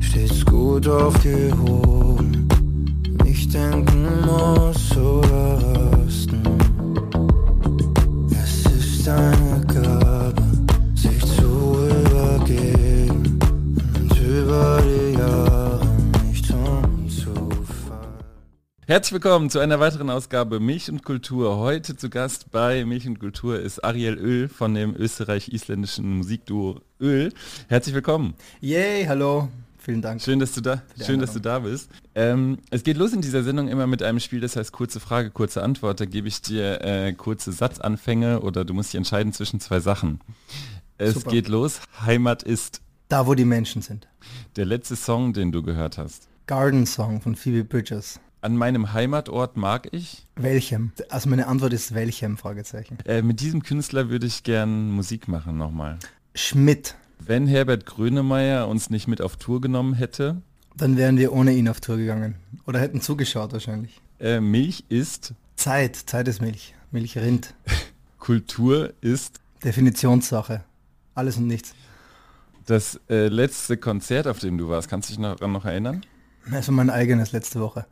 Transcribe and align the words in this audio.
stets 0.00 0.44
gut 0.44 0.88
aufgehoben 0.88 2.48
nicht 3.24 3.54
denken 3.54 4.06
muss. 4.26 4.96
Oder 4.96 5.29
Herzlich 18.90 19.12
willkommen 19.12 19.50
zu 19.50 19.60
einer 19.60 19.78
weiteren 19.78 20.10
Ausgabe 20.10 20.58
Milch 20.58 20.90
und 20.90 21.04
Kultur. 21.04 21.58
Heute 21.58 21.96
zu 21.96 22.10
Gast 22.10 22.50
bei 22.50 22.84
Milch 22.84 23.06
und 23.06 23.20
Kultur 23.20 23.60
ist 23.60 23.84
Ariel 23.84 24.18
Öl 24.18 24.48
von 24.48 24.74
dem 24.74 24.96
österreich-isländischen 24.96 26.16
Musikduo 26.16 26.80
Öl. 27.00 27.32
Herzlich 27.68 27.94
willkommen. 27.94 28.34
Yay, 28.60 29.04
hallo. 29.04 29.48
Vielen 29.78 30.02
Dank. 30.02 30.20
Schön, 30.20 30.40
dass 30.40 30.54
du 30.54 30.60
da, 30.60 30.82
schön, 31.00 31.20
dass 31.20 31.32
du 31.32 31.38
da 31.38 31.60
bist. 31.60 31.88
Ähm, 32.16 32.58
es 32.70 32.82
geht 32.82 32.96
los 32.96 33.12
in 33.12 33.20
dieser 33.20 33.44
Sendung 33.44 33.68
immer 33.68 33.86
mit 33.86 34.02
einem 34.02 34.18
Spiel, 34.18 34.40
das 34.40 34.56
heißt 34.56 34.72
kurze 34.72 34.98
Frage, 34.98 35.30
kurze 35.30 35.62
Antwort. 35.62 36.00
Da 36.00 36.04
gebe 36.04 36.26
ich 36.26 36.42
dir 36.42 36.80
äh, 36.80 37.12
kurze 37.12 37.52
Satzanfänge 37.52 38.40
oder 38.40 38.64
du 38.64 38.74
musst 38.74 38.92
dich 38.92 38.98
entscheiden 38.98 39.32
zwischen 39.32 39.60
zwei 39.60 39.78
Sachen. 39.78 40.18
Es 40.98 41.14
Super. 41.14 41.30
geht 41.30 41.46
los. 41.46 41.80
Heimat 42.04 42.42
ist 42.42 42.80
Da, 43.08 43.28
wo 43.28 43.34
die 43.36 43.44
Menschen 43.44 43.82
sind. 43.82 44.08
der 44.56 44.64
letzte 44.64 44.96
Song, 44.96 45.32
den 45.32 45.52
du 45.52 45.62
gehört 45.62 45.96
hast. 45.96 46.26
Garden 46.48 46.86
Song 46.86 47.20
von 47.20 47.36
Phoebe 47.36 47.62
Bridges. 47.62 48.18
An 48.42 48.56
meinem 48.56 48.92
Heimatort 48.94 49.56
mag 49.56 49.88
ich. 49.92 50.26
Welchem? 50.36 50.92
Also 51.10 51.28
meine 51.28 51.46
Antwort 51.46 51.72
ist 51.74 51.94
welchem? 51.94 52.38
Fragezeichen. 52.38 52.96
Äh, 53.04 53.20
mit 53.22 53.40
diesem 53.40 53.62
Künstler 53.62 54.08
würde 54.08 54.26
ich 54.26 54.42
gern 54.44 54.90
Musik 54.90 55.28
machen 55.28 55.58
nochmal. 55.58 55.98
Schmidt. 56.34 56.94
Wenn 57.18 57.46
Herbert 57.46 57.84
Grönemeyer 57.84 58.66
uns 58.66 58.88
nicht 58.88 59.06
mit 59.08 59.20
auf 59.20 59.36
Tour 59.36 59.60
genommen 59.60 59.92
hätte, 59.92 60.40
Dann 60.76 60.96
wären 60.96 61.18
wir 61.18 61.32
ohne 61.34 61.52
ihn 61.52 61.68
auf 61.68 61.80
Tour 61.80 61.98
gegangen. 61.98 62.36
Oder 62.66 62.80
hätten 62.80 63.02
zugeschaut 63.02 63.52
wahrscheinlich. 63.52 64.00
äh, 64.20 64.40
Milch 64.40 64.84
ist, 64.88 65.34
Zeit. 65.56 65.96
Zeit 65.96 66.26
ist 66.28 66.40
Milch. 66.40 66.74
Milch 66.92 67.18
rinnt. 67.18 67.52
Kultur 68.18 68.94
ist 69.02 69.38
Definitionssache. 69.64 70.64
Alles 71.14 71.36
und 71.36 71.46
nichts. 71.46 71.74
das 72.64 72.98
äh, 73.10 73.28
letzte 73.28 73.76
Konzert, 73.76 74.26
auf 74.26 74.38
dem 74.38 74.56
du 74.56 74.70
warst. 74.70 74.88
Kannst 74.88 75.10
du 75.10 75.12
dich 75.12 75.18
noch, 75.18 75.36
daran 75.36 75.52
noch 75.52 75.66
erinnern? 75.66 76.00
Also 76.52 76.72
mein 76.72 76.90
eigenes 76.90 77.32
letzte 77.32 77.60
Woche. 77.60 77.86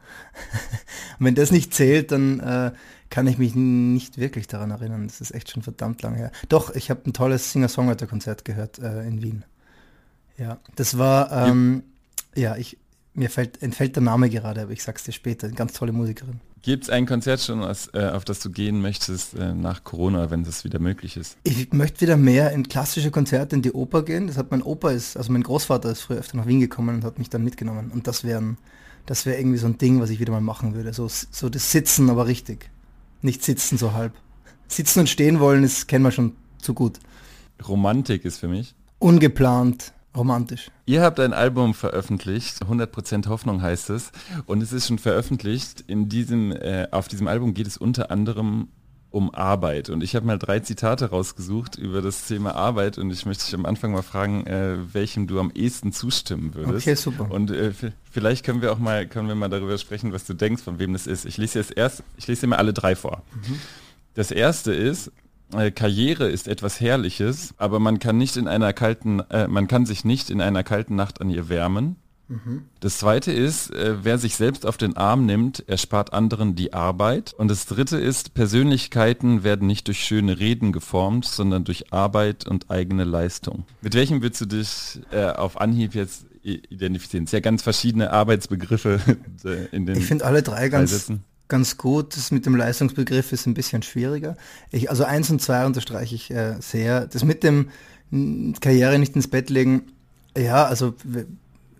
Und 1.18 1.26
wenn 1.26 1.34
das 1.34 1.50
nicht 1.50 1.74
zählt, 1.74 2.12
dann 2.12 2.40
äh, 2.40 2.72
kann 3.10 3.26
ich 3.26 3.38
mich 3.38 3.54
nicht 3.54 4.18
wirklich 4.18 4.46
daran 4.46 4.70
erinnern. 4.70 5.06
Das 5.06 5.20
ist 5.20 5.32
echt 5.34 5.50
schon 5.50 5.62
verdammt 5.62 6.02
lang 6.02 6.14
her. 6.14 6.30
Doch, 6.48 6.74
ich 6.74 6.90
habe 6.90 7.00
ein 7.06 7.12
tolles 7.12 7.52
Singer-Songwriter-Konzert 7.52 8.44
gehört 8.44 8.78
äh, 8.78 9.06
in 9.06 9.22
Wien. 9.22 9.44
Ja, 10.36 10.58
das 10.76 10.98
war, 10.98 11.32
ähm, 11.32 11.82
ja, 12.34 12.56
ich, 12.56 12.78
mir 13.14 13.30
fällt, 13.30 13.62
entfällt 13.62 13.96
der 13.96 14.02
Name 14.02 14.30
gerade, 14.30 14.62
aber 14.62 14.72
ich 14.72 14.82
sag's 14.82 15.04
dir 15.04 15.12
später. 15.12 15.46
Eine 15.46 15.56
ganz 15.56 15.72
tolle 15.72 15.92
Musikerin. 15.92 16.40
Gibt 16.62 16.84
es 16.84 16.90
ein 16.90 17.06
Konzert 17.06 17.40
schon, 17.40 17.60
äh, 17.60 18.10
auf 18.10 18.24
das 18.24 18.40
du 18.40 18.50
gehen 18.50 18.80
möchtest 18.80 19.34
äh, 19.34 19.54
nach 19.54 19.84
Corona, 19.84 20.30
wenn 20.30 20.44
das 20.44 20.64
wieder 20.64 20.78
möglich 20.78 21.16
ist? 21.16 21.36
Ich 21.44 21.72
möchte 21.72 22.00
wieder 22.00 22.16
mehr 22.16 22.52
in 22.52 22.68
klassische 22.68 23.10
Konzerte 23.10 23.54
in 23.56 23.62
die 23.62 23.72
Oper 23.72 24.02
gehen. 24.02 24.26
Das 24.26 24.36
hat 24.36 24.50
mein 24.50 24.62
Opa 24.62 24.90
ist, 24.90 25.16
also 25.16 25.32
mein 25.32 25.42
Großvater 25.42 25.90
ist 25.90 26.00
früher 26.00 26.18
öfter 26.18 26.36
nach 26.36 26.46
Wien 26.46 26.60
gekommen 26.60 26.96
und 26.96 27.04
hat 27.04 27.18
mich 27.18 27.30
dann 27.30 27.44
mitgenommen. 27.44 27.90
Und 27.92 28.06
das 28.06 28.24
wäre 28.24 28.56
das 29.08 29.24
wäre 29.24 29.38
irgendwie 29.38 29.56
so 29.58 29.66
ein 29.66 29.78
Ding, 29.78 30.00
was 30.00 30.10
ich 30.10 30.20
wieder 30.20 30.32
mal 30.32 30.42
machen 30.42 30.74
würde. 30.74 30.92
So, 30.92 31.08
so 31.08 31.48
das 31.48 31.72
Sitzen, 31.72 32.10
aber 32.10 32.26
richtig. 32.26 32.70
Nicht 33.22 33.42
sitzen 33.42 33.78
so 33.78 33.94
halb. 33.94 34.12
Sitzen 34.68 35.00
und 35.00 35.08
stehen 35.08 35.40
wollen, 35.40 35.64
ist 35.64 35.88
kennen 35.88 36.04
wir 36.04 36.12
schon 36.12 36.36
zu 36.60 36.74
gut. 36.74 36.98
Romantik 37.66 38.26
ist 38.26 38.38
für 38.38 38.48
mich. 38.48 38.74
Ungeplant, 38.98 39.94
romantisch. 40.18 40.70
Ihr 40.86 41.02
habt 41.02 41.20
ein 41.20 41.32
Album 41.32 41.74
veröffentlicht, 41.74 42.62
100% 42.64 43.28
Hoffnung 43.28 43.62
heißt 43.62 43.90
es, 43.90 44.12
und 44.46 44.62
es 44.62 44.72
ist 44.72 44.88
schon 44.88 44.98
veröffentlicht. 44.98 45.84
In 45.86 46.08
diesem, 46.08 46.52
äh, 46.52 46.88
auf 46.90 47.08
diesem 47.08 47.28
Album 47.28 47.54
geht 47.54 47.66
es 47.66 47.76
unter 47.76 48.10
anderem 48.10 48.68
um 49.10 49.34
Arbeit. 49.34 49.88
Und 49.88 50.02
ich 50.02 50.14
habe 50.14 50.26
mal 50.26 50.38
drei 50.38 50.60
Zitate 50.60 51.10
rausgesucht 51.10 51.76
über 51.76 52.02
das 52.02 52.26
Thema 52.26 52.54
Arbeit 52.54 52.98
und 52.98 53.10
ich 53.10 53.24
möchte 53.24 53.44
dich 53.44 53.54
am 53.54 53.64
Anfang 53.64 53.92
mal 53.92 54.02
fragen, 54.02 54.46
äh, 54.46 54.76
welchem 54.92 55.26
du 55.26 55.40
am 55.40 55.50
ehesten 55.54 55.92
zustimmen 55.92 56.54
würdest. 56.54 56.86
Okay, 56.86 56.94
super. 56.94 57.30
Und 57.30 57.50
äh, 57.50 57.72
vielleicht 58.10 58.44
können 58.44 58.60
wir 58.60 58.70
auch 58.70 58.78
mal, 58.78 59.06
können 59.06 59.28
wir 59.28 59.34
mal 59.34 59.48
darüber 59.48 59.78
sprechen, 59.78 60.12
was 60.12 60.26
du 60.26 60.34
denkst, 60.34 60.62
von 60.62 60.78
wem 60.78 60.92
das 60.92 61.06
ist. 61.06 61.24
Ich 61.24 61.38
lese 61.38 61.58
jetzt 61.58 61.74
erst, 61.74 62.02
ich 62.18 62.26
lese 62.26 62.42
dir 62.42 62.46
mal 62.48 62.56
alle 62.56 62.74
drei 62.74 62.94
vor. 62.94 63.22
Das 64.14 64.30
erste 64.30 64.74
ist, 64.74 65.10
äh, 65.56 65.70
Karriere 65.70 66.28
ist 66.28 66.48
etwas 66.48 66.80
Herrliches, 66.80 67.54
aber 67.56 67.78
man 67.80 67.98
kann 67.98 68.18
nicht 68.18 68.36
in 68.36 68.48
einer 68.48 68.72
kalten, 68.72 69.20
äh, 69.30 69.48
man 69.48 69.68
kann 69.68 69.86
sich 69.86 70.04
nicht 70.04 70.30
in 70.30 70.40
einer 70.40 70.64
kalten 70.64 70.96
Nacht 70.96 71.20
an 71.20 71.30
ihr 71.30 71.48
wärmen. 71.48 71.96
Das 72.80 72.98
zweite 72.98 73.32
ist, 73.32 73.70
äh, 73.70 74.04
wer 74.04 74.18
sich 74.18 74.36
selbst 74.36 74.66
auf 74.66 74.76
den 74.76 74.96
Arm 74.98 75.24
nimmt, 75.24 75.66
erspart 75.66 76.12
anderen 76.12 76.54
die 76.54 76.74
Arbeit. 76.74 77.32
Und 77.32 77.48
das 77.48 77.64
dritte 77.64 77.96
ist, 77.96 78.34
Persönlichkeiten 78.34 79.44
werden 79.44 79.66
nicht 79.66 79.86
durch 79.86 80.04
schöne 80.04 80.38
Reden 80.38 80.72
geformt, 80.72 81.24
sondern 81.24 81.64
durch 81.64 81.90
Arbeit 81.90 82.46
und 82.46 82.70
eigene 82.70 83.04
Leistung. 83.04 83.64
Mit 83.80 83.94
welchem 83.94 84.20
würdest 84.20 84.42
du 84.42 84.46
dich 84.46 85.00
äh, 85.10 85.24
auf 85.24 85.58
Anhieb 85.58 85.94
jetzt 85.94 86.26
identifizieren? 86.42 87.24
Es 87.24 87.30
sind 87.30 87.38
ja 87.38 87.40
ganz 87.40 87.62
verschiedene 87.62 88.12
Arbeitsbegriffe 88.12 89.00
äh, 89.44 89.74
in 89.74 89.86
den 89.86 89.96
Ich 89.96 90.04
finde 90.04 90.26
alle 90.26 90.42
drei 90.42 90.68
ganz. 90.68 91.10
Ganz 91.48 91.76
gut. 91.76 92.16
Das 92.16 92.30
mit 92.30 92.46
dem 92.46 92.54
Leistungsbegriff 92.54 93.32
ist 93.32 93.46
ein 93.46 93.54
bisschen 93.54 93.82
schwieriger. 93.82 94.36
Ich, 94.70 94.90
also 94.90 95.04
eins 95.04 95.30
und 95.30 95.42
zwei 95.42 95.66
unterstreiche 95.66 96.14
ich 96.14 96.30
äh, 96.30 96.56
sehr. 96.60 97.06
Das 97.06 97.24
mit 97.24 97.42
dem 97.42 97.70
Karriere 98.60 98.98
nicht 98.98 99.16
ins 99.16 99.28
Bett 99.28 99.50
legen, 99.50 99.82
ja, 100.36 100.64
also 100.64 100.94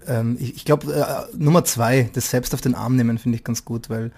ähm, 0.07 0.37
ich, 0.41 0.57
ich 0.57 0.65
glaube 0.65 0.93
äh, 0.93 1.37
Nummer 1.37 1.65
zwei, 1.65 2.11
das 2.13 2.31
selbst 2.31 2.55
auf 2.55 2.61
den 2.61 2.75
Arm 2.75 2.97
nehmen, 2.97 3.19
finde 3.19 3.37
ich 3.37 3.45
ganz 3.45 3.65
gut, 3.65 3.89
weil 3.89 4.11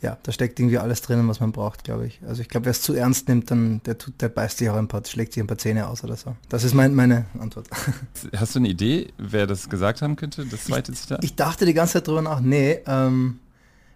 ja, 0.00 0.18
da 0.24 0.32
steckt 0.32 0.58
irgendwie 0.58 0.78
alles 0.78 1.00
drinnen, 1.00 1.28
was 1.28 1.38
man 1.38 1.52
braucht, 1.52 1.84
glaube 1.84 2.06
ich. 2.06 2.20
Also 2.26 2.42
ich 2.42 2.48
glaube, 2.48 2.66
wer 2.66 2.72
es 2.72 2.82
zu 2.82 2.92
ernst 2.92 3.28
nimmt, 3.28 3.52
dann 3.52 3.80
der 3.84 3.98
tut, 3.98 4.20
der 4.20 4.28
beißt 4.28 4.58
sich 4.58 4.68
auch 4.68 4.76
ein 4.76 4.88
paar, 4.88 5.04
schlägt 5.04 5.32
sich 5.32 5.40
ein 5.40 5.46
paar 5.46 5.58
Zähne 5.58 5.86
aus 5.86 6.02
oder 6.02 6.16
so. 6.16 6.34
Das 6.48 6.64
ist 6.64 6.74
mein, 6.74 6.94
meine 6.94 7.26
Antwort. 7.38 7.68
Hast 8.36 8.56
du 8.56 8.58
eine 8.58 8.68
Idee, 8.68 9.12
wer 9.16 9.46
das 9.46 9.70
gesagt 9.70 10.02
haben 10.02 10.16
könnte, 10.16 10.44
das 10.44 10.64
zweite 10.64 10.92
Zitat? 10.92 11.22
Ich 11.22 11.36
dachte 11.36 11.66
die 11.66 11.74
ganze 11.74 11.94
Zeit 11.94 12.08
drüber 12.08 12.22
nach, 12.22 12.40
nee, 12.40 12.80
ähm, 12.86 13.38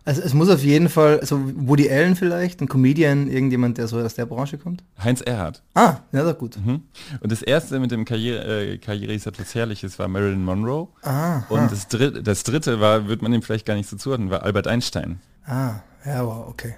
also 0.07 0.23
es 0.23 0.33
muss 0.33 0.49
auf 0.49 0.63
jeden 0.63 0.89
Fall, 0.89 1.19
also 1.21 1.39
Woody 1.57 1.91
Allen 1.91 2.15
vielleicht, 2.15 2.61
ein 2.63 2.69
Comedian, 2.69 3.29
irgendjemand, 3.29 3.77
der 3.77 3.89
so 3.89 3.99
aus 3.99 4.15
der 4.15 4.25
Branche 4.25 4.57
kommt. 4.57 4.85
Heinz 5.03 5.21
Erhardt. 5.21 5.63
Ah, 5.75 5.99
ja, 6.13 6.23
doch 6.23 6.39
gut. 6.39 6.57
Mhm. 6.65 6.83
Und 7.21 7.33
das 7.33 7.43
erste 7.43 7.81
mit 7.81 7.91
dem 7.91 8.05
Karriere, 8.05 8.73
äh, 8.73 8.79
Karriere 8.79 9.13
ist 9.13 9.27
etwas 9.27 9.55
Herrliches 9.55 9.99
war 9.99 10.07
Marilyn 10.07 10.45
Monroe. 10.45 10.89
Ah, 11.03 11.43
Und 11.49 11.73
das, 11.73 11.89
dritte, 11.89 12.23
das 12.23 12.45
dritte 12.45 12.81
war, 12.81 13.09
wird 13.09 13.21
man 13.21 13.33
ihm 13.33 13.43
vielleicht 13.43 13.67
gar 13.67 13.75
nicht 13.75 13.91
so 13.91 13.97
zuordnen, 13.97 14.31
war 14.31 14.45
Albert 14.45 14.69
Einstein. 14.69 15.21
ah, 15.45 15.81
ja, 16.05 16.25
wow, 16.25 16.47
okay. 16.49 16.77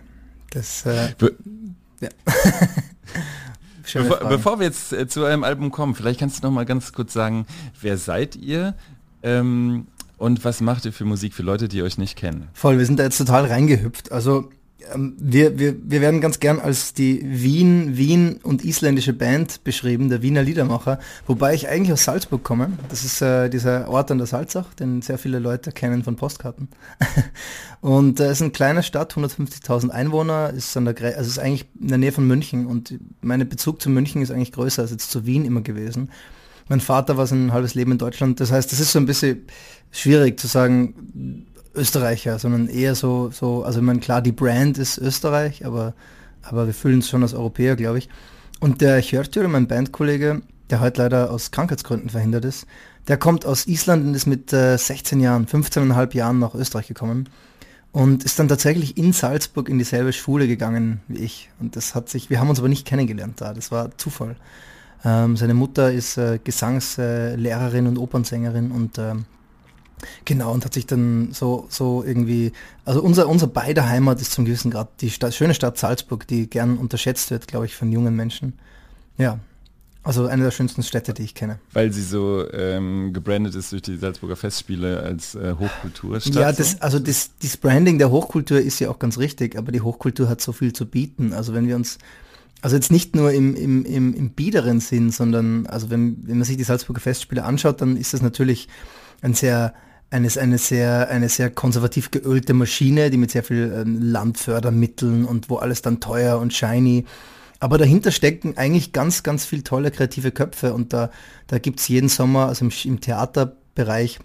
Das, 0.51 0.87
äh, 0.87 1.11
Be 1.19 1.37
ja. 2.01 2.09
Bevor, 3.95 4.19
bevor 4.29 4.59
wir 4.59 4.67
jetzt 4.67 4.93
äh, 4.93 5.09
zu 5.09 5.23
eurem 5.25 5.45
Album 5.45 5.71
kommen, 5.71 5.95
vielleicht 5.95 6.21
kannst 6.21 6.43
du 6.43 6.47
noch 6.47 6.53
mal 6.53 6.67
ganz 6.67 6.93
kurz 6.93 7.13
sagen, 7.15 7.47
wer 7.81 7.97
seid 7.97 8.37
ihr 8.37 8.75
ähm, 9.23 9.87
und 10.19 10.45
was 10.45 10.61
macht 10.61 10.85
ihr 10.85 10.93
für 10.93 11.05
Musik 11.05 11.33
für 11.33 11.43
Leute, 11.43 11.69
die 11.69 11.83
euch 11.83 11.97
nicht 11.97 12.17
kennen? 12.17 12.49
Voll, 12.53 12.79
wir 12.79 12.87
sind 12.87 12.99
da 12.99 13.05
jetzt 13.05 13.19
total 13.19 13.47
reingehüpft. 13.47 14.13
Also 14.13 14.51
ähm, 14.95 15.17
wir, 15.19 15.59
wir, 15.59 15.75
wir 15.83 16.01
werden 16.01 16.21
ganz 16.21 16.41
gern 16.41 16.61
als 16.61 16.95
die 16.95 17.21
Wien, 17.25 17.97
Wien 17.97 18.41
und 18.43 18.65
isländische 18.65 19.13
Band 19.13 19.65
beschrieben, 19.65 20.09
der 20.09 20.23
Wiener 20.23 20.43
Liedermacher, 20.43 20.99
wobei 21.27 21.55
ich 21.55 21.69
eigentlich 21.69 21.93
aus 21.93 22.05
Salzburg 22.05 22.45
komme. 22.45 22.73
Das 22.89 23.05
ist 23.05 23.21
äh, 23.21 23.49
dieser 23.49 23.89
Ort 23.89 24.11
an 24.11 24.19
der 24.19 24.27
Salzach, 24.27 24.73
den 24.75 25.03
sehr 25.03 25.19
viele 25.19 25.39
Leute 25.39 25.73
kennen 25.73 26.05
von 26.05 26.17
Postkarten. 26.17 26.69
und 27.81 28.21
äh, 28.21 28.27
es 28.27 28.33
ist 28.33 28.43
eine 28.43 28.51
kleine 28.51 28.83
Stadt, 28.83 29.15
150.000 29.15 29.91
Einwohner, 29.91 30.51
ist 30.51 30.77
an 30.77 30.85
der 30.85 30.95
Gre 30.95 31.17
also 31.17 31.29
ist 31.29 31.39
eigentlich 31.39 31.67
in 31.81 31.89
der 31.89 31.99
Nähe 31.99 32.13
von 32.13 32.27
München 32.27 32.67
und 32.67 32.99
mein 33.21 33.47
Bezug 33.49 33.83
zu 33.83 33.91
München 33.91 34.23
ist 34.23 34.31
eigentlich 34.31 34.53
größer 34.53 34.83
als 34.83 34.91
jetzt 34.91 35.11
zu 35.11 35.27
Wien 35.27 35.45
immer 35.45 35.63
gewesen. 35.63 36.11
Mein 36.69 36.81
Vater 36.81 37.17
war 37.17 37.27
sein 37.27 37.53
halbes 37.53 37.75
Leben 37.75 37.93
in 37.93 37.99
Deutschland, 37.99 38.41
das 38.41 38.53
heißt, 38.53 38.71
das 38.71 38.79
ist 38.79 38.93
so 38.93 38.99
ein 38.99 39.07
bisschen 39.07 39.47
schwierig 39.91 40.39
zu 40.39 40.47
sagen, 40.47 41.47
Österreicher, 41.75 42.39
sondern 42.39 42.69
eher 42.69 42.95
so, 42.95 43.31
so, 43.31 43.63
also 43.63 43.79
ich 43.79 43.85
meine, 43.85 44.01
klar, 44.01 44.21
die 44.21 44.33
Brand 44.33 44.79
ist 44.79 44.99
Österreich, 44.99 45.65
aber, 45.65 45.95
aber 46.43 46.67
wir 46.67 46.75
fühlen 46.75 46.97
uns 46.97 47.09
schon 47.09 47.23
als 47.23 47.35
Europäer, 47.35 47.77
glaube 47.77 47.99
ich. 47.99 48.09
Und 48.61 48.81
der 48.81 49.01
Hjörtjür, 49.01 49.47
mein 49.49 49.69
Bandkollege, 49.69 50.43
der 50.71 50.81
heute 50.81 51.03
leider 51.03 51.31
aus 51.31 51.51
Krankheitsgründen 51.51 52.11
verhindert 52.11 52.45
ist, 52.45 52.67
der 53.07 53.17
kommt 53.17 53.47
aus 53.47 53.67
Island 53.67 54.07
und 54.07 54.15
ist 54.15 54.27
mit 54.27 54.53
äh, 54.53 54.77
16 54.77 55.21
Jahren, 55.21 55.47
15,5 55.47 56.15
Jahren 56.15 56.39
nach 56.39 56.55
Österreich 56.55 56.89
gekommen 56.89 57.29
und 57.93 58.25
ist 58.25 58.39
dann 58.39 58.49
tatsächlich 58.49 58.99
in 58.99 59.13
Salzburg 59.13 59.69
in 59.69 59.79
dieselbe 59.79 60.13
Schule 60.13 60.47
gegangen 60.47 61.01
wie 61.09 61.19
ich. 61.19 61.49
Und 61.59 61.77
das 61.77 61.95
hat 61.95 62.09
sich, 62.09 62.29
wir 62.29 62.41
haben 62.41 62.51
uns 62.51 62.59
aber 62.59 62.69
nicht 62.69 62.87
kennengelernt 62.87 63.41
da, 63.41 63.55
das 63.55 63.71
war 63.71 63.97
Zufall. 63.97 64.37
Ähm, 65.05 65.37
seine 65.37 65.55
Mutter 65.55 65.93
ist 65.93 66.19
äh, 66.19 66.39
Gesangslehrerin 66.43 67.87
und 67.87 67.99
Opernsängerin 67.99 68.73
und 68.73 68.99
ähm, 68.99 69.25
Genau, 70.25 70.53
und 70.53 70.65
hat 70.65 70.75
sich 70.75 70.87
dann 70.87 71.33
so, 71.33 71.67
so 71.69 72.05
irgendwie, 72.05 72.53
also 72.85 73.03
unser, 73.03 73.29
unser 73.29 73.47
beider 73.47 73.89
Heimat 73.89 74.21
ist 74.21 74.33
zum 74.33 74.45
gewissen 74.45 74.71
Grad 74.71 74.89
die 75.01 75.11
Stadt, 75.11 75.35
schöne 75.35 75.55
Stadt 75.55 75.79
Salzburg, 75.79 76.27
die 76.27 76.49
gern 76.49 76.79
unterschätzt 76.79 77.31
wird, 77.31 77.49
glaube 77.49 77.67
ich, 77.67 77.75
von 77.75 77.91
jungen 77.93 78.17
Menschen. 78.17 78.55
Ja, 79.17 79.41
also 80.09 80.27
eine 80.27 80.45
der 80.45 80.53
schönsten 80.53 80.83
Städte, 80.83 81.13
die 81.13 81.23
ich 81.23 81.35
kenne. 81.35 81.59
Weil 81.75 81.93
sie 81.93 82.03
so 82.03 82.51
ähm, 82.53 83.13
gebrandet 83.13 83.55
ist 83.55 83.73
durch 83.73 83.83
die 83.83 83.99
Salzburger 83.99 84.37
Festspiele 84.37 85.01
als 85.03 85.35
äh, 85.35 85.55
Hochkulturstadt. 85.59 86.35
Ja, 86.35 86.51
das, 86.51 86.81
also 86.81 86.99
das, 86.99 87.33
das 87.43 87.59
Branding 87.59 87.99
der 87.99 88.11
Hochkultur 88.11 88.59
ist 88.59 88.79
ja 88.79 88.89
auch 88.89 88.99
ganz 88.99 89.19
richtig, 89.19 89.59
aber 89.59 89.71
die 89.71 89.83
Hochkultur 89.83 90.29
hat 90.31 90.41
so 90.41 90.53
viel 90.53 90.73
zu 90.73 90.87
bieten. 90.87 91.35
Also 91.35 91.53
wenn 91.53 91.67
wir 91.67 91.77
uns, 91.77 91.99
also 92.63 92.75
jetzt 92.77 92.91
nicht 92.91 93.17
nur 93.17 93.33
im, 93.33 93.55
im, 93.55 93.85
im, 93.85 94.15
im 94.15 94.31
biederen 94.31 94.81
Sinn, 94.81 95.11
sondern 95.11 95.67
also 95.67 95.91
wenn, 95.91 96.27
wenn 96.27 96.39
man 96.39 96.45
sich 96.45 96.57
die 96.57 96.65
Salzburger 96.65 97.01
Festspiele 97.01 97.45
anschaut, 97.45 97.83
dann 97.83 97.99
ist 97.99 98.15
das 98.15 98.23
natürlich 98.23 98.69
ein 99.21 99.35
sehr 99.35 99.75
eine, 100.11 100.29
eine, 100.41 100.59
sehr, 100.59 101.09
eine 101.11 101.29
sehr 101.29 101.51
konservativ 101.51 102.11
geölte 102.11 102.55
Maschine, 102.55 103.11
die 103.11 103.19
mit 103.19 103.31
sehr 103.31 103.43
viel 103.43 103.73
äh, 103.73 103.83
Landfördermitteln 103.85 105.25
und 105.25 105.51
wo 105.51 105.57
alles 105.57 105.83
dann 105.83 106.01
teuer 106.01 106.39
und 106.39 106.55
shiny. 106.55 107.05
Aber 107.61 107.77
dahinter 107.77 108.13
stecken 108.13 108.57
eigentlich 108.57 108.93
ganz, 108.93 109.23
ganz 109.23 109.45
viel 109.45 109.63
tolle 109.63 109.91
kreative 109.91 110.31
Köpfe 110.31 110.73
und 110.73 110.93
da, 110.93 111.11
da 111.49 111.59
gibt's 111.59 111.89
jeden 111.89 112.09
Sommer, 112.09 112.47
also 112.47 112.65
im, 112.65 112.73
im 112.85 113.01
Theaterbereich, 113.01 114.21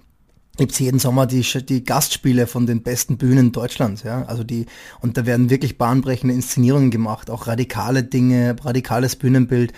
gibt's 0.58 0.80
jeden 0.80 1.00
Sommer 1.00 1.26
die, 1.26 1.42
die 1.42 1.84
Gastspiele 1.84 2.46
von 2.46 2.68
den 2.68 2.84
besten 2.84 3.18
Bühnen 3.18 3.52
Deutschlands, 3.52 4.04
ja. 4.04 4.24
Also 4.26 4.44
die, 4.44 4.68
und 5.02 5.18
da 5.18 5.26
werden 5.26 5.50
wirklich 5.50 5.78
bahnbrechende 5.78 6.34
Inszenierungen 6.34 6.92
gemacht, 6.92 7.30
auch 7.30 7.48
radikale 7.48 8.04
Dinge, 8.04 8.56
radikales 8.64 9.16
Bühnenbild. 9.16 9.74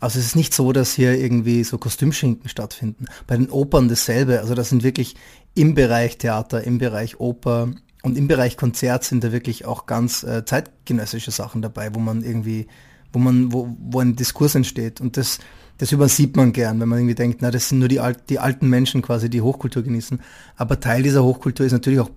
Also 0.00 0.20
es 0.20 0.26
ist 0.26 0.36
nicht 0.36 0.54
so, 0.54 0.72
dass 0.72 0.92
hier 0.92 1.18
irgendwie 1.18 1.64
so 1.64 1.78
Kostümschinken 1.78 2.48
stattfinden. 2.48 3.06
Bei 3.26 3.36
den 3.36 3.50
Opern 3.50 3.88
dasselbe. 3.88 4.38
Also 4.40 4.54
das 4.54 4.68
sind 4.68 4.84
wirklich 4.84 5.16
im 5.58 5.74
Bereich 5.74 6.18
Theater, 6.18 6.62
im 6.62 6.78
Bereich 6.78 7.18
Oper 7.18 7.70
und 8.02 8.16
im 8.16 8.28
Bereich 8.28 8.56
Konzert 8.56 9.02
sind 9.02 9.24
da 9.24 9.32
wirklich 9.32 9.64
auch 9.64 9.86
ganz 9.86 10.22
äh, 10.22 10.44
zeitgenössische 10.44 11.32
Sachen 11.32 11.62
dabei, 11.62 11.94
wo 11.94 11.98
man 11.98 12.22
irgendwie, 12.22 12.68
wo 13.12 13.18
man, 13.18 13.52
wo, 13.52 13.76
wo 13.78 13.98
ein 13.98 14.14
Diskurs 14.14 14.54
entsteht. 14.54 15.00
Und 15.00 15.16
das, 15.16 15.40
das 15.78 15.90
übersieht 15.90 16.36
man 16.36 16.52
gern, 16.52 16.78
wenn 16.78 16.88
man 16.88 17.00
irgendwie 17.00 17.16
denkt, 17.16 17.42
na, 17.42 17.50
das 17.50 17.68
sind 17.68 17.80
nur 17.80 17.88
die, 17.88 17.98
alt, 17.98 18.30
die 18.30 18.38
alten 18.38 18.68
Menschen 18.68 19.02
quasi, 19.02 19.28
die 19.28 19.40
Hochkultur 19.40 19.82
genießen. 19.82 20.20
Aber 20.56 20.78
Teil 20.78 21.02
dieser 21.02 21.24
Hochkultur 21.24 21.66
ist 21.66 21.72
natürlich 21.72 22.00
auch 22.00 22.10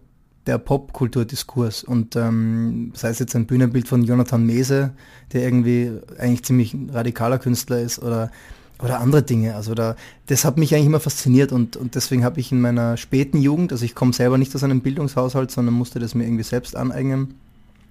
der 0.45 0.59
Popkulturdiskurs. 0.59 1.83
Und 1.83 2.15
ähm, 2.15 2.91
sei 2.93 3.09
es 3.09 3.17
jetzt 3.17 3.35
ein 3.35 3.47
Bühnenbild 3.47 3.88
von 3.88 4.03
Jonathan 4.03 4.45
Mese, 4.45 4.91
der 5.33 5.41
irgendwie 5.41 5.91
eigentlich 6.19 6.43
ziemlich 6.43 6.75
radikaler 6.91 7.39
Künstler 7.39 7.79
ist, 7.79 7.97
oder, 7.97 8.29
oder 8.83 8.99
andere 8.99 9.23
Dinge. 9.23 9.55
Also 9.55 9.73
da, 9.73 9.95
das 10.27 10.45
hat 10.45 10.57
mich 10.57 10.73
eigentlich 10.73 10.87
immer 10.87 10.99
fasziniert 10.99 11.51
und, 11.51 11.77
und 11.77 11.95
deswegen 11.95 12.23
habe 12.23 12.39
ich 12.39 12.51
in 12.51 12.61
meiner 12.61 12.97
späten 12.97 13.41
Jugend, 13.41 13.71
also 13.71 13.85
ich 13.85 13.95
komme 13.95 14.13
selber 14.13 14.37
nicht 14.37 14.55
aus 14.55 14.63
einem 14.63 14.81
Bildungshaushalt, 14.81 15.51
sondern 15.51 15.75
musste 15.75 15.99
das 15.99 16.15
mir 16.15 16.25
irgendwie 16.25 16.43
selbst 16.43 16.75
aneignen. 16.75 17.35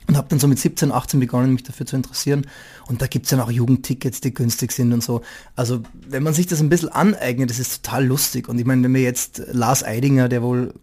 Und 0.06 0.16
habe 0.16 0.26
dann 0.28 0.40
so 0.40 0.48
mit 0.48 0.58
17, 0.58 0.90
18 0.90 1.20
begonnen, 1.20 1.52
mich 1.52 1.62
dafür 1.62 1.86
zu 1.86 1.94
interessieren. 1.94 2.46
Und 2.88 3.00
da 3.00 3.06
gibt's 3.06 3.30
dann 3.30 3.38
auch 3.38 3.50
Jugendtickets, 3.50 4.20
die 4.20 4.34
günstig 4.34 4.72
sind 4.72 4.92
und 4.92 5.04
so. 5.04 5.20
Also 5.54 5.82
wenn 6.08 6.24
man 6.24 6.34
sich 6.34 6.48
das 6.48 6.60
ein 6.60 6.68
bisschen 6.68 6.88
aneignet, 6.88 7.50
das 7.50 7.60
ist 7.60 7.84
total 7.84 8.06
lustig. 8.06 8.48
Und 8.48 8.58
ich 8.58 8.66
meine, 8.66 8.82
wenn 8.82 8.94
wir 8.94 9.02
jetzt 9.02 9.42
Lars 9.52 9.84
Eidinger, 9.84 10.28
der 10.28 10.42
wohl 10.42 10.74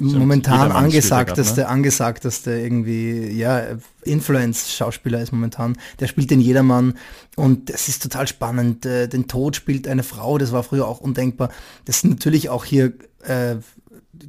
momentan 0.00 0.72
angesagteste, 0.72 1.60
ne? 1.60 1.68
angesagteste 1.68 2.52
irgendwie, 2.52 3.30
ja, 3.30 3.62
Influence-Schauspieler 4.02 5.20
ist 5.20 5.32
momentan. 5.32 5.76
Der 6.00 6.08
spielt 6.08 6.30
den 6.30 6.40
Jedermann 6.40 6.94
und 7.36 7.70
das 7.70 7.88
ist 7.88 8.02
total 8.02 8.26
spannend. 8.26 8.84
Äh, 8.84 9.08
den 9.08 9.28
Tod 9.28 9.56
spielt 9.56 9.86
eine 9.86 10.02
Frau, 10.02 10.38
das 10.38 10.52
war 10.52 10.62
früher 10.62 10.88
auch 10.88 11.00
undenkbar. 11.00 11.50
Das 11.84 12.00
sind 12.00 12.10
natürlich 12.10 12.48
auch 12.48 12.64
hier, 12.64 12.94
äh, 13.22 13.56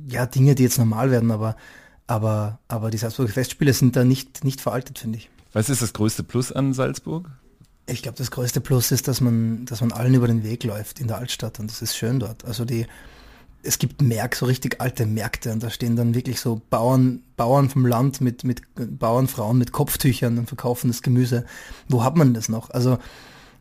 ja, 0.07 0.25
Dinge, 0.25 0.55
die 0.55 0.63
jetzt 0.63 0.77
normal 0.77 1.11
werden, 1.11 1.31
aber, 1.31 1.55
aber, 2.05 2.59
aber 2.67 2.91
die 2.91 2.97
Salzburger 2.97 3.33
Festspiele 3.33 3.73
sind 3.73 3.95
da 3.95 4.03
nicht, 4.03 4.43
nicht 4.43 4.61
veraltet, 4.61 4.99
finde 4.99 5.17
ich. 5.17 5.29
Was 5.53 5.69
ist 5.69 5.81
das 5.81 5.93
größte 5.93 6.23
Plus 6.23 6.51
an 6.51 6.73
Salzburg? 6.73 7.29
Ich 7.89 8.01
glaube, 8.03 8.17
das 8.17 8.31
größte 8.31 8.59
Plus 8.59 8.91
ist, 8.91 9.07
dass 9.07 9.21
man, 9.21 9.65
dass 9.65 9.81
man 9.81 9.93
allen 9.93 10.13
über 10.13 10.27
den 10.27 10.43
Weg 10.43 10.65
läuft 10.65 10.99
in 10.99 11.07
der 11.07 11.17
Altstadt 11.17 11.59
und 11.59 11.71
das 11.71 11.81
ist 11.81 11.95
schön 11.95 12.19
dort. 12.19 12.43
Also 12.43 12.65
die, 12.65 12.85
es 13.63 13.79
gibt 13.79 14.01
Märk, 14.01 14.35
so 14.35 14.45
richtig 14.45 14.79
alte 14.79 15.05
Märkte 15.05 15.51
und 15.51 15.61
da 15.61 15.69
stehen 15.69 15.95
dann 15.95 16.15
wirklich 16.15 16.39
so 16.39 16.61
Bauern, 16.69 17.21
Bauern 17.35 17.69
vom 17.69 17.85
Land 17.85 18.21
mit, 18.21 18.43
mit 18.43 18.61
Bauernfrauen 18.75 19.57
mit 19.57 19.71
Kopftüchern 19.71 20.37
und 20.37 20.47
verkaufen 20.47 20.87
das 20.87 21.01
Gemüse. 21.01 21.45
Wo 21.89 22.03
hat 22.03 22.15
man 22.15 22.33
das 22.33 22.49
noch? 22.49 22.69
Also 22.69 22.97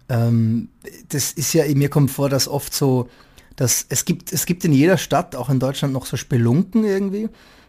ähm, 0.09 0.69
das 1.09 1.33
ist 1.33 1.53
ja, 1.53 1.65
mir 1.75 1.89
kommt 1.89 2.11
vor, 2.11 2.29
dass 2.29 2.49
oft 2.49 2.73
so, 2.73 3.09
dass 3.57 3.87
es 3.89 4.05
gibt, 4.05 4.33
es 4.33 4.47
gibt 4.47 4.65
in 4.65 4.73
jeder 4.73 4.99
Stadt, 4.99 5.35
auch 5.35 5.49
in 5.49 5.59
Deutschland, 5.59 5.93
noch 5.93 6.07
so 6.07 6.17
Spelunken 6.17 6.85
irgendwie, 6.85 7.29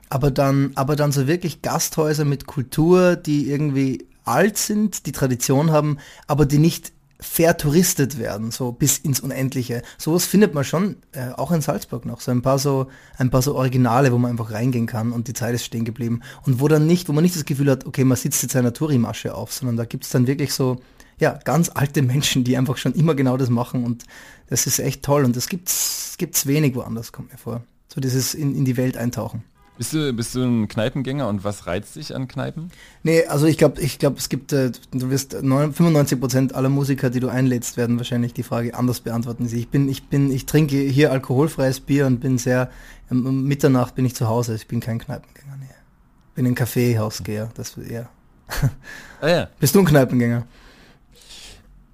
aber 0.10 0.32
dann, 0.32 0.72
aber 0.76 0.96
dann 0.96 1.12
so 1.12 1.28
wirklich 1.28 1.62
Gasthäuser 1.62 2.26
mit 2.26 2.46
Kultur, 2.46 3.16
die 3.16 3.50
irgendwie 3.50 4.08
alt 4.26 4.58
sind, 4.58 5.06
die 5.06 5.12
Tradition 5.12 5.72
haben, 5.72 5.98
aber 6.28 6.46
die 6.46 6.60
nicht 6.60 6.92
vertouristet 7.20 8.20
werden, 8.20 8.52
so 8.52 8.72
bis 8.72 9.00
ins 9.00 9.20
Unendliche. 9.20 9.82
Sowas 9.98 10.26
findet 10.26 10.54
man 10.54 10.64
schon 10.64 10.98
äh, 11.14 11.30
auch 11.32 11.52
in 11.52 11.62
Salzburg 11.62 12.06
noch. 12.06 12.22
So 12.22 12.32
ein 12.32 12.44
paar 12.44 12.60
so 12.60 12.88
ein 13.18 13.32
paar 13.32 13.42
so 13.42 13.56
Originale, 13.56 14.12
wo 14.12 14.18
man 14.18 14.32
einfach 14.32 14.52
reingehen 14.52 14.86
kann 14.86 15.12
und 15.12 15.28
die 15.28 15.34
Zeit 15.34 15.56
ist 15.56 15.66
stehen 15.66 15.86
geblieben. 15.86 16.22
Und 16.46 16.60
wo 16.60 16.68
dann 16.68 16.86
nicht, 16.86 17.10
wo 17.10 17.14
man 17.14 17.24
nicht 17.24 17.36
das 17.36 17.46
Gefühl 17.46 17.72
hat, 17.72 17.86
okay, 17.86 18.04
man 18.04 18.18
sitzt 18.18 18.44
jetzt 18.44 18.56
einer 18.56 18.74
Tourimasche 18.74 19.34
auf, 19.34 19.52
sondern 19.52 19.78
da 19.78 19.86
gibt's 19.86 20.10
dann 20.10 20.28
wirklich 20.28 20.54
so, 20.54 20.80
ja, 21.20 21.40
ganz 21.44 21.70
alte 21.74 22.04
Menschen, 22.04 22.44
die 22.44 22.56
einfach 22.56 22.78
schon 22.78 22.94
immer 22.94 23.16
genau 23.16 23.38
das 23.38 23.50
machen 23.50 23.84
und 23.84 24.04
das 24.48 24.68
ist 24.68 24.78
echt 24.78 25.02
toll 25.02 25.26
und 25.26 25.36
das 25.36 25.50
gibt's, 25.50 26.16
gibt's 26.20 26.46
wenig 26.46 26.76
woanders, 26.76 27.12
kommt 27.12 27.32
mir 27.32 27.38
vor. 27.40 27.64
So 27.88 28.00
dieses 28.00 28.36
in, 28.36 28.56
in 28.56 28.66
die 28.66 28.78
Welt 28.78 28.96
eintauchen. 28.96 29.44
Bist 29.78 29.94
du, 29.94 30.12
bist 30.14 30.34
du 30.34 30.44
ein 30.44 30.68
Kneipengänger 30.68 31.28
und 31.28 31.44
was 31.44 31.68
reizt 31.68 31.96
dich 31.96 32.16
an 32.16 32.28
Kneipen? 32.28 32.72
Nee, 33.04 33.26
also 33.26 33.46
ich 33.46 33.58
glaube, 33.58 33.80
ich 33.82 34.00
glaube, 34.00 34.18
es 34.18 34.28
gibt, 34.30 34.52
äh, 34.52 34.72
du 34.92 35.10
wirst 35.12 35.34
95 35.34 36.20
Prozent 36.20 36.56
aller 36.56 36.70
Musiker, 36.70 37.10
die 37.10 37.20
du 37.20 37.30
einlädst, 37.30 37.78
werden 37.78 37.98
wahrscheinlich 37.98 38.34
die 38.34 38.44
Frage 38.44 38.74
anders 38.74 39.02
beantworten. 39.02 39.48
Ich 39.52 39.70
bin, 39.70 39.88
ich 39.88 40.10
bin, 40.10 40.32
ich 40.32 40.46
trinke 40.48 40.78
hier 40.78 41.12
alkoholfreies 41.12 41.82
Bier 41.82 42.08
und 42.08 42.20
bin 42.20 42.38
sehr, 42.38 42.72
um 43.10 43.44
Mitternacht 43.44 43.96
bin 43.96 44.06
ich 44.06 44.16
zu 44.16 44.28
Hause. 44.28 44.56
Ich 44.56 44.68
bin 44.68 44.80
kein 44.80 44.98
Kneipengänger. 44.98 45.58
Nee. 45.60 45.68
Bin 46.34 46.48
ein 46.48 46.56
Kaffeehausgeher, 46.56 47.50
das 47.56 47.78
eher. 47.78 48.10
Ah, 49.20 49.30
ja. 49.30 49.50
Bist 49.60 49.76
du 49.76 49.80
ein 49.80 49.86
Kneipengänger? 49.86 50.46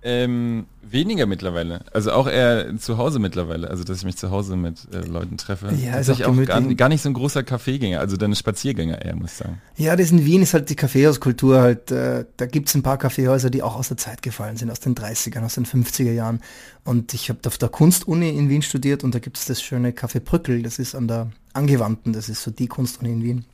Ähm, 0.03 0.65
weniger 0.81 1.25
mittlerweile. 1.25 1.81
Also 1.93 2.11
auch 2.11 2.27
eher 2.27 2.77
zu 2.77 2.97
Hause 2.97 3.19
mittlerweile. 3.19 3.69
Also 3.69 3.83
dass 3.83 3.99
ich 3.99 4.05
mich 4.05 4.17
zu 4.17 4.31
Hause 4.31 4.57
mit 4.57 4.87
äh, 4.93 4.99
Leuten 4.99 5.37
treffe. 5.37 5.73
Ja, 5.73 5.95
ist 5.95 6.09
auch, 6.09 6.19
auch 6.21 6.45
gar, 6.45 6.61
gar, 6.61 6.89
nicht 6.89 7.01
so 7.01 7.09
ein 7.09 7.13
großer 7.13 7.43
Kaffeegänger, 7.43 7.99
also 7.99 8.17
dann 8.17 8.35
Spaziergänger 8.35 9.03
eher, 9.03 9.15
muss 9.15 9.31
ich 9.31 9.37
sagen. 9.37 9.61
Ja, 9.77 9.95
das 9.95 10.11
in 10.11 10.25
Wien 10.25 10.41
ist 10.41 10.53
halt 10.53 10.69
die 10.69 10.75
Kaffeehauskultur 10.75 11.61
halt, 11.61 11.91
äh, 11.91 12.25
da 12.37 12.45
gibt's 12.45 12.75
ein 12.75 12.83
paar 12.83 12.97
Kaffeehäuser, 12.97 13.49
die 13.49 13.63
auch 13.63 13.75
aus 13.77 13.87
der 13.87 13.97
Zeit 13.97 14.21
gefallen 14.21 14.57
sind, 14.57 14.69
aus 14.69 14.81
den 14.81 14.93
30ern, 14.93 15.43
aus 15.43 15.55
den 15.55 15.65
50er 15.65 16.11
Jahren. 16.11 16.41
Und 16.83 17.13
ich 17.13 17.29
habe 17.29 17.39
auf 17.47 17.57
der 17.57 17.69
Kunstuni 17.69 18.29
in 18.29 18.49
Wien 18.49 18.61
studiert 18.61 19.03
und 19.03 19.15
da 19.15 19.19
gibt's 19.19 19.45
das 19.45 19.61
schöne 19.61 19.91
Café 19.91 20.19
Brückel, 20.19 20.63
das 20.63 20.79
ist 20.79 20.95
an 20.95 21.07
der 21.07 21.31
Angewandten, 21.53 22.11
das 22.11 22.27
ist 22.27 22.43
so 22.43 22.51
die 22.51 22.67
Kunstuni 22.67 23.11
in 23.11 23.23
Wien. 23.23 23.45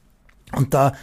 Und 0.53 0.73
da 0.73 0.93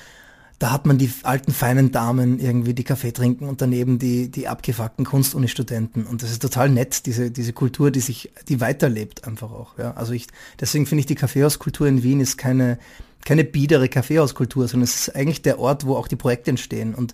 da 0.59 0.73
hat 0.73 0.87
man 0.87 0.97
die 0.97 1.11
alten 1.23 1.53
feinen 1.53 1.93
Damen 1.93 2.39
irgendwie 2.39 2.73
die 2.73 2.85
Kaffee 2.85 3.13
trinken 3.13 3.47
und 3.47 3.61
daneben 3.61 3.99
die, 3.99 4.31
die 4.31 4.49
abgefuckten 4.49 5.05
Kunstuni-Studenten. 5.05 6.07
Und 6.07 6.23
das 6.23 6.31
ist 6.31 6.41
total 6.41 6.71
nett, 6.71 7.05
diese, 7.05 7.31
diese 7.31 7.53
Kultur, 7.53 7.91
die 7.91 8.01
sich, 8.01 8.33
die 8.49 8.61
weiterlebt 8.61 9.27
einfach 9.27 9.51
auch. 9.51 9.77
Ja. 9.79 9.93
Also 9.93 10.13
ich, 10.13 10.29
deswegen 10.59 10.87
finde 10.87 11.01
ich 11.01 11.07
die 11.07 11.15
Kaffeehauskultur 11.15 11.87
in 11.87 12.03
Wien 12.03 12.21
ist 12.21 12.39
keine, 12.39 12.79
keine 13.27 13.45
biedere 13.45 13.91
Kaffeehauskultur, 13.91 14.67
sondern 14.67 14.85
es 14.85 15.09
ist 15.09 15.15
eigentlich 15.15 15.43
der 15.43 15.59
Ort, 15.59 15.85
wo 15.85 15.95
auch 15.95 16.09
die 16.09 16.17
Projekte 16.17 16.51
entstehen. 16.51 16.95
Und, 16.95 17.13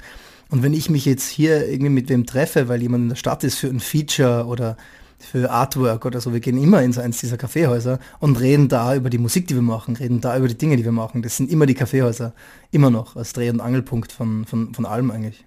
und 0.49 0.63
wenn 0.63 0.73
ich 0.73 0.89
mich 0.89 1.05
jetzt 1.05 1.29
hier 1.29 1.67
irgendwie 1.67 1.91
mit 1.91 2.09
wem 2.11 2.27
treffe, 2.27 2.69
weil 2.69 2.81
jemand 2.81 3.03
in 3.03 3.09
der 3.09 3.17
Stadt 3.17 3.43
ist 3.43 3.59
für 3.59 3.69
ein 3.69 3.81
Feature 3.81 4.47
oder 4.47 4.77
für 5.25 5.51
Artwork 5.51 6.05
oder 6.05 6.21
so. 6.21 6.33
Wir 6.33 6.41
gehen 6.41 6.63
immer 6.63 6.83
in 6.83 6.93
so 6.93 7.01
eins 7.01 7.21
dieser 7.21 7.37
Kaffeehäuser 7.37 7.99
und 8.19 8.41
reden 8.41 8.69
da 8.69 8.95
über 8.95 9.11
die 9.11 9.19
Musik, 9.19 9.47
die 9.47 9.55
wir 9.55 9.63
machen, 9.63 9.97
reden 9.97 10.21
da 10.21 10.37
über 10.37 10.49
die 10.49 10.59
Dinge, 10.59 10.77
die 10.77 10.85
wir 10.85 10.93
machen. 10.93 11.23
Das 11.23 11.37
sind 11.37 11.51
immer 11.51 11.67
die 11.67 11.75
Kaffeehäuser. 11.75 12.33
Immer 12.71 12.91
noch 12.91 13.17
als 13.17 13.33
Dreh- 13.33 13.51
und 13.51 13.61
Angelpunkt 13.61 14.13
von, 14.13 14.45
von, 14.45 14.75
von 14.75 14.87
allem 14.87 15.11
eigentlich. 15.11 15.45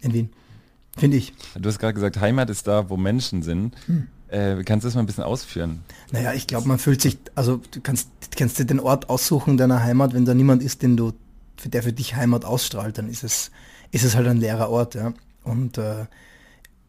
In 0.00 0.14
Wien. 0.14 0.30
Finde 0.96 1.16
ich. 1.16 1.32
Du 1.58 1.68
hast 1.68 1.78
gerade 1.78 1.94
gesagt, 1.94 2.20
Heimat 2.20 2.50
ist 2.50 2.66
da, 2.66 2.90
wo 2.90 2.96
Menschen 2.96 3.42
sind. 3.42 3.76
Hm. 3.86 4.08
Äh, 4.28 4.62
kannst 4.64 4.84
du 4.84 4.88
das 4.88 4.94
mal 4.94 5.00
ein 5.00 5.06
bisschen 5.06 5.24
ausführen? 5.24 5.82
Naja, 6.12 6.32
ich 6.32 6.46
glaube, 6.46 6.68
man 6.68 6.78
fühlt 6.78 7.02
sich, 7.02 7.18
also 7.34 7.60
du 7.70 7.80
kannst, 7.80 8.08
kannst 8.36 8.58
dir 8.58 8.64
den 8.64 8.80
Ort 8.80 9.10
aussuchen 9.10 9.56
deiner 9.56 9.82
Heimat, 9.82 10.14
wenn 10.14 10.24
da 10.24 10.34
niemand 10.34 10.62
ist, 10.62 10.82
den 10.82 10.96
du, 10.96 11.12
für 11.56 11.68
der 11.68 11.82
für 11.82 11.92
dich 11.92 12.14
Heimat 12.14 12.44
ausstrahlt, 12.44 12.96
dann 12.96 13.08
ist 13.08 13.24
es, 13.24 13.50
ist 13.90 14.04
es 14.04 14.14
halt 14.14 14.28
ein 14.28 14.36
leerer 14.36 14.70
Ort, 14.70 14.94
ja. 14.94 15.12
Und 15.42 15.78
äh, 15.78 16.06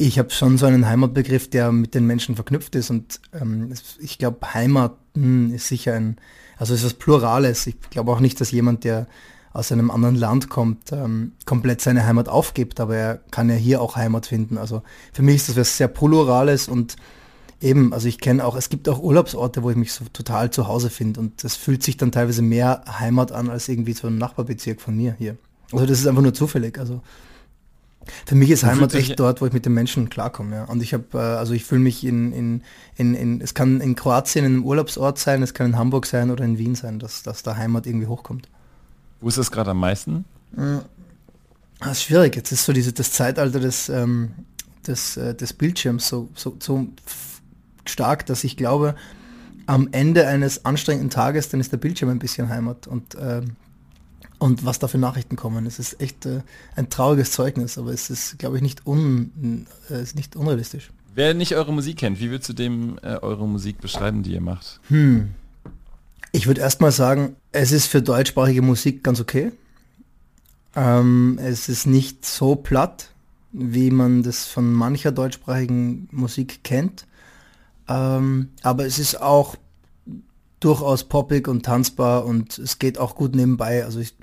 ich 0.07 0.17
habe 0.17 0.31
schon 0.31 0.57
so 0.57 0.65
einen 0.65 0.87
Heimatbegriff, 0.87 1.49
der 1.49 1.71
mit 1.71 1.93
den 1.93 2.05
Menschen 2.05 2.35
verknüpft 2.35 2.75
ist 2.75 2.89
und 2.89 3.19
ähm, 3.39 3.73
ich 3.99 4.17
glaube, 4.17 4.53
Heimat 4.53 4.95
ist 5.13 5.67
sicher 5.67 5.93
ein, 5.93 6.17
also 6.57 6.73
ist 6.73 6.83
was 6.83 6.93
Plurales. 6.93 7.67
Ich 7.67 7.79
glaube 7.89 8.11
auch 8.11 8.19
nicht, 8.19 8.41
dass 8.41 8.51
jemand, 8.51 8.83
der 8.83 9.07
aus 9.53 9.71
einem 9.71 9.91
anderen 9.91 10.15
Land 10.15 10.49
kommt, 10.49 10.91
ähm, 10.91 11.33
komplett 11.45 11.81
seine 11.81 12.05
Heimat 12.05 12.29
aufgibt, 12.29 12.79
aber 12.79 12.95
er 12.95 13.15
kann 13.31 13.49
ja 13.49 13.55
hier 13.55 13.81
auch 13.81 13.95
Heimat 13.95 14.25
finden. 14.25 14.57
Also 14.57 14.81
für 15.13 15.21
mich 15.21 15.35
ist 15.35 15.49
das 15.49 15.57
was 15.57 15.77
sehr 15.77 15.87
Plurales 15.87 16.67
und 16.67 16.95
Eben, 17.63 17.93
also 17.93 18.07
ich 18.07 18.17
kenne 18.17 18.43
auch, 18.43 18.55
es 18.55 18.69
gibt 18.69 18.89
auch 18.89 19.03
Urlaubsorte, 19.03 19.61
wo 19.61 19.69
ich 19.69 19.75
mich 19.75 19.93
so 19.93 20.03
total 20.11 20.49
zu 20.49 20.67
Hause 20.67 20.89
finde 20.89 21.19
und 21.19 21.43
das 21.43 21.55
fühlt 21.55 21.83
sich 21.83 21.95
dann 21.95 22.11
teilweise 22.11 22.41
mehr 22.41 22.83
Heimat 22.87 23.31
an 23.31 23.51
als 23.51 23.69
irgendwie 23.69 23.93
so 23.93 24.07
ein 24.07 24.17
Nachbarbezirk 24.17 24.81
von 24.81 24.97
mir 24.97 25.13
hier. 25.19 25.37
Also 25.71 25.85
das 25.85 25.99
ist 25.99 26.07
einfach 26.07 26.23
nur 26.23 26.33
zufällig. 26.33 26.79
Also 26.79 27.03
für 28.25 28.35
mich 28.35 28.49
ist 28.49 28.63
Heimat 28.63 28.93
echt 28.93 29.19
dort, 29.19 29.41
wo 29.41 29.45
ich 29.45 29.53
mit 29.53 29.65
den 29.65 29.73
Menschen 29.73 30.09
klarkomme. 30.09 30.55
Ja. 30.55 30.63
Und 30.65 30.81
ich 30.81 30.93
habe, 30.93 31.05
äh, 31.13 31.17
also 31.17 31.53
ich 31.53 31.63
fühle 31.63 31.81
mich 31.81 32.03
in, 32.03 32.31
in, 32.31 32.63
in, 32.95 33.13
in, 33.13 33.41
es 33.41 33.53
kann 33.53 33.81
in 33.81 33.95
Kroatien 33.95 34.45
in 34.45 34.53
einem 34.53 34.65
Urlaubsort 34.65 35.19
sein, 35.19 35.43
es 35.43 35.53
kann 35.53 35.67
in 35.67 35.77
Hamburg 35.77 36.05
sein 36.05 36.31
oder 36.31 36.43
in 36.43 36.57
Wien 36.57 36.75
sein, 36.75 36.99
dass, 36.99 37.23
dass 37.23 37.43
da 37.43 37.55
Heimat 37.57 37.85
irgendwie 37.85 38.07
hochkommt. 38.07 38.47
Wo 39.19 39.27
ist 39.27 39.37
das 39.37 39.51
gerade 39.51 39.71
am 39.71 39.79
meisten? 39.79 40.25
Das 41.79 41.91
ist 41.91 42.03
schwierig. 42.03 42.35
Jetzt 42.35 42.51
ist 42.51 42.65
so 42.65 42.73
diese, 42.73 42.91
das 42.91 43.11
Zeitalter 43.11 43.59
des, 43.59 43.89
ähm, 43.89 44.31
des, 44.87 45.17
äh, 45.17 45.35
des 45.35 45.53
Bildschirms 45.53 46.07
so, 46.07 46.29
so, 46.35 46.55
so 46.59 46.87
stark, 47.85 48.25
dass 48.25 48.43
ich 48.43 48.57
glaube, 48.57 48.95
am 49.67 49.89
Ende 49.91 50.27
eines 50.27 50.65
anstrengenden 50.65 51.09
Tages, 51.09 51.49
dann 51.49 51.59
ist 51.59 51.71
der 51.71 51.77
Bildschirm 51.77 52.09
ein 52.09 52.19
bisschen 52.19 52.49
Heimat 52.49 52.87
und, 52.87 53.15
ähm, 53.19 53.55
und 54.41 54.65
was 54.65 54.79
da 54.79 54.87
für 54.87 54.97
Nachrichten 54.97 55.35
kommen. 55.35 55.67
Es 55.67 55.77
ist 55.77 56.01
echt 56.01 56.25
äh, 56.25 56.41
ein 56.75 56.89
trauriges 56.89 57.31
Zeugnis, 57.31 57.77
aber 57.77 57.91
es 57.91 58.09
ist, 58.09 58.39
glaube 58.39 58.55
ich, 58.55 58.63
nicht, 58.63 58.87
un, 58.87 59.67
äh, 59.91 60.01
ist 60.01 60.15
nicht 60.15 60.35
unrealistisch. 60.35 60.89
Wer 61.13 61.35
nicht 61.35 61.55
eure 61.55 61.71
Musik 61.71 61.97
kennt, 61.97 62.19
wie 62.19 62.31
würdest 62.31 62.49
du 62.49 62.53
dem 62.53 62.97
äh, 63.03 63.17
eure 63.17 63.47
Musik 63.47 63.79
beschreiben, 63.79 64.23
die 64.23 64.33
ihr 64.33 64.41
macht? 64.41 64.79
Ich 66.31 66.47
würde 66.47 66.59
erstmal 66.59 66.91
sagen, 66.91 67.35
es 67.51 67.71
ist 67.71 67.85
für 67.85 68.01
deutschsprachige 68.01 68.63
Musik 68.63 69.03
ganz 69.03 69.19
okay. 69.19 69.51
Ähm, 70.75 71.37
es 71.39 71.69
ist 71.69 71.85
nicht 71.85 72.25
so 72.25 72.55
platt, 72.55 73.11
wie 73.51 73.91
man 73.91 74.23
das 74.23 74.47
von 74.47 74.73
mancher 74.73 75.11
deutschsprachigen 75.11 76.07
Musik 76.11 76.63
kennt. 76.63 77.05
Ähm, 77.87 78.49
aber 78.63 78.87
es 78.87 78.97
ist 78.97 79.21
auch 79.21 79.55
durchaus 80.61 81.03
poppig 81.03 81.47
und 81.47 81.65
tanzbar 81.65 82.25
und 82.25 82.57
es 82.57 82.79
geht 82.79 82.97
auch 82.97 83.15
gut 83.15 83.35
nebenbei. 83.35 83.83
Also 83.83 83.99
ich, 83.99 84.15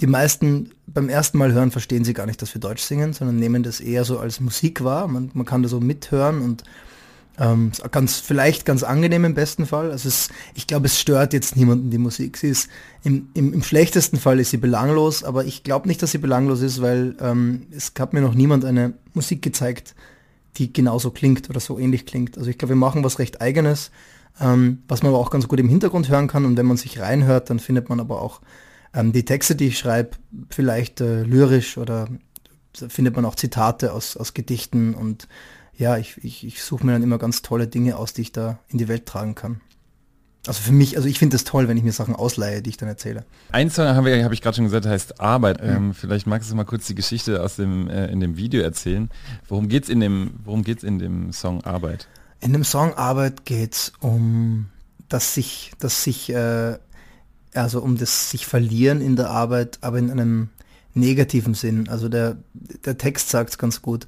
die 0.00 0.06
meisten 0.06 0.70
beim 0.86 1.08
ersten 1.08 1.36
Mal 1.36 1.52
hören 1.52 1.70
verstehen 1.70 2.04
sie 2.04 2.14
gar 2.14 2.26
nicht, 2.26 2.40
dass 2.40 2.54
wir 2.54 2.60
Deutsch 2.60 2.82
singen, 2.82 3.12
sondern 3.12 3.36
nehmen 3.36 3.62
das 3.62 3.80
eher 3.80 4.04
so 4.04 4.18
als 4.18 4.40
Musik 4.40 4.82
wahr. 4.82 5.08
Man, 5.08 5.30
man 5.34 5.44
kann 5.44 5.62
da 5.62 5.68
so 5.68 5.80
mithören 5.80 6.40
und 6.40 6.64
ähm, 7.38 7.72
ganz, 7.90 8.18
vielleicht 8.18 8.64
ganz 8.64 8.82
angenehm 8.82 9.24
im 9.24 9.34
besten 9.34 9.66
Fall. 9.66 9.90
Also 9.90 10.08
es, 10.08 10.30
ich 10.54 10.66
glaube, 10.66 10.86
es 10.86 10.98
stört 10.98 11.32
jetzt 11.32 11.56
niemanden 11.56 11.90
die 11.90 11.98
Musik. 11.98 12.36
Sie 12.38 12.48
ist 12.48 12.70
im, 13.02 13.28
im, 13.34 13.52
im 13.52 13.62
schlechtesten 13.62 14.18
Fall 14.18 14.40
ist 14.40 14.50
sie 14.50 14.56
belanglos, 14.56 15.22
aber 15.22 15.44
ich 15.44 15.62
glaube 15.62 15.88
nicht, 15.88 16.02
dass 16.02 16.12
sie 16.12 16.18
belanglos 16.18 16.62
ist, 16.62 16.80
weil 16.80 17.16
ähm, 17.20 17.66
es 17.76 17.92
hat 17.98 18.12
mir 18.12 18.22
noch 18.22 18.34
niemand 18.34 18.64
eine 18.64 18.94
Musik 19.12 19.42
gezeigt, 19.42 19.94
die 20.56 20.72
genauso 20.72 21.10
klingt 21.10 21.50
oder 21.50 21.60
so 21.60 21.78
ähnlich 21.78 22.06
klingt. 22.06 22.38
Also 22.38 22.48
ich 22.48 22.56
glaube, 22.56 22.70
wir 22.70 22.76
machen 22.76 23.04
was 23.04 23.18
recht 23.18 23.40
eigenes, 23.40 23.90
ähm, 24.40 24.82
was 24.88 25.02
man 25.02 25.12
aber 25.12 25.18
auch 25.18 25.30
ganz 25.30 25.48
gut 25.48 25.60
im 25.60 25.68
Hintergrund 25.68 26.08
hören 26.08 26.28
kann. 26.28 26.44
Und 26.44 26.56
wenn 26.56 26.66
man 26.66 26.76
sich 26.76 27.00
reinhört, 27.00 27.50
dann 27.50 27.58
findet 27.58 27.88
man 27.88 28.00
aber 28.00 28.20
auch 28.20 28.40
ähm, 28.94 29.12
die 29.12 29.24
Texte, 29.24 29.56
die 29.56 29.68
ich 29.68 29.78
schreibe, 29.78 30.10
vielleicht 30.50 31.00
äh, 31.00 31.22
lyrisch 31.22 31.78
oder 31.78 32.08
findet 32.88 33.16
man 33.16 33.24
auch 33.24 33.34
Zitate 33.34 33.92
aus, 33.92 34.16
aus 34.16 34.34
Gedichten 34.34 34.94
und 34.94 35.28
ja, 35.78 35.98
ich, 35.98 36.16
ich, 36.24 36.46
ich 36.46 36.62
suche 36.62 36.86
mir 36.86 36.92
dann 36.92 37.02
immer 37.02 37.18
ganz 37.18 37.42
tolle 37.42 37.66
Dinge 37.66 37.96
aus, 37.96 38.14
die 38.14 38.22
ich 38.22 38.32
da 38.32 38.58
in 38.68 38.78
die 38.78 38.88
Welt 38.88 39.06
tragen 39.06 39.34
kann. 39.34 39.60
Also 40.46 40.62
für 40.62 40.72
mich, 40.72 40.96
also 40.96 41.08
ich 41.08 41.18
finde 41.18 41.36
es 41.36 41.44
toll, 41.44 41.68
wenn 41.68 41.76
ich 41.76 41.82
mir 41.82 41.92
Sachen 41.92 42.14
ausleihe, 42.14 42.62
die 42.62 42.70
ich 42.70 42.76
dann 42.76 42.88
erzähle. 42.88 43.24
Ein 43.50 43.68
Song 43.68 43.86
habe 43.88 44.24
hab 44.24 44.32
ich 44.32 44.40
gerade 44.40 44.54
schon 44.54 44.64
gesagt, 44.64 44.86
heißt 44.86 45.20
Arbeit. 45.20 45.58
Ähm, 45.60 45.92
vielleicht 45.92 46.26
magst 46.26 46.50
du 46.50 46.54
mal 46.54 46.64
kurz 46.64 46.86
die 46.86 46.94
Geschichte 46.94 47.42
aus 47.42 47.56
dem 47.56 47.90
äh, 47.90 48.06
in 48.06 48.20
dem 48.20 48.36
Video 48.36 48.62
erzählen. 48.62 49.10
Worum 49.48 49.68
geht's 49.68 49.88
in 49.88 49.98
dem 49.98 50.34
Worum 50.44 50.62
geht's 50.62 50.84
in 50.84 51.00
dem 51.00 51.32
Song 51.32 51.64
Arbeit? 51.64 52.06
In 52.40 52.52
dem 52.52 52.64
Song 52.64 52.94
Arbeit 52.94 53.44
geht's 53.44 53.92
um 54.00 54.66
das 55.08 55.34
sich, 55.34 55.72
das 55.78 56.02
sich, 56.02 56.30
äh, 56.30 56.78
also 57.54 57.80
um 57.80 57.96
das 57.96 58.30
sich 58.30 58.46
verlieren 58.46 59.00
in 59.00 59.16
der 59.16 59.30
Arbeit, 59.30 59.78
aber 59.80 59.98
in 59.98 60.10
einem 60.10 60.48
negativen 60.94 61.54
Sinn. 61.54 61.88
Also 61.88 62.08
der, 62.08 62.36
der 62.84 62.98
Text 62.98 63.30
sagt's 63.30 63.58
ganz 63.58 63.82
gut. 63.82 64.06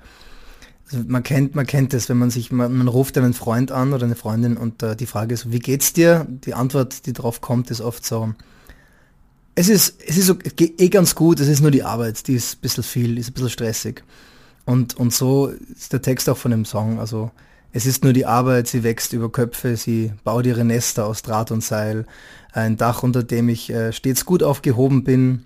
Also 0.90 1.04
man 1.06 1.22
kennt, 1.22 1.54
man 1.54 1.66
kennt 1.66 1.92
es, 1.94 2.08
wenn 2.08 2.16
man 2.16 2.30
sich, 2.30 2.50
man, 2.50 2.74
man 2.74 2.88
ruft 2.88 3.18
einen 3.18 3.34
Freund 3.34 3.70
an 3.72 3.92
oder 3.92 4.04
eine 4.06 4.16
Freundin 4.16 4.56
und 4.56 4.82
äh, 4.82 4.96
die 4.96 5.06
Frage 5.06 5.34
ist, 5.34 5.52
wie 5.52 5.58
geht's 5.58 5.92
dir? 5.92 6.26
Die 6.28 6.54
Antwort, 6.54 7.06
die 7.06 7.12
drauf 7.12 7.40
kommt, 7.40 7.70
ist 7.70 7.80
oft 7.80 8.04
so, 8.04 8.34
es 9.54 9.68
ist, 9.68 10.00
es 10.06 10.16
ist 10.16 10.56
ge- 10.56 10.74
eh 10.78 10.88
ganz 10.88 11.14
gut, 11.14 11.40
es 11.40 11.48
ist 11.48 11.60
nur 11.60 11.70
die 11.70 11.82
Arbeit, 11.82 12.26
die 12.28 12.34
ist 12.34 12.56
ein 12.56 12.60
bisschen 12.60 12.84
viel, 12.84 13.18
ist 13.18 13.30
ein 13.30 13.32
bisschen 13.34 13.50
stressig. 13.50 14.04
Und, 14.64 14.96
und 14.96 15.12
so 15.12 15.48
ist 15.48 15.92
der 15.92 16.00
Text 16.00 16.28
auch 16.28 16.36
von 16.36 16.52
dem 16.52 16.64
Song. 16.64 17.00
Also 17.00 17.30
es 17.72 17.86
ist 17.86 18.04
nur 18.04 18.12
die 18.12 18.26
Arbeit, 18.26 18.66
sie 18.68 18.82
wächst 18.82 19.12
über 19.12 19.30
Köpfe, 19.30 19.76
sie 19.76 20.12
baut 20.24 20.46
ihre 20.46 20.64
Nester 20.64 21.06
aus 21.06 21.22
Draht 21.22 21.50
und 21.50 21.62
Seil. 21.62 22.06
Ein 22.52 22.76
Dach, 22.76 23.02
unter 23.02 23.22
dem 23.22 23.48
ich 23.48 23.70
äh, 23.70 23.92
stets 23.92 24.24
gut 24.24 24.42
aufgehoben 24.42 25.04
bin, 25.04 25.44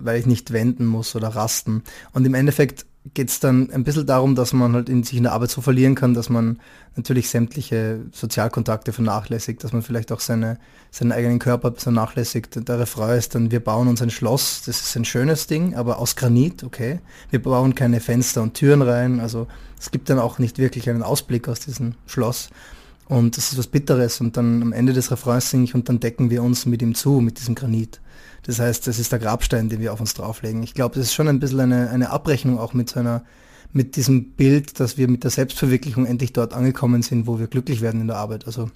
weil 0.00 0.20
ich 0.20 0.26
nicht 0.26 0.52
wenden 0.52 0.86
muss 0.86 1.16
oder 1.16 1.28
rasten. 1.28 1.82
Und 2.12 2.26
im 2.26 2.34
Endeffekt 2.34 2.84
geht 3.14 3.30
es 3.30 3.40
dann 3.40 3.70
ein 3.70 3.82
bisschen 3.82 4.06
darum, 4.06 4.36
dass 4.36 4.52
man 4.52 4.74
halt 4.74 4.88
in 4.88 5.02
sich 5.02 5.16
in 5.16 5.24
der 5.24 5.32
Arbeit 5.32 5.50
so 5.50 5.60
verlieren 5.60 5.96
kann, 5.96 6.14
dass 6.14 6.28
man 6.28 6.60
natürlich 6.94 7.28
sämtliche 7.28 8.00
Sozialkontakte 8.12 8.92
vernachlässigt, 8.92 9.64
dass 9.64 9.72
man 9.72 9.82
vielleicht 9.82 10.12
auch 10.12 10.20
seine, 10.20 10.58
seinen 10.90 11.10
eigenen 11.10 11.40
Körper 11.40 11.72
vernachlässigt. 11.72 12.68
Der 12.68 12.78
Refrain 12.78 13.18
ist 13.18 13.34
dann, 13.34 13.50
wir 13.50 13.60
bauen 13.60 13.88
uns 13.88 14.02
ein 14.02 14.10
Schloss, 14.10 14.62
das 14.66 14.80
ist 14.80 14.96
ein 14.96 15.04
schönes 15.04 15.48
Ding, 15.48 15.74
aber 15.74 15.98
aus 15.98 16.14
Granit, 16.14 16.62
okay. 16.62 17.00
Wir 17.30 17.42
bauen 17.42 17.74
keine 17.74 18.00
Fenster 18.00 18.40
und 18.40 18.54
Türen 18.54 18.82
rein, 18.82 19.18
also 19.18 19.48
es 19.80 19.90
gibt 19.90 20.08
dann 20.08 20.20
auch 20.20 20.38
nicht 20.38 20.58
wirklich 20.58 20.88
einen 20.88 21.02
Ausblick 21.02 21.48
aus 21.48 21.58
diesem 21.60 21.94
Schloss. 22.06 22.50
Und 23.08 23.36
das 23.36 23.52
ist 23.52 23.58
was 23.58 23.66
Bitteres 23.66 24.20
und 24.20 24.36
dann 24.36 24.62
am 24.62 24.72
Ende 24.72 24.92
des 24.92 25.10
Refrains 25.10 25.50
singe 25.50 25.64
ich 25.64 25.74
und 25.74 25.88
dann 25.88 26.00
decken 26.00 26.30
wir 26.30 26.42
uns 26.42 26.66
mit 26.66 26.82
ihm 26.82 26.94
zu, 26.94 27.20
mit 27.20 27.38
diesem 27.38 27.54
Granit. 27.54 28.00
Das 28.44 28.58
heißt, 28.58 28.86
das 28.86 28.98
ist 28.98 29.12
der 29.12 29.18
Grabstein, 29.18 29.68
den 29.68 29.80
wir 29.80 29.92
auf 29.92 30.00
uns 30.00 30.14
drauflegen. 30.14 30.62
Ich 30.62 30.74
glaube, 30.74 30.94
das 30.96 31.04
ist 31.06 31.14
schon 31.14 31.28
ein 31.28 31.38
bisschen 31.38 31.60
eine, 31.60 31.90
eine 31.90 32.10
Abrechnung 32.10 32.58
auch 32.58 32.74
mit 32.74 32.88
seiner, 32.90 33.24
mit 33.72 33.96
diesem 33.96 34.32
Bild, 34.32 34.80
dass 34.80 34.98
wir 34.98 35.08
mit 35.08 35.24
der 35.24 35.30
Selbstverwirklichung 35.30 36.06
endlich 36.06 36.32
dort 36.32 36.52
angekommen 36.52 37.02
sind, 37.02 37.26
wo 37.26 37.38
wir 37.38 37.46
glücklich 37.46 37.80
werden 37.80 38.00
in 38.00 38.08
der 38.08 38.16
Arbeit. 38.16 38.46
Also, 38.46 38.70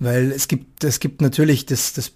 weil 0.00 0.32
es 0.32 0.48
gibt, 0.48 0.82
es 0.82 0.98
gibt 0.98 1.20
natürlich 1.20 1.66
das, 1.66 1.92
das, 1.92 2.12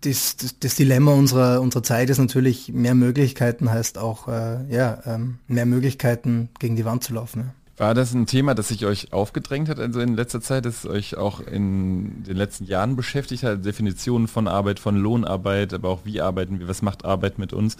das, 0.00 0.36
das, 0.36 0.58
das 0.60 0.74
Dilemma 0.76 1.12
unserer, 1.12 1.60
unserer 1.60 1.82
Zeit 1.82 2.10
ist 2.10 2.18
natürlich, 2.18 2.72
mehr 2.72 2.94
Möglichkeiten 2.94 3.70
heißt 3.70 3.98
auch, 3.98 4.28
äh, 4.28 4.72
ja, 4.72 5.02
ähm, 5.04 5.38
mehr 5.48 5.66
Möglichkeiten 5.66 6.48
gegen 6.60 6.76
die 6.76 6.84
Wand 6.84 7.02
zu 7.02 7.14
laufen. 7.14 7.40
Ja. 7.40 7.65
War 7.78 7.92
das 7.92 8.14
ein 8.14 8.26
Thema, 8.26 8.54
das 8.54 8.68
sich 8.68 8.86
euch 8.86 9.12
aufgedrängt 9.12 9.68
hat, 9.68 9.78
also 9.78 10.00
in 10.00 10.16
letzter 10.16 10.40
Zeit, 10.40 10.64
das 10.64 10.86
euch 10.86 11.16
auch 11.16 11.40
in 11.40 12.24
den 12.24 12.36
letzten 12.36 12.64
Jahren 12.64 12.96
beschäftigt 12.96 13.42
hat? 13.42 13.66
Definitionen 13.66 14.28
von 14.28 14.48
Arbeit, 14.48 14.80
von 14.80 14.96
Lohnarbeit, 14.96 15.74
aber 15.74 15.90
auch 15.90 16.00
wie 16.04 16.22
arbeiten 16.22 16.58
wir, 16.58 16.68
was 16.68 16.80
macht 16.80 17.04
Arbeit 17.04 17.38
mit 17.38 17.52
uns? 17.52 17.76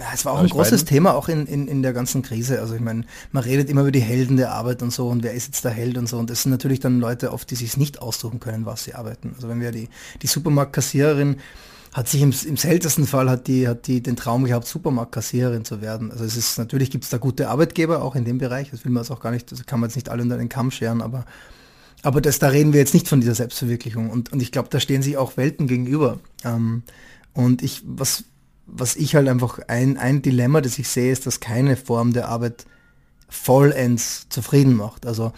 Ja, 0.00 0.06
es 0.14 0.24
war 0.24 0.32
auch 0.32 0.40
ein 0.40 0.48
großes 0.48 0.80
beiden? 0.80 0.86
Thema, 0.86 1.14
auch 1.14 1.28
in, 1.28 1.46
in, 1.46 1.68
in 1.68 1.82
der 1.82 1.92
ganzen 1.92 2.22
Krise. 2.22 2.60
Also 2.60 2.74
ich 2.74 2.80
meine, 2.80 3.04
man 3.30 3.44
redet 3.44 3.68
immer 3.68 3.82
über 3.82 3.92
die 3.92 4.00
Helden 4.00 4.36
der 4.36 4.52
Arbeit 4.52 4.82
und 4.82 4.92
so 4.92 5.08
und 5.08 5.22
wer 5.22 5.34
ist 5.34 5.46
jetzt 5.46 5.64
der 5.64 5.72
Held 5.72 5.96
und 5.96 6.08
so. 6.08 6.18
Und 6.18 6.30
das 6.30 6.42
sind 6.42 6.50
natürlich 6.50 6.80
dann 6.80 6.98
Leute 7.00 7.32
oft, 7.32 7.48
die 7.50 7.54
sich 7.54 7.76
nicht 7.76 8.00
aussuchen 8.00 8.40
können, 8.40 8.66
was 8.66 8.82
sie 8.82 8.94
arbeiten. 8.94 9.32
Also 9.36 9.48
wenn 9.48 9.60
wir 9.60 9.70
die, 9.70 9.88
die 10.22 10.26
Supermarktkassiererin 10.26 11.36
hat 11.92 12.08
sich 12.08 12.22
im, 12.22 12.32
im 12.46 12.56
seltensten 12.56 13.06
Fall 13.06 13.28
hat 13.28 13.48
die, 13.48 13.66
hat 13.66 13.86
die 13.86 14.00
den 14.00 14.16
Traum 14.16 14.44
gehabt, 14.44 14.66
Supermarktkassiererin 14.66 15.64
zu 15.64 15.80
werden. 15.80 16.12
Also 16.12 16.24
es 16.24 16.36
ist, 16.36 16.58
natürlich 16.58 16.90
gibt 16.90 17.04
es 17.04 17.10
da 17.10 17.18
gute 17.18 17.48
Arbeitgeber 17.48 18.02
auch 18.02 18.14
in 18.14 18.24
dem 18.24 18.38
Bereich. 18.38 18.70
Das 18.70 18.84
will 18.84 18.92
man 18.92 19.02
jetzt 19.02 19.10
auch 19.10 19.20
gar 19.20 19.32
nicht, 19.32 19.50
das 19.50 19.66
kann 19.66 19.80
man 19.80 19.90
jetzt 19.90 19.96
nicht 19.96 20.08
alle 20.08 20.22
unter 20.22 20.38
den 20.38 20.48
Kamm 20.48 20.70
scheren, 20.70 21.02
aber 21.02 21.24
aber 22.02 22.20
das, 22.20 22.38
da 22.38 22.48
reden 22.48 22.72
wir 22.72 22.80
jetzt 22.80 22.94
nicht 22.94 23.08
von 23.08 23.20
dieser 23.20 23.34
Selbstverwirklichung. 23.34 24.10
Und, 24.10 24.32
und 24.32 24.40
ich 24.40 24.52
glaube, 24.52 24.68
da 24.70 24.80
stehen 24.80 25.02
sich 25.02 25.16
auch 25.16 25.36
Welten 25.36 25.66
gegenüber. 25.66 26.18
Ähm, 26.44 26.82
und 27.34 27.62
ich, 27.62 27.82
was, 27.84 28.24
was 28.66 28.96
ich 28.96 29.14
halt 29.14 29.28
einfach 29.28 29.58
ein, 29.68 29.98
ein 29.98 30.22
Dilemma, 30.22 30.60
das 30.60 30.78
ich 30.78 30.88
sehe, 30.88 31.12
ist, 31.12 31.26
dass 31.26 31.40
keine 31.40 31.76
Form 31.76 32.12
der 32.12 32.28
Arbeit 32.28 32.64
vollends 33.28 34.28
zufrieden 34.30 34.74
macht. 34.76 35.06
Also 35.06 35.32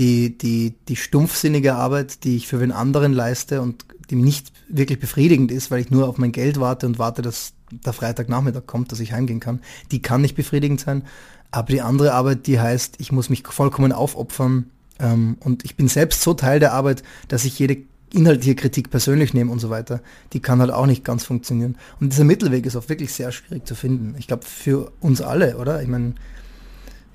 die, 0.00 0.36
die, 0.36 0.74
die 0.88 0.96
stumpfsinnige 0.96 1.74
Arbeit, 1.74 2.24
die 2.24 2.36
ich 2.36 2.48
für 2.48 2.58
den 2.58 2.72
anderen 2.72 3.12
leiste 3.12 3.60
und 3.60 3.84
die 4.08 4.16
nicht 4.16 4.50
wirklich 4.66 4.98
befriedigend 4.98 5.52
ist, 5.52 5.70
weil 5.70 5.80
ich 5.80 5.90
nur 5.90 6.08
auf 6.08 6.16
mein 6.16 6.32
Geld 6.32 6.58
warte 6.58 6.86
und 6.86 6.98
warte, 6.98 7.20
dass 7.20 7.52
der 7.70 7.92
Freitagnachmittag 7.92 8.66
kommt, 8.66 8.90
dass 8.90 9.00
ich 9.00 9.12
heimgehen 9.12 9.40
kann, 9.40 9.60
die 9.92 10.00
kann 10.00 10.22
nicht 10.22 10.34
befriedigend 10.36 10.80
sein. 10.80 11.04
Aber 11.50 11.70
die 11.70 11.82
andere 11.82 12.14
Arbeit, 12.14 12.46
die 12.46 12.58
heißt, 12.58 12.94
ich 12.98 13.12
muss 13.12 13.28
mich 13.28 13.46
vollkommen 13.46 13.92
aufopfern 13.92 14.70
ähm, 14.98 15.36
und 15.40 15.66
ich 15.66 15.76
bin 15.76 15.86
selbst 15.86 16.22
so 16.22 16.32
Teil 16.32 16.60
der 16.60 16.72
Arbeit, 16.72 17.02
dass 17.28 17.44
ich 17.44 17.58
jede 17.58 17.76
inhaltliche 18.12 18.54
Kritik 18.54 18.90
persönlich 18.90 19.34
nehme 19.34 19.52
und 19.52 19.58
so 19.58 19.68
weiter, 19.68 20.00
die 20.32 20.40
kann 20.40 20.60
halt 20.60 20.70
auch 20.70 20.86
nicht 20.86 21.04
ganz 21.04 21.24
funktionieren. 21.24 21.76
Und 22.00 22.12
dieser 22.14 22.24
Mittelweg 22.24 22.64
ist 22.64 22.74
auch 22.74 22.88
wirklich 22.88 23.12
sehr 23.12 23.32
schwierig 23.32 23.66
zu 23.66 23.74
finden. 23.74 24.14
Ich 24.18 24.28
glaube, 24.28 24.46
für 24.46 24.90
uns 25.00 25.20
alle, 25.20 25.58
oder? 25.58 25.82
Ich 25.82 25.88
meine, 25.88 26.14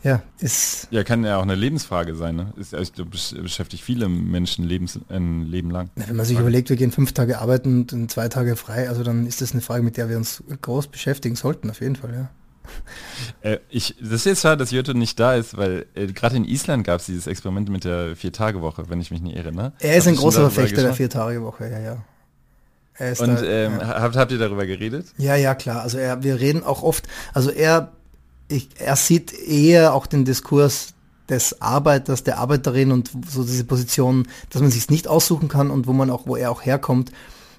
ja, 0.06 0.22
ist, 0.40 0.88
Ja, 0.92 1.04
kann 1.04 1.26
ja 1.26 1.38
auch 1.38 1.42
eine 1.42 1.56
Lebensfrage 1.56 2.16
sein. 2.16 2.36
Ne? 2.36 2.54
Ist, 2.58 2.74
besch- 2.76 3.42
beschäftigt 3.42 3.84
viele 3.84 4.08
Menschen 4.08 4.64
lebens, 4.64 5.00
ein 5.10 5.42
Leben 5.48 5.72
lang. 5.72 5.90
na, 5.96 6.08
wenn 6.08 6.16
man 6.16 6.26
sich 6.26 6.38
überlegt, 6.40 6.70
wir 6.70 6.76
gehen 6.76 6.92
fünf 6.92 7.12
Tage 7.14 7.40
arbeiten 7.40 7.88
und 7.92 8.12
zwei 8.12 8.30
Tage 8.30 8.56
frei, 8.56 8.88
also 8.88 9.04
dann 9.04 9.26
ist 9.26 9.42
das 9.42 9.54
eine 9.54 9.62
Frage, 9.62 9.84
mit 9.84 9.98
der 9.98 10.08
wir 10.08 10.18
uns 10.18 10.44
groß 10.62 10.88
beschäftigen 10.88 11.36
sollten, 11.36 11.72
auf 11.72 11.82
jeden 11.82 11.96
Fall, 11.96 12.14
ja. 12.14 12.30
Äh, 13.42 13.60
ich, 13.70 13.96
das 14.00 14.12
ist 14.12 14.26
jetzt 14.26 14.42
schade, 14.42 14.58
dass 14.58 14.72
Jotto 14.72 14.94
nicht 14.94 15.20
da 15.20 15.36
ist, 15.36 15.58
weil 15.58 15.86
äh, 15.96 16.08
gerade 16.08 16.36
in 16.36 16.46
Island 16.46 16.84
gab 16.84 17.00
es 17.00 17.08
dieses 17.08 17.28
Experiment 17.28 17.70
mit 17.70 17.84
der 17.84 18.16
Vier-Tage-Woche, 18.16 18.90
wenn 18.90 19.02
ich 19.02 19.12
mich 19.12 19.22
nicht 19.22 19.36
irre. 19.36 19.52
Ne? 19.52 19.74
Er 19.80 19.98
ist 19.98 20.06
Habt 20.06 20.18
ein 20.18 20.20
großer 20.20 20.50
Verfechter 20.50 20.82
der? 20.84 20.94
Vier-Tage-Woche, 20.94 21.70
ja, 21.70 21.80
ja. 21.80 21.98
Und 23.20 23.28
da, 23.28 23.44
ähm, 23.44 23.74
ja. 23.80 23.88
habt, 24.02 24.16
habt 24.16 24.32
ihr 24.32 24.38
darüber 24.38 24.66
geredet? 24.66 25.08
Ja, 25.18 25.36
ja, 25.36 25.54
klar. 25.54 25.82
Also 25.82 25.98
er, 25.98 26.24
wir 26.24 26.40
reden 26.40 26.64
auch 26.64 26.82
oft, 26.82 27.06
also 27.34 27.50
er, 27.52 27.92
ich, 28.48 28.70
er 28.80 28.96
sieht 28.96 29.34
eher 29.34 29.94
auch 29.94 30.08
den 30.08 30.26
Diskurs 30.26 30.94
des 31.30 31.62
Arbeiters, 31.62 32.24
der 32.24 32.38
Arbeiterin 32.38 32.92
und 32.92 33.12
so 33.28 33.44
diese 33.44 33.64
Position, 33.64 34.28
dass 34.50 34.62
man 34.62 34.72
sich 34.72 34.90
nicht 34.90 35.08
aussuchen 35.08 35.48
kann 35.48 35.72
und 35.72 35.88
wo 35.88 35.94
man 35.94 36.10
auch, 36.10 36.28
wo 36.28 36.36
er 36.36 36.52
auch 36.52 36.66
herkommt, 36.66 37.12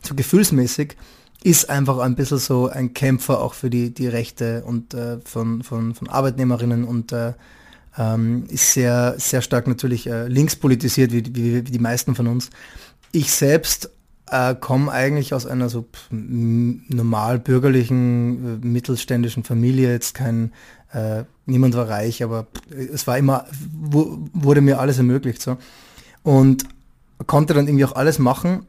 so 0.03 0.15
gefühlsmäßig, 0.15 0.97
ist 1.43 1.69
einfach 1.69 1.99
ein 1.99 2.15
bisschen 2.15 2.39
so 2.39 2.69
ein 2.69 2.95
Kämpfer 2.95 3.41
auch 3.41 3.55
für 3.55 3.71
die, 3.71 3.93
die 3.93 4.09
Rechte 4.09 4.65
und 4.65 4.95
äh, 4.95 5.19
von, 5.25 5.63
von, 5.63 5.95
von 5.95 6.09
Arbeitnehmerinnen 6.09 6.85
und 6.85 7.13
äh, 7.13 7.35
ähm, 7.99 8.45
ist 8.49 8.73
sehr, 8.73 9.15
sehr 9.19 9.43
stark 9.43 9.67
natürlich 9.67 10.07
äh, 10.07 10.29
links 10.29 10.57
politisiert, 10.57 11.13
wie, 11.13 11.25
wie, 11.35 11.67
wie 11.67 11.71
die 11.71 11.79
meisten 11.79 12.15
von 12.15 12.27
uns. 12.27 12.51
Ich 13.13 13.33
selbst 13.33 13.91
äh, 14.31 14.55
komme 14.55 14.91
eigentlich 14.91 15.35
aus 15.35 15.47
einer 15.47 15.69
so 15.69 15.87
normal 16.11 17.39
bürgerlichen, 17.39 18.61
äh, 18.63 18.67
mittelständischen 18.67 19.45
Familie, 19.45 19.91
jetzt 19.93 20.15
kein, 20.15 20.53
äh, 20.93 21.25
niemand 21.47 21.75
war 21.75 21.89
reich, 21.89 22.23
aber 22.23 22.47
es 22.71 23.07
war 23.07 23.19
immer, 23.19 23.47
wu- 23.73 24.29
wurde 24.33 24.61
mir 24.61 24.81
alles 24.81 24.99
ermöglicht 24.99 25.41
so. 25.43 25.57
Und 26.23 26.65
konnte 27.27 27.55
dann 27.55 27.69
irgendwie 27.69 27.85
auch 27.85 27.95
alles 27.95 28.19
machen 28.19 28.67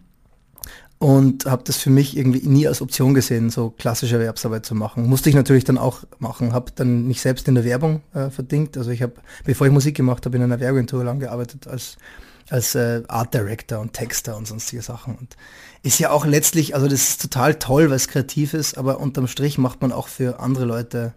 und 0.99 1.45
habe 1.45 1.63
das 1.63 1.77
für 1.77 1.89
mich 1.89 2.17
irgendwie 2.17 2.47
nie 2.47 2.67
als 2.67 2.81
Option 2.81 3.13
gesehen, 3.13 3.49
so 3.49 3.69
klassische 3.69 4.15
Erwerbsarbeit 4.15 4.65
zu 4.65 4.73
machen. 4.73 5.07
Musste 5.07 5.29
ich 5.29 5.35
natürlich 5.35 5.63
dann 5.63 5.77
auch 5.77 6.03
machen, 6.19 6.53
habe 6.53 6.71
dann 6.75 7.07
mich 7.07 7.21
selbst 7.21 7.47
in 7.47 7.55
der 7.55 7.65
Werbung 7.65 8.01
äh, 8.13 8.29
verdingt. 8.29 8.77
Also 8.77 8.89
ich 8.91 9.01
habe, 9.01 9.13
bevor 9.43 9.67
ich 9.67 9.73
Musik 9.73 9.95
gemacht 9.95 10.25
habe, 10.25 10.37
in 10.37 10.43
einer 10.43 10.59
Werbeagentur 10.59 11.03
lang 11.03 11.19
gearbeitet 11.19 11.67
als 11.67 11.97
als 12.49 12.75
äh, 12.75 13.03
Art 13.07 13.33
Director 13.33 13.79
und 13.79 13.93
Texter 13.93 14.37
und 14.37 14.47
sonstige 14.47 14.81
Sachen. 14.81 15.15
Und 15.15 15.35
ist 15.83 15.99
ja 15.99 16.11
auch 16.11 16.25
letztlich, 16.25 16.75
also 16.75 16.87
das 16.87 17.09
ist 17.09 17.21
total 17.21 17.55
toll, 17.55 17.89
weil 17.89 17.95
es 17.95 18.07
kreativ 18.07 18.53
ist, 18.53 18.77
aber 18.77 18.99
unterm 18.99 19.27
Strich 19.27 19.57
macht 19.57 19.81
man 19.81 19.91
auch 19.91 20.07
für 20.07 20.39
andere 20.39 20.65
Leute 20.65 21.13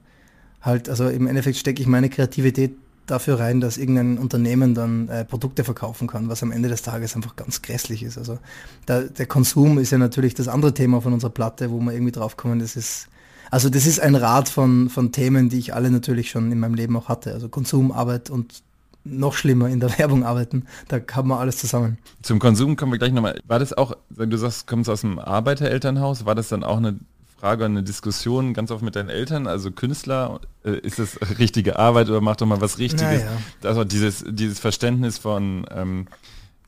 halt, 0.61 0.89
also 0.89 1.09
im 1.09 1.27
Endeffekt 1.27 1.57
stecke 1.57 1.81
ich 1.81 1.89
meine 1.89 2.11
Kreativität 2.11 2.77
dafür 3.07 3.41
rein, 3.41 3.61
dass 3.61 3.77
irgendein 3.77 4.19
Unternehmen 4.19 4.75
dann 4.75 5.09
äh, 5.09 5.25
Produkte 5.25 5.65
verkaufen 5.65 6.07
kann, 6.07 6.29
was 6.29 6.43
am 6.43 6.53
Ende 6.53 6.69
des 6.69 6.83
Tages 6.83 7.17
einfach 7.17 7.35
ganz 7.35 7.63
grässlich 7.63 8.03
ist. 8.03 8.19
Also 8.19 8.39
da, 8.87 9.03
der 9.03 9.27
Konsum 9.27 9.79
ist 9.79 9.91
ja 9.91 9.99
natürlich 9.99 10.35
das 10.35 10.49
andere 10.49 10.75
Thema 10.75 11.01
von 11.01 11.13
unserer 11.13 11.31
Platte, 11.31 11.71
wo 11.71 11.81
wir 11.81 11.93
irgendwie 11.93 12.13
draufkommen, 12.13 12.61
das 12.61 12.77
ist, 12.77 13.09
also 13.51 13.69
das 13.69 13.87
ist 13.87 13.99
ein 13.99 14.15
Rad 14.15 14.49
von, 14.49 14.91
von 14.91 15.11
Themen, 15.11 15.49
die 15.49 15.59
ich 15.59 15.75
alle 15.75 15.91
natürlich 15.91 16.31
schon 16.31 16.53
in 16.53 16.61
meinem 16.61 16.75
Leben 16.75 16.97
auch 16.97 17.09
hatte. 17.09 17.33
Also 17.33 17.49
Konsum, 17.49 17.91
Arbeit 17.91 18.31
und 18.31 18.63
noch 19.05 19.35
schlimmer 19.35 19.69
in 19.69 19.81
der 19.81 19.91
Werbung 19.99 20.25
arbeiten. 20.25 20.65
Da 20.89 20.99
haben 21.13 21.29
wir 21.29 21.39
alles 21.41 21.59
zusammen. 21.59 21.99
Zum 22.23 22.39
Konsum 22.39 22.77
kommen 22.77 22.93
wir 22.93 22.99
gleich 22.99 23.13
nochmal. 23.13 23.41
War 23.47 23.59
das 23.59 23.73
auch, 23.73 23.95
du 24.11 24.37
sagst, 24.37 24.63
du 24.63 24.67
kommst 24.67 24.91
aus 24.91 25.05
einem 25.05 25.19
Arbeiterelternhaus, 25.19 26.25
war 26.27 26.35
das 26.35 26.49
dann 26.49 26.65
auch 26.65 26.77
eine 26.79 26.99
Frage, 27.39 27.65
eine 27.65 27.83
Diskussion 27.83 28.53
ganz 28.53 28.71
oft 28.71 28.83
mit 28.83 28.97
deinen 28.97 29.09
Eltern, 29.09 29.47
also 29.47 29.71
Künstler, 29.71 30.41
äh, 30.63 30.73
ist 30.73 30.99
das 30.99 31.19
richtige 31.39 31.79
Arbeit 31.79 32.11
oder 32.11 32.21
mach 32.21 32.37
doch 32.37 32.47
mal 32.47 32.61
was 32.61 32.79
Richtiges? 32.79 33.23
Naja. 33.23 33.31
Also 33.65 33.85
dieses, 33.85 34.23
dieses 34.29 34.59
Verständnis 34.61 35.17
von, 35.17 35.65
ähm, 35.71 36.07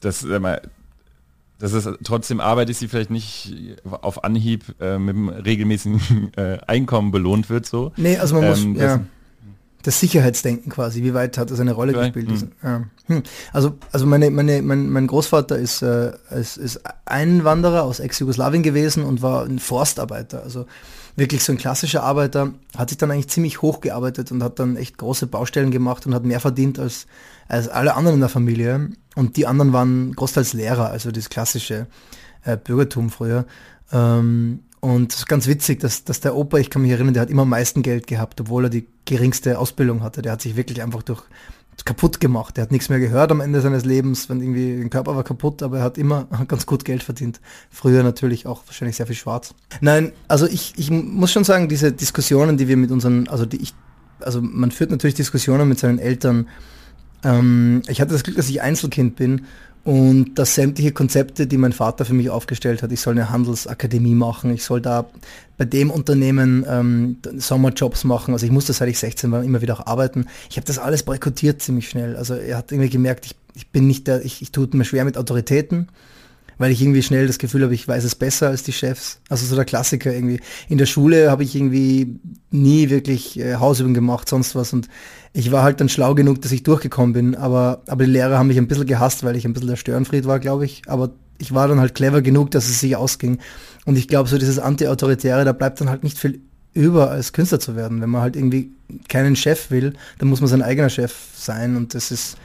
dass, 0.00 0.24
mal, 0.24 0.62
dass 1.58 1.74
es 1.74 1.86
trotzdem 2.02 2.40
Arbeit 2.40 2.70
ist, 2.70 2.80
die 2.80 2.88
vielleicht 2.88 3.10
nicht 3.10 3.54
auf 3.84 4.24
Anhieb 4.24 4.64
äh, 4.80 4.98
mit 4.98 5.14
einem 5.14 5.28
regelmäßigen 5.28 6.32
äh, 6.36 6.58
Einkommen 6.66 7.10
belohnt 7.10 7.50
wird, 7.50 7.66
so. 7.66 7.92
Nee, 7.98 8.16
also 8.16 8.36
man 8.36 8.48
muss, 8.48 8.62
Ähm, 8.64 8.74
das- 8.74 8.82
ja, 8.82 9.00
das 9.82 10.00
Sicherheitsdenken 10.00 10.70
quasi, 10.70 11.02
wie 11.02 11.14
weit 11.14 11.38
hat 11.38 11.50
das 11.50 11.60
eine 11.60 11.72
Rolle 11.72 11.92
Vielleicht, 11.92 12.14
gespielt? 12.14 12.48
Ja. 12.62 12.84
Hm. 13.06 13.22
Also, 13.52 13.74
also 13.90 14.06
meine, 14.06 14.30
meine, 14.30 14.62
mein, 14.62 14.88
mein 14.88 15.06
Großvater 15.06 15.58
ist, 15.58 15.82
äh, 15.82 16.12
ist, 16.30 16.56
ist 16.56 16.80
Einwanderer 17.04 17.82
aus 17.82 18.00
Ex-Jugoslawien 18.00 18.62
gewesen 18.62 19.04
und 19.04 19.22
war 19.22 19.44
ein 19.44 19.58
Forstarbeiter, 19.58 20.42
also 20.42 20.66
wirklich 21.16 21.44
so 21.44 21.52
ein 21.52 21.58
klassischer 21.58 22.02
Arbeiter, 22.02 22.52
hat 22.76 22.88
sich 22.88 22.98
dann 22.98 23.10
eigentlich 23.10 23.28
ziemlich 23.28 23.60
hochgearbeitet 23.60 24.32
und 24.32 24.42
hat 24.42 24.58
dann 24.58 24.76
echt 24.76 24.98
große 24.98 25.26
Baustellen 25.26 25.70
gemacht 25.70 26.06
und 26.06 26.14
hat 26.14 26.24
mehr 26.24 26.40
verdient 26.40 26.78
als, 26.78 27.06
als 27.48 27.68
alle 27.68 27.94
anderen 27.94 28.14
in 28.14 28.20
der 28.20 28.28
Familie. 28.28 28.90
Und 29.14 29.36
die 29.36 29.46
anderen 29.46 29.72
waren 29.72 30.14
großteils 30.14 30.54
Lehrer, 30.54 30.90
also 30.90 31.10
das 31.10 31.28
klassische 31.28 31.86
äh, 32.44 32.56
Bürgertum 32.56 33.10
früher. 33.10 33.44
Ähm, 33.92 34.60
und 34.84 35.12
es 35.12 35.20
ist 35.20 35.28
ganz 35.28 35.46
witzig, 35.46 35.78
dass, 35.78 36.02
dass 36.02 36.18
der 36.18 36.34
Opa, 36.34 36.58
ich 36.58 36.68
kann 36.68 36.82
mich 36.82 36.90
erinnern, 36.90 37.14
der 37.14 37.22
hat 37.22 37.30
immer 37.30 37.42
am 37.42 37.50
meisten 37.50 37.82
Geld 37.82 38.08
gehabt, 38.08 38.40
obwohl 38.40 38.64
er 38.64 38.68
die 38.68 38.84
geringste 39.04 39.60
Ausbildung 39.60 40.02
hatte. 40.02 40.22
Der 40.22 40.32
hat 40.32 40.42
sich 40.42 40.56
wirklich 40.56 40.82
einfach 40.82 41.04
durch 41.04 41.22
kaputt 41.84 42.18
gemacht. 42.18 42.56
Der 42.56 42.62
hat 42.62 42.72
nichts 42.72 42.88
mehr 42.88 42.98
gehört 42.98 43.30
am 43.30 43.40
Ende 43.40 43.60
seines 43.60 43.84
Lebens, 43.84 44.28
wenn 44.28 44.40
irgendwie 44.40 44.80
der 44.80 44.88
Körper 44.88 45.14
war 45.14 45.22
kaputt, 45.22 45.62
aber 45.62 45.78
er 45.78 45.84
hat 45.84 45.98
immer 45.98 46.26
ganz 46.48 46.66
gut 46.66 46.84
Geld 46.84 47.04
verdient. 47.04 47.40
Früher 47.70 48.02
natürlich 48.02 48.44
auch 48.44 48.62
wahrscheinlich 48.66 48.96
sehr 48.96 49.06
viel 49.06 49.14
schwarz. 49.14 49.54
Nein, 49.80 50.12
also 50.26 50.46
ich, 50.46 50.74
ich 50.76 50.90
muss 50.90 51.30
schon 51.30 51.44
sagen, 51.44 51.68
diese 51.68 51.92
Diskussionen, 51.92 52.56
die 52.56 52.66
wir 52.66 52.76
mit 52.76 52.90
unseren, 52.90 53.28
also 53.28 53.46
die 53.46 53.62
ich, 53.62 53.74
also 54.18 54.42
man 54.42 54.72
führt 54.72 54.90
natürlich 54.90 55.14
Diskussionen 55.14 55.68
mit 55.68 55.78
seinen 55.78 56.00
Eltern. 56.00 56.48
Ähm, 57.22 57.82
ich 57.86 58.00
hatte 58.00 58.12
das 58.12 58.24
Glück, 58.24 58.34
dass 58.34 58.48
ich 58.48 58.62
Einzelkind 58.62 59.14
bin 59.14 59.42
und 59.84 60.38
dass 60.38 60.54
sämtliche 60.54 60.92
Konzepte, 60.92 61.48
die 61.48 61.56
mein 61.56 61.72
Vater 61.72 62.04
für 62.04 62.14
mich 62.14 62.30
aufgestellt 62.30 62.82
hat, 62.82 62.92
ich 62.92 63.00
soll 63.00 63.14
eine 63.14 63.30
Handelsakademie 63.30 64.14
machen, 64.14 64.52
ich 64.54 64.62
soll 64.62 64.80
da 64.80 65.06
bei 65.58 65.64
dem 65.64 65.90
Unternehmen 65.90 66.64
ähm, 66.68 67.16
Sommerjobs 67.36 68.04
machen, 68.04 68.32
also 68.32 68.46
ich 68.46 68.52
musste 68.52 68.72
seit 68.72 68.88
ich 68.88 68.98
16 69.00 69.32
war 69.32 69.42
immer 69.42 69.60
wieder 69.60 69.74
auch 69.74 69.86
arbeiten. 69.86 70.26
Ich 70.50 70.56
habe 70.56 70.66
das 70.66 70.78
alles 70.78 71.02
boykottiert 71.02 71.62
ziemlich 71.62 71.88
schnell. 71.88 72.16
Also 72.16 72.34
er 72.34 72.58
hat 72.58 72.70
irgendwie 72.70 72.90
gemerkt, 72.90 73.26
ich, 73.26 73.34
ich 73.54 73.70
bin 73.70 73.88
nicht 73.88 74.06
der, 74.06 74.24
ich, 74.24 74.40
ich 74.40 74.52
tue 74.52 74.68
mir 74.72 74.84
schwer 74.84 75.04
mit 75.04 75.18
Autoritäten, 75.18 75.88
weil 76.58 76.70
ich 76.70 76.80
irgendwie 76.80 77.02
schnell 77.02 77.26
das 77.26 77.38
Gefühl 77.38 77.64
habe, 77.64 77.74
ich 77.74 77.88
weiß 77.88 78.04
es 78.04 78.14
besser 78.14 78.48
als 78.48 78.62
die 78.62 78.72
Chefs. 78.72 79.20
Also 79.28 79.46
so 79.46 79.56
der 79.56 79.64
Klassiker 79.64 80.12
irgendwie. 80.12 80.40
In 80.68 80.78
der 80.78 80.86
Schule 80.86 81.28
habe 81.28 81.42
ich 81.42 81.56
irgendwie 81.56 82.20
nie 82.52 82.88
wirklich 82.88 83.36
äh, 83.40 83.56
Hausübungen 83.56 83.94
gemacht, 83.94 84.28
sonst 84.28 84.54
was. 84.54 84.72
Und 84.72 84.88
ich 85.32 85.50
war 85.50 85.62
halt 85.62 85.80
dann 85.80 85.88
schlau 85.88 86.14
genug, 86.14 86.42
dass 86.42 86.52
ich 86.52 86.62
durchgekommen 86.62 87.12
bin. 87.12 87.34
Aber, 87.34 87.82
aber 87.88 88.04
die 88.04 88.10
Lehrer 88.10 88.38
haben 88.38 88.48
mich 88.48 88.58
ein 88.58 88.68
bisschen 88.68 88.86
gehasst, 88.86 89.24
weil 89.24 89.36
ich 89.36 89.44
ein 89.44 89.52
bisschen 89.52 89.68
der 89.68 89.76
Störenfried 89.76 90.26
war, 90.26 90.38
glaube 90.38 90.64
ich. 90.64 90.82
Aber 90.88 91.10
ich 91.38 91.54
war 91.54 91.68
dann 91.68 91.80
halt 91.80 91.94
clever 91.94 92.22
genug, 92.22 92.50
dass 92.50 92.68
es 92.68 92.80
sich 92.80 92.96
ausging. 92.96 93.38
Und 93.86 93.96
ich 93.96 94.08
glaube, 94.08 94.28
so 94.28 94.38
dieses 94.38 94.58
Anti-Autoritäre, 94.58 95.44
da 95.44 95.52
bleibt 95.52 95.80
dann 95.80 95.88
halt 95.88 96.04
nicht 96.04 96.18
viel 96.18 96.40
über, 96.74 97.10
als 97.10 97.32
Künstler 97.32 97.60
zu 97.60 97.76
werden. 97.76 98.00
Wenn 98.00 98.10
man 98.10 98.22
halt 98.22 98.36
irgendwie 98.36 98.70
keinen 99.08 99.36
Chef 99.36 99.70
will, 99.70 99.94
dann 100.18 100.28
muss 100.28 100.40
man 100.40 100.48
sein 100.48 100.62
eigener 100.62 100.90
Chef 100.90 101.14
sein. 101.34 101.76
Und 101.76 101.94
das 101.94 102.10
ist, 102.10 102.36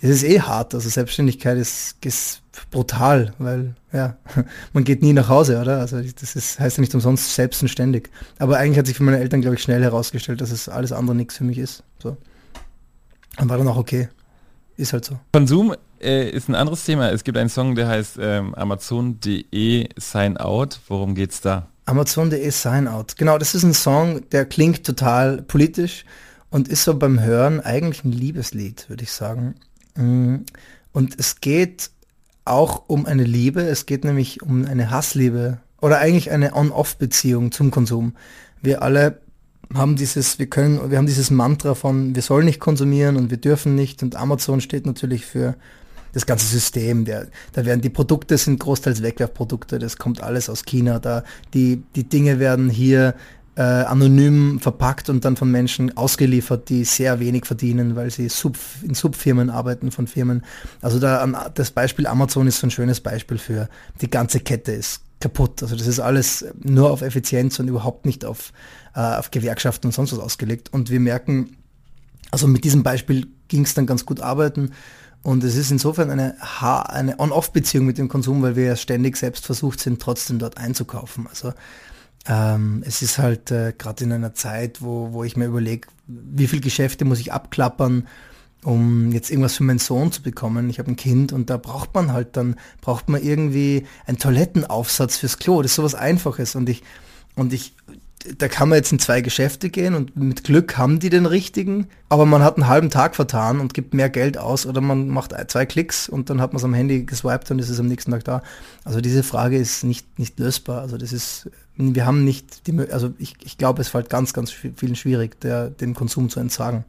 es 0.00 0.10
ist 0.10 0.24
eh 0.24 0.40
hart. 0.40 0.74
Also 0.74 0.88
Selbstständigkeit 0.90 1.56
ist, 1.56 1.96
ist 2.04 2.42
brutal, 2.70 3.32
weil 3.38 3.74
ja, 3.92 4.16
man 4.74 4.84
geht 4.84 5.02
nie 5.02 5.14
nach 5.14 5.30
Hause, 5.30 5.60
oder? 5.60 5.80
Also 5.80 5.98
das 6.00 6.36
ist, 6.36 6.60
heißt 6.60 6.76
ja 6.76 6.82
nicht 6.82 6.94
umsonst 6.94 7.34
selbst 7.34 7.62
und 7.62 7.68
ständig. 7.68 8.10
Aber 8.38 8.58
eigentlich 8.58 8.78
hat 8.78 8.86
sich 8.86 8.96
für 8.96 9.02
meine 9.02 9.18
Eltern, 9.18 9.40
glaube 9.40 9.56
ich, 9.56 9.62
schnell 9.62 9.82
herausgestellt, 9.82 10.42
dass 10.42 10.50
es 10.50 10.68
alles 10.68 10.92
andere 10.92 11.16
nichts 11.16 11.38
für 11.38 11.44
mich 11.44 11.58
ist. 11.58 11.82
So. 12.02 12.18
Und 13.38 13.48
war 13.48 13.58
dann 13.58 13.68
auch 13.68 13.76
okay. 13.76 14.08
Ist 14.76 14.92
halt 14.92 15.04
so. 15.04 15.18
Konsum 15.32 15.74
äh, 16.00 16.28
ist 16.30 16.48
ein 16.48 16.54
anderes 16.54 16.84
Thema. 16.84 17.10
Es 17.10 17.24
gibt 17.24 17.38
einen 17.38 17.48
Song, 17.48 17.74
der 17.74 17.88
heißt 17.88 18.18
ähm, 18.20 18.54
Amazon.de 18.54 19.88
Sign 19.96 20.36
Out. 20.36 20.80
Worum 20.88 21.14
geht's 21.14 21.40
da? 21.40 21.68
Amazon.de 21.86 22.50
Sign 22.50 22.88
Out. 22.88 23.16
Genau, 23.16 23.38
das 23.38 23.54
ist 23.54 23.62
ein 23.62 23.74
Song, 23.74 24.28
der 24.30 24.46
klingt 24.46 24.84
total 24.84 25.42
politisch 25.42 26.04
und 26.50 26.68
ist 26.68 26.84
so 26.84 26.96
beim 26.96 27.20
Hören 27.20 27.60
eigentlich 27.60 28.04
ein 28.04 28.12
Liebeslied, 28.12 28.88
würde 28.88 29.04
ich 29.04 29.12
sagen. 29.12 29.54
Mm, 29.96 30.36
Und 30.92 31.18
es 31.18 31.40
geht 31.40 31.90
auch 32.44 32.84
um 32.88 33.06
eine 33.06 33.24
Liebe. 33.24 33.62
Es 33.62 33.86
geht 33.86 34.04
nämlich 34.04 34.42
um 34.42 34.64
eine 34.64 34.90
Hassliebe 34.90 35.58
oder 35.80 35.98
eigentlich 35.98 36.30
eine 36.30 36.54
On-Off-Beziehung 36.54 37.52
zum 37.52 37.70
Konsum. 37.70 38.16
Wir 38.62 38.82
alle 38.82 39.20
haben 39.72 39.96
dieses, 39.96 40.38
wir 40.38 40.46
können, 40.46 40.90
wir 40.90 40.98
haben 40.98 41.06
dieses 41.06 41.30
Mantra 41.30 41.74
von, 41.74 42.14
wir 42.14 42.22
sollen 42.22 42.44
nicht 42.44 42.60
konsumieren 42.60 43.16
und 43.16 43.30
wir 43.30 43.38
dürfen 43.38 43.74
nicht. 43.74 44.02
Und 44.02 44.16
Amazon 44.16 44.60
steht 44.60 44.86
natürlich 44.86 45.24
für 45.24 45.54
das 46.12 46.26
ganze 46.26 46.46
System. 46.46 47.04
Der, 47.04 47.26
da 47.52 47.64
werden 47.64 47.80
die 47.80 47.90
Produkte 47.90 48.38
sind 48.38 48.60
großteils 48.60 49.02
Wegwerfprodukte. 49.02 49.78
Das 49.78 49.98
kommt 49.98 50.22
alles 50.22 50.48
aus 50.48 50.64
China. 50.64 50.98
Da 50.98 51.24
die 51.52 51.82
die 51.94 52.04
Dinge 52.04 52.38
werden 52.38 52.70
hier 52.70 53.14
äh, 53.56 53.62
anonym 53.62 54.58
verpackt 54.60 55.08
und 55.08 55.24
dann 55.24 55.36
von 55.36 55.50
Menschen 55.50 55.96
ausgeliefert, 55.96 56.68
die 56.68 56.84
sehr 56.84 57.20
wenig 57.20 57.46
verdienen, 57.46 57.94
weil 57.94 58.10
sie 58.10 58.28
Sub, 58.28 58.56
in 58.82 58.94
Subfirmen 58.94 59.50
arbeiten 59.50 59.90
von 59.90 60.06
Firmen. 60.06 60.44
Also 60.80 60.98
da 60.98 61.50
das 61.54 61.70
Beispiel 61.70 62.06
Amazon 62.06 62.46
ist 62.46 62.60
so 62.60 62.66
ein 62.66 62.70
schönes 62.70 63.00
Beispiel 63.00 63.38
für 63.38 63.68
die 64.00 64.10
ganze 64.10 64.40
Kette 64.40 64.72
ist 64.72 65.02
kaputt. 65.20 65.62
Also 65.62 65.76
das 65.76 65.86
ist 65.86 66.00
alles 66.00 66.44
nur 66.62 66.90
auf 66.90 67.02
Effizienz 67.02 67.58
und 67.58 67.68
überhaupt 67.68 68.06
nicht 68.06 68.24
auf, 68.24 68.52
auf 69.00 69.30
Gewerkschaften 69.30 69.88
und 69.88 69.92
sonst 69.92 70.12
was 70.12 70.18
ausgelegt. 70.20 70.72
Und 70.72 70.90
wir 70.90 71.00
merken, 71.00 71.56
also 72.30 72.46
mit 72.46 72.64
diesem 72.64 72.82
Beispiel 72.82 73.26
ging 73.48 73.64
es 73.64 73.74
dann 73.74 73.86
ganz 73.86 74.06
gut 74.06 74.20
arbeiten. 74.20 74.70
Und 75.22 75.42
es 75.44 75.56
ist 75.56 75.70
insofern 75.70 76.10
eine, 76.10 76.36
Ha- 76.40 76.82
eine 76.82 77.18
On-Off-Beziehung 77.18 77.86
mit 77.86 77.98
dem 77.98 78.08
Konsum, 78.08 78.42
weil 78.42 78.56
wir 78.56 78.64
ja 78.64 78.76
ständig 78.76 79.16
selbst 79.16 79.46
versucht 79.46 79.80
sind, 79.80 80.00
trotzdem 80.00 80.38
dort 80.38 80.58
einzukaufen. 80.58 81.26
Also 81.28 81.52
Ähm, 82.26 82.82
es 82.86 83.02
ist 83.02 83.18
halt 83.18 83.50
äh, 83.50 83.74
gerade 83.76 84.02
in 84.02 84.10
einer 84.10 84.32
Zeit, 84.32 84.80
wo, 84.80 85.12
wo 85.12 85.24
ich 85.24 85.36
mir 85.36 85.44
überlege, 85.44 85.88
wie 86.06 86.46
viele 86.46 86.62
Geschäfte 86.62 87.04
muss 87.04 87.20
ich 87.20 87.34
abklappern, 87.34 88.08
um 88.62 89.12
jetzt 89.12 89.30
irgendwas 89.30 89.56
für 89.56 89.62
meinen 89.62 89.78
Sohn 89.78 90.10
zu 90.10 90.22
bekommen. 90.22 90.70
Ich 90.70 90.78
habe 90.78 90.90
ein 90.90 90.96
Kind 90.96 91.34
und 91.34 91.50
da 91.50 91.58
braucht 91.58 91.92
man 91.92 92.14
halt 92.14 92.38
dann, 92.38 92.56
braucht 92.80 93.10
man 93.10 93.22
irgendwie 93.22 93.86
einen 94.06 94.16
Toilettenaufsatz 94.16 95.18
fürs 95.18 95.36
Klo. 95.36 95.60
Das 95.60 95.72
ist 95.72 95.76
sowas 95.76 95.94
Einfaches 95.94 96.54
und 96.54 96.66
ich, 96.70 96.82
und 97.36 97.52
ich, 97.52 97.74
da 98.38 98.48
kann 98.48 98.70
man 98.70 98.76
jetzt 98.76 98.90
in 98.90 98.98
zwei 98.98 99.20
Geschäfte 99.20 99.68
gehen 99.68 99.94
und 99.94 100.16
mit 100.16 100.44
Glück 100.44 100.78
haben 100.78 100.98
die 100.98 101.10
den 101.10 101.26
richtigen, 101.26 101.88
aber 102.08 102.24
man 102.24 102.42
hat 102.42 102.56
einen 102.56 102.68
halben 102.68 102.88
Tag 102.88 103.16
vertan 103.16 103.60
und 103.60 103.74
gibt 103.74 103.92
mehr 103.92 104.08
Geld 104.08 104.38
aus 104.38 104.64
oder 104.64 104.80
man 104.80 105.08
macht 105.08 105.34
zwei 105.48 105.66
Klicks 105.66 106.08
und 106.08 106.30
dann 106.30 106.40
hat 106.40 106.52
man 106.52 106.58
es 106.58 106.64
am 106.64 106.72
Handy 106.72 107.04
geswiped 107.04 107.50
und 107.50 107.58
ist 107.58 107.68
es 107.68 107.80
am 107.80 107.86
nächsten 107.86 108.10
Tag 108.12 108.24
da. 108.24 108.42
Also 108.84 109.02
diese 109.02 109.22
Frage 109.22 109.58
ist 109.58 109.84
nicht, 109.84 110.18
nicht 110.18 110.38
lösbar. 110.38 110.80
Also 110.80 110.96
das 110.96 111.12
ist, 111.12 111.50
wir 111.76 112.06
haben 112.06 112.24
nicht 112.24 112.66
die, 112.66 112.78
also 112.90 113.12
ich, 113.18 113.34
ich 113.42 113.58
glaube, 113.58 113.82
es 113.82 113.88
fällt 113.88 114.08
ganz, 114.08 114.32
ganz 114.32 114.50
vielen 114.50 114.96
schwierig, 114.96 115.40
der, 115.40 115.68
dem 115.68 115.94
Konsum 115.94 116.30
zu 116.30 116.40
entsagen 116.40 116.84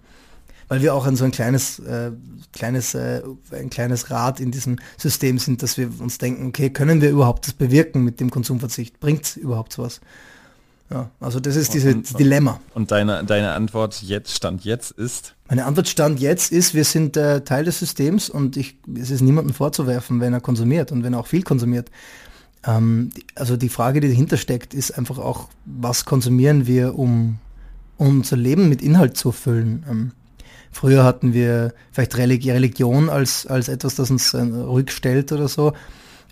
weil 0.68 0.82
wir 0.82 0.96
auch 0.96 1.06
ein 1.06 1.16
so 1.16 1.26
ein 1.26 1.32
kleines, 1.32 1.78
äh, 1.80 2.12
kleines, 2.52 2.96
äh, 2.96 3.22
ein 3.52 3.70
kleines 3.70 4.10
Rad 4.10 4.40
in 4.40 4.50
diesem 4.50 4.78
System 4.98 5.38
sind, 5.38 5.62
dass 5.62 5.78
wir 5.78 5.92
uns 6.00 6.18
denken, 6.18 6.48
okay, 6.48 6.72
können 6.72 7.02
wir 7.02 7.12
überhaupt 7.12 7.46
das 7.46 7.54
bewirken 7.54 8.04
mit 8.04 8.20
dem 8.20 8.32
Konsumverzicht? 8.32 9.00
Bringt 9.00 9.26
es 9.26 9.38
überhaupt 9.38 9.78
was? 9.78 10.02
Ja, 10.92 11.10
also 11.20 11.40
das 11.40 11.56
ist 11.56 11.74
dieses 11.74 12.14
Dilemma. 12.14 12.60
Und 12.76 12.92
deine, 12.92 13.24
deine 13.24 13.54
Antwort 13.54 14.02
jetzt, 14.04 14.36
Stand 14.36 14.66
jetzt 14.66 14.92
ist? 14.92 15.34
Meine 15.50 15.66
Antwort 15.66 15.88
Stand 15.88 16.20
jetzt 16.20 16.52
ist, 16.52 16.76
wir 16.76 16.84
sind 16.84 17.18
äh, 17.18 17.42
Teil 17.42 17.66
des 17.66 17.80
Systems 17.80 18.30
und 18.30 18.56
ich, 18.56 18.78
es 18.96 19.10
ist 19.10 19.22
niemandem 19.22 19.54
vorzuwerfen, 19.54 20.20
wenn 20.20 20.34
er 20.34 20.42
konsumiert 20.42 20.92
und 20.92 21.04
wenn 21.04 21.14
er 21.14 21.20
auch 21.20 21.28
viel 21.28 21.42
konsumiert. 21.42 21.90
Ähm, 22.66 23.10
also 23.34 23.58
die 23.58 23.70
Frage, 23.70 24.00
die 24.00 24.10
dahinter 24.10 24.38
steckt, 24.38 24.76
ist 24.76 24.92
einfach 24.92 25.18
auch, 25.18 25.50
was 25.66 26.06
konsumieren 26.06 26.68
wir, 26.68 26.98
um 27.00 27.40
unser 27.98 28.38
Leben 28.38 28.70
mit 28.70 28.82
Inhalt 28.84 29.18
zu 29.18 29.32
füllen. 29.32 29.86
Ähm, 29.90 30.12
Früher 30.76 31.06
hatten 31.06 31.34
wir 31.34 31.74
vielleicht 31.94 32.18
Religion 32.18 33.10
als, 33.10 33.48
als 33.48 33.70
etwas, 33.70 33.96
das 33.96 34.12
uns 34.12 34.34
äh, 34.34 34.42
rückstellt 34.42 35.32
oder 35.32 35.48
so. 35.48 35.72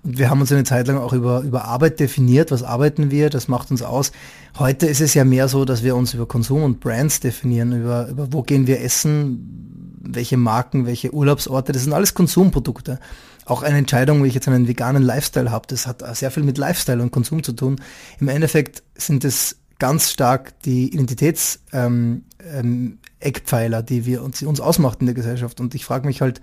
Und 0.03 0.17
wir 0.17 0.29
haben 0.29 0.41
uns 0.41 0.51
eine 0.51 0.65
Zeit 0.65 0.87
lang 0.87 0.97
auch 0.97 1.13
über, 1.13 1.41
über 1.41 1.65
Arbeit 1.65 1.99
definiert. 1.99 2.51
Was 2.51 2.61
arbeiten 2.63 3.09
wir? 3.09 3.29
Das 3.29 3.47
macht 3.47 3.71
uns 3.71 3.81
aus. 3.81 4.11
Heute 4.59 4.85
ist 4.85 5.01
es 5.01 5.13
ja 5.13 5.23
mehr 5.23 5.47
so, 5.47 5.63
dass 5.63 5.81
wir 5.81 5.95
uns 5.95 6.13
über 6.13 6.25
Konsum 6.25 6.63
und 6.63 6.81
Brands 6.81 7.21
definieren, 7.21 7.81
über, 7.81 8.09
über 8.09 8.33
wo 8.33 8.43
gehen 8.43 8.67
wir 8.67 8.81
essen, 8.81 9.97
welche 10.01 10.35
Marken, 10.35 10.85
welche 10.85 11.13
Urlaubsorte. 11.13 11.71
Das 11.71 11.83
sind 11.83 11.93
alles 11.93 12.13
Konsumprodukte. 12.13 12.99
Auch 13.45 13.63
eine 13.63 13.77
Entscheidung, 13.77 14.23
wie 14.23 14.27
ich 14.27 14.33
jetzt 14.33 14.47
einen 14.47 14.67
veganen 14.67 15.03
Lifestyle 15.03 15.51
habe, 15.51 15.67
das 15.67 15.87
hat 15.87 16.03
sehr 16.15 16.31
viel 16.31 16.43
mit 16.43 16.57
Lifestyle 16.57 17.01
und 17.01 17.11
Konsum 17.11 17.43
zu 17.43 17.53
tun. 17.53 17.81
Im 18.19 18.27
Endeffekt 18.27 18.83
sind 18.95 19.23
es 19.23 19.57
ganz 19.79 20.11
stark 20.11 20.59
die 20.61 20.93
Identitäts, 20.93 21.59
ähm, 21.71 22.23
ähm, 22.53 22.99
die 23.21 24.05
wir 24.05 24.23
uns, 24.23 24.39
die 24.39 24.45
uns 24.45 24.59
ausmacht 24.59 24.99
in 24.99 25.07
der 25.07 25.15
Gesellschaft. 25.15 25.59
Und 25.59 25.75
ich 25.75 25.85
frage 25.85 26.07
mich 26.07 26.21
halt, 26.21 26.41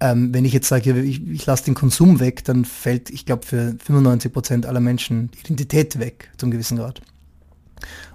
ähm, 0.00 0.32
wenn 0.32 0.44
ich 0.44 0.52
jetzt 0.52 0.68
sage, 0.68 0.98
ich, 1.00 1.26
ich 1.28 1.46
lasse 1.46 1.64
den 1.64 1.74
Konsum 1.74 2.20
weg, 2.20 2.44
dann 2.44 2.64
fällt, 2.64 3.10
ich 3.10 3.26
glaube, 3.26 3.46
für 3.46 3.76
95 3.84 4.32
Prozent 4.32 4.66
aller 4.66 4.80
Menschen 4.80 5.30
die 5.30 5.40
Identität 5.40 5.98
weg, 5.98 6.30
zum 6.38 6.50
gewissen 6.50 6.78
Grad. 6.78 7.02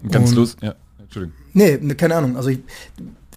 Ganz 0.10 0.32
Und, 0.32 0.36
los, 0.36 0.58
ja, 0.62 0.76
Entschuldigung. 1.00 1.38
Nee, 1.54 1.78
keine 1.95 2.15
Ahnung. 2.15 2.38
Also 2.38 2.50
ich, 2.50 2.60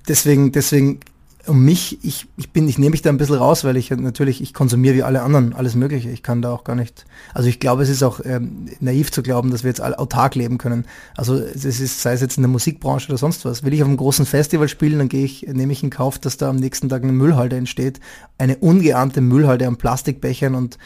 deswegen, 0.08 0.52
deswegen 0.52 1.00
um 1.48 1.64
mich, 1.64 1.98
ich, 2.02 2.26
ich 2.36 2.50
bin, 2.50 2.68
ich 2.68 2.78
nehme 2.78 2.90
mich 2.90 3.02
da 3.02 3.10
ein 3.10 3.18
bisschen 3.18 3.36
raus, 3.36 3.64
weil 3.64 3.76
ich 3.76 3.90
natürlich, 3.90 4.40
ich 4.42 4.54
konsumiere 4.54 4.94
wie 4.94 5.02
alle 5.02 5.22
anderen 5.22 5.52
alles 5.52 5.74
Mögliche. 5.74 6.10
Ich 6.10 6.22
kann 6.22 6.42
da 6.42 6.52
auch 6.52 6.64
gar 6.64 6.76
nicht. 6.76 7.06
Also 7.34 7.48
ich 7.48 7.60
glaube, 7.60 7.82
es 7.82 7.88
ist 7.88 8.02
auch 8.02 8.20
ähm, 8.24 8.66
naiv 8.80 9.10
zu 9.10 9.22
glauben, 9.22 9.50
dass 9.50 9.64
wir 9.64 9.68
jetzt 9.68 9.80
autark 9.80 10.34
leben 10.34 10.58
können. 10.58 10.84
Also 11.16 11.34
es 11.36 11.64
ist, 11.64 12.02
sei 12.02 12.12
es 12.12 12.20
jetzt 12.20 12.36
in 12.36 12.42
der 12.42 12.50
Musikbranche 12.50 13.08
oder 13.08 13.18
sonst 13.18 13.44
was. 13.44 13.64
Will 13.64 13.72
ich 13.72 13.82
auf 13.82 13.88
einem 13.88 13.96
großen 13.96 14.26
Festival 14.26 14.68
spielen, 14.68 14.98
dann 14.98 15.08
gehe 15.08 15.24
ich, 15.24 15.46
nehme 15.48 15.72
ich 15.72 15.82
in 15.82 15.90
Kauf, 15.90 16.18
dass 16.18 16.36
da 16.36 16.50
am 16.50 16.56
nächsten 16.56 16.88
Tag 16.88 17.02
eine 17.02 17.12
Müllhalde 17.12 17.56
entsteht. 17.56 18.00
Eine 18.38 18.56
ungeahnte 18.56 19.20
Müllhalde 19.20 19.66
an 19.66 19.76
Plastikbechern 19.76 20.54
und 20.54 20.78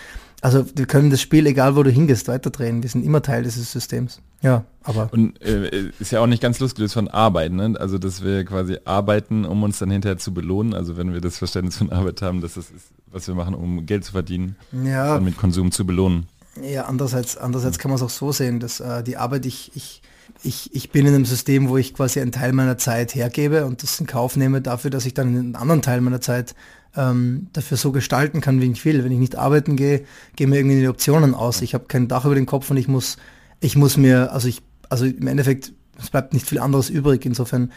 also 0.42 0.66
wir 0.74 0.86
können 0.86 1.10
das 1.10 1.20
Spiel, 1.20 1.46
egal 1.46 1.76
wo 1.76 1.84
du 1.84 1.90
hingehst, 1.90 2.26
weiterdrehen. 2.26 2.82
Wir 2.82 2.90
sind 2.90 3.04
immer 3.04 3.22
Teil 3.22 3.44
dieses 3.44 3.70
Systems. 3.70 4.20
Ja, 4.42 4.64
aber. 4.82 5.08
Und 5.12 5.40
äh, 5.40 5.90
ist 6.00 6.10
ja 6.10 6.20
auch 6.20 6.26
nicht 6.26 6.42
ganz 6.42 6.58
losgelöst 6.58 6.94
von 6.94 7.06
Arbeiten, 7.06 7.56
ne? 7.56 7.74
Also 7.78 7.96
dass 7.96 8.24
wir 8.24 8.44
quasi 8.44 8.76
arbeiten, 8.84 9.44
um 9.44 9.62
uns 9.62 9.78
dann 9.78 9.92
hinterher 9.92 10.18
zu 10.18 10.34
belohnen. 10.34 10.74
Also 10.74 10.96
wenn 10.96 11.12
wir 11.12 11.20
das 11.20 11.38
Verständnis 11.38 11.76
von 11.76 11.92
Arbeit 11.92 12.22
haben, 12.22 12.40
dass 12.40 12.54
das 12.54 12.70
ist, 12.70 12.88
was 13.06 13.28
wir 13.28 13.36
machen, 13.36 13.54
um 13.54 13.86
Geld 13.86 14.04
zu 14.04 14.12
verdienen, 14.12 14.56
ja. 14.72 15.14
dann 15.14 15.24
mit 15.24 15.36
Konsum 15.36 15.70
zu 15.70 15.86
belohnen. 15.86 16.26
Ja, 16.60 16.86
andererseits, 16.86 17.36
andererseits 17.36 17.78
kann 17.78 17.90
man 17.90 17.96
es 17.96 18.02
auch 18.02 18.10
so 18.10 18.32
sehen, 18.32 18.58
dass 18.58 18.80
äh, 18.80 19.04
die 19.04 19.16
Arbeit, 19.16 19.46
ich, 19.46 19.70
ich, 19.76 20.02
ich, 20.42 20.74
ich 20.74 20.90
bin 20.90 21.06
in 21.06 21.14
einem 21.14 21.24
System, 21.24 21.68
wo 21.68 21.76
ich 21.76 21.94
quasi 21.94 22.20
einen 22.20 22.32
Teil 22.32 22.52
meiner 22.52 22.78
Zeit 22.78 23.14
hergebe 23.14 23.64
und 23.64 23.84
das 23.84 24.00
in 24.00 24.06
Kauf 24.06 24.36
nehme 24.36 24.60
dafür, 24.60 24.90
dass 24.90 25.06
ich 25.06 25.14
dann 25.14 25.28
einen 25.28 25.56
anderen 25.56 25.82
Teil 25.82 26.00
meiner 26.00 26.20
Zeit 26.20 26.56
ähm, 26.96 27.48
dafür 27.52 27.76
so 27.76 27.92
gestalten 27.92 28.40
kann, 28.40 28.60
wie 28.60 28.70
ich 28.70 28.84
will. 28.84 29.04
Wenn 29.04 29.12
ich 29.12 29.18
nicht 29.18 29.36
arbeiten 29.36 29.76
gehe, 29.76 30.04
gehen 30.36 30.50
mir 30.50 30.56
irgendwie 30.56 30.80
die 30.80 30.88
Optionen 30.88 31.34
aus. 31.34 31.62
Ich 31.62 31.74
habe 31.74 31.86
kein 31.86 32.08
Dach 32.08 32.24
über 32.24 32.34
den 32.34 32.46
Kopf 32.46 32.70
und 32.70 32.76
ich 32.76 32.88
muss, 32.88 33.16
ich 33.60 33.76
muss 33.76 33.96
mir, 33.96 34.32
also 34.32 34.48
ich, 34.48 34.62
also 34.88 35.04
im 35.04 35.26
Endeffekt, 35.26 35.72
es 35.98 36.10
bleibt 36.10 36.34
nicht 36.34 36.46
viel 36.46 36.58
anderes 36.58 36.90
übrig. 36.90 37.24
Insofern, 37.24 37.72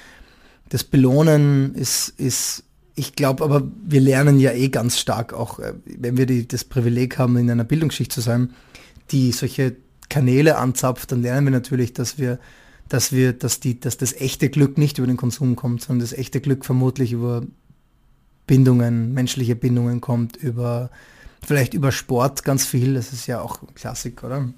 das 0.69 0.83
Belohnen 0.83 1.75
ist, 1.75 2.09
ist 2.17 2.63
ich 2.95 3.15
glaube 3.15 3.43
aber, 3.43 3.63
wir 3.85 4.01
lernen 4.01 4.39
ja 4.39 4.51
eh 4.51 4.69
ganz 4.69 4.97
stark, 4.97 5.33
auch 5.33 5.59
äh, 5.59 5.73
wenn 5.85 6.17
wir 6.17 6.25
die, 6.25 6.47
das 6.47 6.63
Privileg 6.63 7.17
haben, 7.17 7.37
in 7.37 7.51
einer 7.51 7.65
Bildungsschicht 7.65 8.11
zu 8.11 8.21
sein, 8.21 8.53
die 9.11 9.31
solche 9.31 9.75
Kanäle 10.09 10.57
anzapft, 10.57 11.11
dann 11.11 11.21
lernen 11.21 11.47
wir 11.47 11.51
natürlich, 11.51 11.93
dass 11.93 12.17
wir, 12.17 12.39
dass 12.87 13.11
wir, 13.11 13.33
dass 13.33 13.59
die, 13.59 13.79
dass 13.79 13.97
das 13.97 14.13
echte 14.13 14.49
Glück 14.49 14.77
nicht 14.77 14.97
über 14.97 15.07
den 15.07 15.17
Konsum 15.17 15.55
kommt, 15.55 15.81
sondern 15.81 16.01
das 16.01 16.17
echte 16.17 16.39
Glück 16.39 16.65
vermutlich 16.65 17.11
über 17.11 17.43
Bindungen, 18.47 19.13
menschliche 19.13 19.55
Bindungen 19.55 20.01
kommt, 20.01 20.35
über 20.35 20.89
vielleicht 21.45 21.73
über 21.73 21.91
Sport 21.91 22.43
ganz 22.43 22.65
viel, 22.65 22.95
das 22.95 23.13
ist 23.13 23.27
ja 23.27 23.41
auch 23.41 23.59
Klassik, 23.75 24.23
oder? 24.23 24.49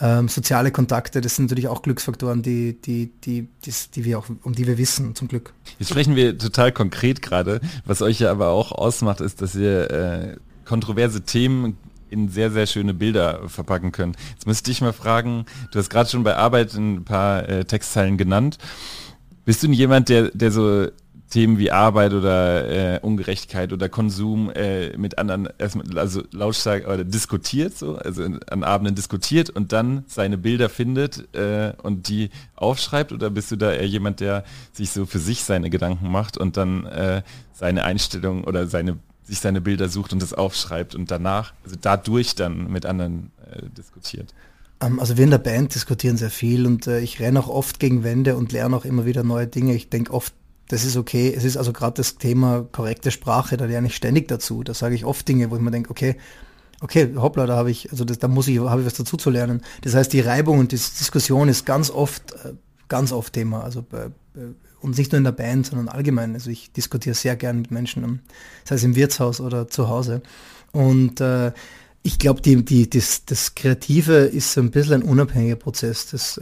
Ähm, 0.00 0.28
soziale 0.28 0.72
Kontakte, 0.72 1.20
das 1.20 1.36
sind 1.36 1.46
natürlich 1.46 1.68
auch 1.68 1.82
Glücksfaktoren, 1.82 2.42
die, 2.42 2.80
die, 2.80 3.12
die, 3.24 3.48
die, 3.64 4.04
wir 4.04 4.18
auch, 4.18 4.26
um 4.42 4.54
die 4.54 4.66
wir 4.66 4.76
wissen, 4.76 5.14
zum 5.14 5.28
Glück. 5.28 5.54
Jetzt 5.78 5.90
sprechen 5.90 6.16
wir 6.16 6.36
total 6.36 6.72
konkret 6.72 7.22
gerade. 7.22 7.60
Was 7.84 8.02
euch 8.02 8.18
ja 8.18 8.30
aber 8.30 8.48
auch 8.48 8.72
ausmacht, 8.72 9.20
ist, 9.20 9.40
dass 9.40 9.54
ihr 9.54 9.90
äh, 9.90 10.36
kontroverse 10.64 11.22
Themen 11.22 11.76
in 12.10 12.28
sehr, 12.28 12.50
sehr 12.50 12.66
schöne 12.66 12.92
Bilder 12.92 13.48
verpacken 13.48 13.92
könnt. 13.92 14.16
Jetzt 14.32 14.46
müsste 14.46 14.70
ich 14.70 14.80
mal 14.80 14.92
fragen, 14.92 15.46
du 15.70 15.78
hast 15.78 15.90
gerade 15.90 16.10
schon 16.10 16.24
bei 16.24 16.36
Arbeit 16.36 16.74
ein 16.74 17.04
paar 17.04 17.48
äh, 17.48 17.64
Textzeilen 17.64 18.18
genannt. 18.18 18.58
Bist 19.44 19.62
du 19.62 19.68
jemand, 19.68 20.08
der, 20.08 20.30
der 20.30 20.50
so 20.50 20.88
Themen 21.34 21.58
wie 21.58 21.72
Arbeit 21.72 22.12
oder 22.12 22.94
äh, 22.94 23.00
Ungerechtigkeit 23.00 23.72
oder 23.72 23.88
Konsum 23.88 24.52
äh, 24.52 24.96
mit 24.96 25.18
anderen 25.18 25.48
erstmal 25.58 25.98
also 25.98 26.22
lautstark 26.30 26.86
oder 26.86 27.02
diskutiert 27.02 27.76
so, 27.76 27.96
also 27.96 28.22
an 28.22 28.62
Abenden 28.62 28.94
diskutiert 28.94 29.50
und 29.50 29.72
dann 29.72 30.04
seine 30.06 30.38
Bilder 30.38 30.68
findet 30.68 31.34
äh, 31.34 31.72
und 31.82 32.08
die 32.08 32.30
aufschreibt 32.54 33.10
oder 33.10 33.30
bist 33.30 33.50
du 33.50 33.56
da 33.56 33.72
eher 33.72 33.88
jemand, 33.88 34.20
der 34.20 34.44
sich 34.72 34.92
so 34.92 35.06
für 35.06 35.18
sich 35.18 35.42
seine 35.42 35.70
Gedanken 35.70 36.08
macht 36.08 36.38
und 36.38 36.56
dann 36.56 36.86
äh, 36.86 37.22
seine 37.52 37.82
Einstellung 37.82 38.44
oder 38.44 38.68
seine 38.68 38.98
sich 39.24 39.40
seine 39.40 39.60
Bilder 39.60 39.88
sucht 39.88 40.12
und 40.12 40.22
das 40.22 40.34
aufschreibt 40.34 40.94
und 40.94 41.10
danach, 41.10 41.52
also 41.64 41.74
dadurch 41.80 42.36
dann 42.36 42.70
mit 42.70 42.86
anderen 42.86 43.32
äh, 43.50 43.62
diskutiert? 43.76 44.32
Ähm, 44.80 45.00
also 45.00 45.16
wir 45.16 45.24
in 45.24 45.30
der 45.30 45.38
Band 45.38 45.74
diskutieren 45.74 46.16
sehr 46.16 46.30
viel 46.30 46.64
und 46.64 46.86
äh, 46.86 47.00
ich 47.00 47.18
renne 47.18 47.40
auch 47.40 47.48
oft 47.48 47.80
gegen 47.80 48.04
Wände 48.04 48.36
und 48.36 48.52
lerne 48.52 48.76
auch 48.76 48.84
immer 48.84 49.04
wieder 49.04 49.24
neue 49.24 49.48
Dinge. 49.48 49.74
Ich 49.74 49.88
denke 49.88 50.12
oft 50.12 50.32
das 50.68 50.84
ist 50.84 50.96
okay. 50.96 51.32
Es 51.36 51.44
ist 51.44 51.56
also 51.56 51.72
gerade 51.72 51.96
das 51.96 52.16
Thema 52.16 52.66
korrekte 52.72 53.10
Sprache, 53.10 53.56
da 53.56 53.66
lerne 53.66 53.88
ich 53.88 53.96
ständig 53.96 54.28
dazu. 54.28 54.62
Da 54.62 54.74
sage 54.74 54.94
ich 54.94 55.04
oft 55.04 55.26
Dinge, 55.28 55.50
wo 55.50 55.56
ich 55.56 55.62
mir 55.62 55.70
denke, 55.70 55.90
okay, 55.90 56.16
okay, 56.80 57.14
hoppla, 57.16 57.46
da 57.46 57.56
habe 57.56 57.70
ich, 57.70 57.90
also 57.90 58.04
das, 58.04 58.18
da 58.18 58.28
muss 58.28 58.48
ich, 58.48 58.58
habe 58.58 58.80
ich 58.80 58.86
was 58.86 58.94
dazu 58.94 59.16
zu 59.16 59.30
lernen. 59.30 59.62
Das 59.82 59.94
heißt, 59.94 60.12
die 60.12 60.20
Reibung 60.20 60.58
und 60.58 60.72
die 60.72 60.76
Diskussion 60.76 61.48
ist 61.48 61.66
ganz 61.66 61.90
oft, 61.90 62.32
äh, 62.44 62.54
ganz 62.88 63.12
oft 63.12 63.32
Thema. 63.32 63.62
Also 63.62 63.84
äh, 63.92 64.10
und 64.80 64.98
nicht 64.98 65.12
nur 65.12 65.18
in 65.18 65.24
der 65.24 65.32
Band, 65.32 65.66
sondern 65.66 65.88
allgemein. 65.88 66.34
Also 66.34 66.50
ich 66.50 66.70
diskutiere 66.72 67.14
sehr 67.14 67.36
gern 67.36 67.62
mit 67.62 67.70
Menschen, 67.70 68.20
sei 68.64 68.74
es 68.74 68.84
im 68.84 68.96
Wirtshaus 68.96 69.40
oder 69.40 69.68
zu 69.68 69.88
Hause. 69.88 70.20
Und 70.72 71.20
äh, 71.22 71.52
ich 72.02 72.18
glaube, 72.18 72.42
die, 72.42 72.62
die, 72.62 72.90
das, 72.90 73.24
das 73.24 73.54
Kreative 73.54 74.12
ist 74.12 74.52
so 74.52 74.60
ein 74.60 74.70
bisschen 74.70 74.94
ein 74.94 75.02
unabhängiger 75.02 75.56
Prozess. 75.56 76.10
Das, 76.10 76.38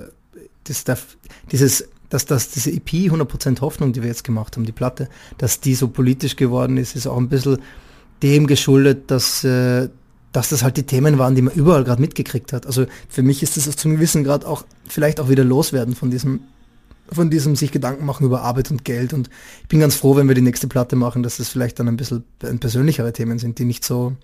das 0.65 0.83
darf, 0.83 1.17
dieses 1.53 1.89
dass 2.13 2.27
das, 2.27 2.51
diese 2.51 2.71
EP 2.71 2.89
100% 2.89 3.61
Hoffnung, 3.63 3.93
die 3.95 4.03
wir 4.03 4.09
jetzt 4.09 4.25
gemacht 4.25 4.57
haben, 4.57 4.67
die 4.67 4.73
Platte, 4.73 5.09
dass 5.39 5.61
die 5.61 5.75
so 5.75 5.89
politisch 5.89 6.37
geworden 6.37 6.77
ist, 6.77 6.95
ist 6.95 7.07
auch 7.07 7.17
ein 7.17 7.31
bisschen 7.31 7.59
dem 8.23 8.47
geschuldet, 8.47 9.11
dass, 9.11 9.45
äh, 9.45 9.89
dass 10.31 10.51
das 10.51 10.63
halt 10.63 10.77
die 10.77 10.83
Themen 10.83 11.17
waren, 11.17 11.35
die 11.35 11.41
man 11.41 11.55
überall 11.55 11.85
gerade 11.85 12.03
mitgekriegt 12.03 12.53
hat. 12.53 12.67
Also 12.67 12.85
für 13.09 13.23
mich 13.23 13.43
ist 13.43 13.57
das 13.57 13.75
zum 13.77 13.93
gewissen 13.93 14.25
Grad 14.25 14.45
auch 14.45 14.65
vielleicht 14.87 15.21
auch 15.21 15.31
wieder 15.31 15.43
loswerden 15.43 15.95
von 15.95 16.11
diesem 16.11 16.41
von 17.11 17.29
diesem 17.29 17.57
sich 17.57 17.73
Gedanken 17.73 18.07
machen 18.07 18.25
über 18.25 18.41
Arbeit 18.41 18.71
und 18.71 18.87
Geld 18.87 19.13
und 19.13 19.29
ich 19.63 19.69
bin 19.69 19.81
ganz 19.81 19.95
froh, 19.95 20.17
wenn 20.17 20.29
wir 20.29 20.35
die 20.35 20.41
nächste 20.41 20.67
Platte 20.67 20.97
machen, 20.97 21.23
dass 21.23 21.37
das 21.37 21.49
vielleicht 21.49 21.79
dann 21.79 21.89
ein 21.89 21.99
bisschen 21.99 22.25
persönlichere 22.39 23.13
Themen 23.13 23.39
sind, 23.39 23.59
die 23.59 23.67
nicht 23.67 23.85
so 23.85 24.17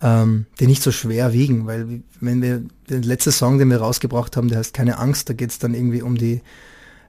ähm, 0.00 0.46
die 0.60 0.66
nicht 0.66 0.82
so 0.82 0.90
schwer 0.90 1.34
wiegen, 1.34 1.66
weil 1.66 2.02
wenn 2.20 2.40
wir 2.40 2.62
den 2.88 3.02
letzten 3.02 3.32
Song, 3.32 3.58
den 3.58 3.68
wir 3.68 3.78
rausgebracht 3.78 4.36
haben, 4.36 4.48
der 4.48 4.58
heißt 4.58 4.72
Keine 4.72 4.98
Angst, 4.98 5.28
da 5.28 5.34
geht 5.34 5.50
es 5.50 5.58
dann 5.58 5.74
irgendwie 5.74 6.02
um 6.02 6.16
die 6.16 6.40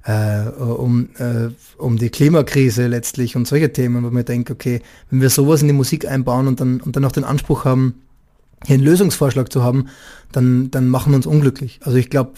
äh, 0.03 0.47
um, 0.49 1.09
äh, 1.17 1.49
um 1.77 1.97
die 1.97 2.09
Klimakrise 2.09 2.87
letztlich 2.87 3.35
und 3.35 3.47
solche 3.47 3.71
Themen, 3.73 4.03
wo 4.03 4.09
man 4.09 4.25
denkt, 4.25 4.49
okay, 4.51 4.81
wenn 5.09 5.21
wir 5.21 5.29
sowas 5.29 5.61
in 5.61 5.67
die 5.67 5.73
Musik 5.73 6.07
einbauen 6.07 6.47
und 6.47 6.59
dann, 6.59 6.81
und 6.81 6.95
dann 6.95 7.05
auch 7.05 7.11
den 7.11 7.23
Anspruch 7.23 7.65
haben, 7.65 7.95
hier 8.65 8.75
einen 8.75 8.83
Lösungsvorschlag 8.83 9.51
zu 9.51 9.63
haben, 9.63 9.87
dann, 10.31 10.71
dann 10.71 10.89
machen 10.89 11.11
wir 11.11 11.17
uns 11.17 11.25
unglücklich. 11.25 11.79
Also 11.83 11.97
ich 11.97 12.09
glaube, 12.09 12.33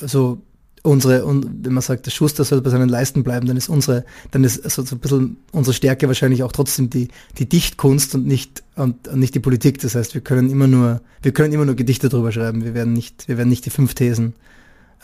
so 0.00 0.40
unsere, 0.82 1.24
und 1.24 1.64
wenn 1.64 1.72
man 1.72 1.82
sagt, 1.82 2.06
der 2.06 2.10
Schuster 2.10 2.44
soll 2.44 2.60
bei 2.60 2.70
seinen 2.70 2.88
Leisten 2.88 3.24
bleiben, 3.24 3.46
dann 3.46 3.56
ist 3.56 3.68
unsere, 3.68 4.04
dann 4.30 4.44
ist 4.44 4.62
so, 4.70 4.84
so 4.84 4.96
ein 4.96 4.98
bisschen 5.00 5.36
unsere 5.52 5.74
Stärke 5.74 6.06
wahrscheinlich 6.06 6.42
auch 6.42 6.52
trotzdem 6.52 6.90
die, 6.90 7.08
die 7.38 7.48
Dichtkunst 7.48 8.14
und 8.14 8.26
nicht, 8.26 8.62
und, 8.76 9.08
und 9.08 9.18
nicht 9.18 9.34
die 9.34 9.40
Politik. 9.40 9.80
Das 9.80 9.94
heißt, 9.94 10.14
wir 10.14 10.20
können 10.20 10.50
immer 10.50 10.66
nur, 10.66 11.00
wir 11.22 11.32
können 11.32 11.52
immer 11.52 11.64
nur 11.64 11.74
Gedichte 11.74 12.08
drüber 12.08 12.32
schreiben. 12.32 12.64
Wir 12.64 12.74
werden 12.74 12.92
nicht, 12.92 13.28
wir 13.28 13.36
werden 13.36 13.48
nicht 13.48 13.66
die 13.66 13.70
fünf 13.70 13.94
Thesen 13.94 14.34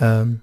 ähm, 0.00 0.40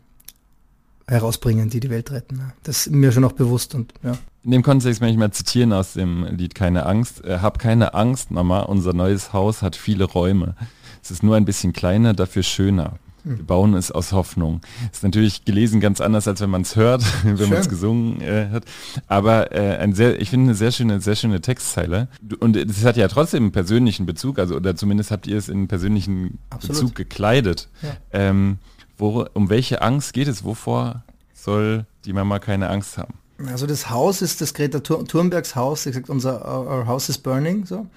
herausbringen, 1.11 1.69
die 1.69 1.79
die 1.79 1.89
Welt 1.89 2.11
retten. 2.11 2.41
Das 2.63 2.87
ist 2.87 2.93
mir 2.93 3.11
schon 3.11 3.23
auch 3.23 3.33
bewusst 3.33 3.75
und 3.75 3.93
ja. 4.03 4.17
In 4.43 4.51
dem 4.51 4.63
Kontext 4.63 5.01
möchte 5.01 5.13
ich 5.13 5.19
mal 5.19 5.31
zitieren 5.31 5.71
aus 5.71 5.93
dem 5.93 6.23
Lied 6.35 6.55
Keine 6.55 6.87
Angst. 6.87 7.23
Äh, 7.23 7.39
hab 7.39 7.59
keine 7.59 7.93
Angst, 7.93 8.31
Mama, 8.31 8.61
unser 8.61 8.93
neues 8.93 9.33
Haus 9.33 9.61
hat 9.61 9.75
viele 9.75 10.05
Räume. 10.05 10.55
Es 11.03 11.11
ist 11.11 11.21
nur 11.21 11.35
ein 11.35 11.45
bisschen 11.45 11.73
kleiner, 11.73 12.13
dafür 12.13 12.41
schöner. 12.41 12.97
Hm. 13.23 13.37
Wir 13.37 13.45
bauen 13.45 13.73
es 13.75 13.91
aus 13.91 14.13
Hoffnung. 14.13 14.61
Ist 14.91 15.03
natürlich 15.03 15.45
gelesen 15.45 15.79
ganz 15.79 16.01
anders, 16.01 16.27
als 16.27 16.41
wenn 16.41 16.49
man 16.49 16.63
es 16.63 16.75
hört, 16.75 17.03
wenn 17.23 17.49
man 17.49 17.59
es 17.59 17.69
gesungen 17.69 18.21
äh, 18.21 18.49
hat. 18.51 18.63
Aber 19.07 19.51
äh, 19.51 19.77
ein 19.77 19.93
sehr, 19.93 20.19
ich 20.19 20.29
finde 20.29 20.49
eine 20.49 20.55
sehr 20.55 20.71
schöne, 20.71 21.01
sehr 21.01 21.15
schöne 21.15 21.41
Textzeile. 21.41 22.07
Und 22.39 22.55
es 22.57 22.83
hat 22.83 22.97
ja 22.97 23.07
trotzdem 23.07 23.43
einen 23.43 23.51
persönlichen 23.51 24.05
Bezug, 24.05 24.39
also 24.39 24.55
oder 24.55 24.75
zumindest 24.75 25.11
habt 25.11 25.27
ihr 25.27 25.37
es 25.37 25.49
in 25.49 25.57
einen 25.57 25.67
persönlichen 25.67 26.39
Absolut. 26.49 26.81
Bezug 26.81 26.95
gekleidet. 26.95 27.69
Ja. 27.83 27.89
Ähm, 28.11 28.57
wo, 29.01 29.25
um 29.33 29.49
welche 29.49 29.81
Angst 29.81 30.13
geht 30.13 30.27
es? 30.27 30.43
Wovor 30.43 31.03
soll 31.33 31.85
die 32.05 32.13
Mama 32.13 32.39
keine 32.39 32.69
Angst 32.69 32.97
haben? 32.97 33.15
Also 33.47 33.65
das 33.65 33.89
Haus 33.89 34.21
ist 34.21 34.39
das 34.39 34.53
Greta 34.53 34.79
Thunbergs 34.79 35.55
Haus. 35.55 35.83
Sie 35.83 35.91
sagt, 35.91 36.09
unser 36.09 36.45
our 36.45 36.85
house 36.85 37.09
is 37.09 37.17
burning. 37.17 37.65
So. 37.65 37.87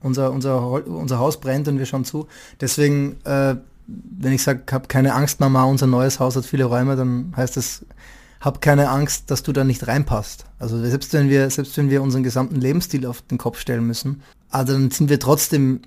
Unser, 0.00 0.32
unser, 0.32 0.86
unser 0.86 1.18
Haus 1.18 1.38
brennt 1.38 1.68
und 1.68 1.78
wir 1.78 1.86
schauen 1.86 2.04
zu. 2.04 2.26
Deswegen, 2.60 3.16
äh, 3.24 3.56
wenn 3.86 4.32
ich 4.32 4.42
sage, 4.42 4.62
hab 4.72 4.88
keine 4.88 5.14
Angst, 5.14 5.40
Mama, 5.40 5.64
unser 5.64 5.86
neues 5.86 6.18
Haus 6.20 6.36
hat 6.36 6.46
viele 6.46 6.64
Räume, 6.64 6.96
dann 6.96 7.32
heißt 7.36 7.56
das, 7.56 7.84
hab 8.40 8.60
keine 8.60 8.88
Angst, 8.90 9.30
dass 9.30 9.42
du 9.42 9.52
da 9.52 9.64
nicht 9.64 9.86
reinpasst. 9.86 10.46
Also 10.58 10.78
selbst 10.84 11.12
wenn 11.12 11.28
wir, 11.28 11.50
selbst 11.50 11.76
wenn 11.76 11.90
wir 11.90 12.02
unseren 12.02 12.22
gesamten 12.22 12.56
Lebensstil 12.56 13.06
auf 13.06 13.22
den 13.22 13.38
Kopf 13.38 13.58
stellen 13.58 13.86
müssen, 13.86 14.22
also 14.50 14.72
dann 14.72 14.90
sind 14.90 15.10
wir 15.10 15.18
trotzdem, 15.18 15.80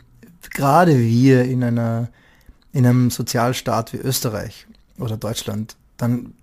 gerade 0.54 0.98
wir 1.00 1.46
in 1.46 1.64
einer 1.64 2.10
in 2.72 2.86
einem 2.86 3.10
Sozialstaat 3.10 3.94
wie 3.94 3.98
Österreich 3.98 4.68
oder 5.00 5.18
Deutschland, 5.18 5.76
dann, 5.98 6.34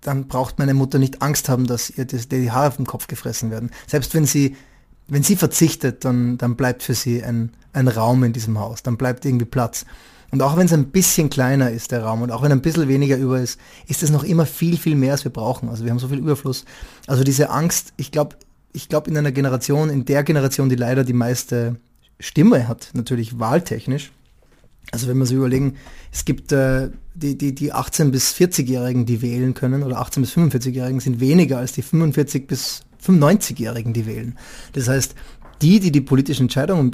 dann 0.00 0.28
braucht 0.28 0.58
meine 0.58 0.74
Mutter 0.74 0.98
nicht 0.98 1.22
Angst 1.22 1.48
haben, 1.48 1.66
dass 1.66 1.90
ihr 1.90 2.04
die, 2.04 2.28
die 2.28 2.50
Haare 2.50 2.72
vom 2.72 2.86
Kopf 2.86 3.06
gefressen 3.06 3.50
werden. 3.50 3.70
Selbst 3.86 4.14
wenn 4.14 4.26
sie, 4.26 4.56
wenn 5.08 5.22
sie 5.22 5.36
verzichtet, 5.36 6.04
dann, 6.04 6.38
dann 6.38 6.56
bleibt 6.56 6.82
für 6.82 6.94
sie 6.94 7.22
ein, 7.22 7.52
ein 7.72 7.88
Raum 7.88 8.24
in 8.24 8.32
diesem 8.32 8.58
Haus, 8.58 8.82
dann 8.82 8.96
bleibt 8.96 9.24
irgendwie 9.24 9.44
Platz. 9.44 9.84
Und 10.30 10.40
auch 10.40 10.56
wenn 10.56 10.64
es 10.64 10.72
ein 10.72 10.86
bisschen 10.86 11.28
kleiner 11.28 11.70
ist, 11.70 11.90
der 11.90 12.04
Raum, 12.04 12.22
und 12.22 12.30
auch 12.30 12.42
wenn 12.42 12.52
ein 12.52 12.62
bisschen 12.62 12.88
weniger 12.88 13.18
über 13.18 13.38
ist, 13.38 13.60
ist 13.86 14.02
es 14.02 14.10
noch 14.10 14.24
immer 14.24 14.46
viel, 14.46 14.78
viel 14.78 14.94
mehr, 14.94 15.12
als 15.12 15.24
wir 15.24 15.32
brauchen. 15.32 15.68
Also 15.68 15.84
wir 15.84 15.90
haben 15.90 15.98
so 15.98 16.08
viel 16.08 16.18
Überfluss. 16.18 16.64
Also 17.06 17.22
diese 17.22 17.50
Angst, 17.50 17.92
ich 17.98 18.10
glaube, 18.10 18.36
ich 18.72 18.88
glaube 18.88 19.10
in 19.10 19.16
einer 19.18 19.30
Generation, 19.30 19.90
in 19.90 20.06
der 20.06 20.22
Generation, 20.22 20.70
die 20.70 20.76
leider 20.76 21.04
die 21.04 21.12
meiste 21.12 21.76
Stimme 22.18 22.66
hat, 22.66 22.90
natürlich 22.94 23.38
wahltechnisch, 23.38 24.10
also 24.90 25.08
wenn 25.08 25.18
wir 25.18 25.26
so 25.26 25.36
überlegen, 25.36 25.76
es 26.12 26.24
gibt 26.24 26.52
äh, 26.52 26.90
die, 27.14 27.36
die, 27.36 27.54
die 27.54 27.72
18- 27.72 28.10
bis 28.10 28.34
40-Jährigen, 28.34 29.06
die 29.06 29.22
wählen 29.22 29.54
können, 29.54 29.82
oder 29.82 30.02
18- 30.02 30.20
bis 30.20 30.32
45-Jährigen 30.32 31.00
sind 31.00 31.20
weniger 31.20 31.58
als 31.58 31.72
die 31.72 31.82
45- 31.82 32.46
bis 32.46 32.82
95-Jährigen, 33.04 33.92
die 33.92 34.06
wählen. 34.06 34.38
Das 34.72 34.88
heißt, 34.88 35.14
die, 35.60 35.80
die 35.80 35.92
die 35.92 36.00
politischen 36.00 36.42
Entscheidungen 36.42 36.90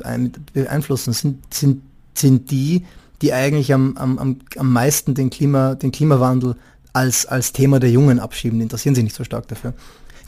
beeinflussen, 0.53 1.13
sind, 1.13 1.55
sind, 1.55 1.83
sind 2.15 2.51
die, 2.51 2.85
die 3.23 3.33
eigentlich 3.33 3.73
am, 3.73 3.97
am, 3.97 4.39
am 4.57 4.73
meisten 4.73 5.15
den, 5.15 5.31
Klima, 5.31 5.75
den 5.75 5.91
Klimawandel 5.91 6.57
als, 6.93 7.27
als 7.27 7.53
Thema 7.53 7.81
der 7.81 7.91
Jungen 7.91 8.21
abschieben, 8.21 8.59
die 8.59 8.65
interessieren 8.65 8.95
sich 8.95 9.05
nicht 9.05 9.17
so 9.17 9.25
stark 9.25 9.49
dafür. 9.49 9.75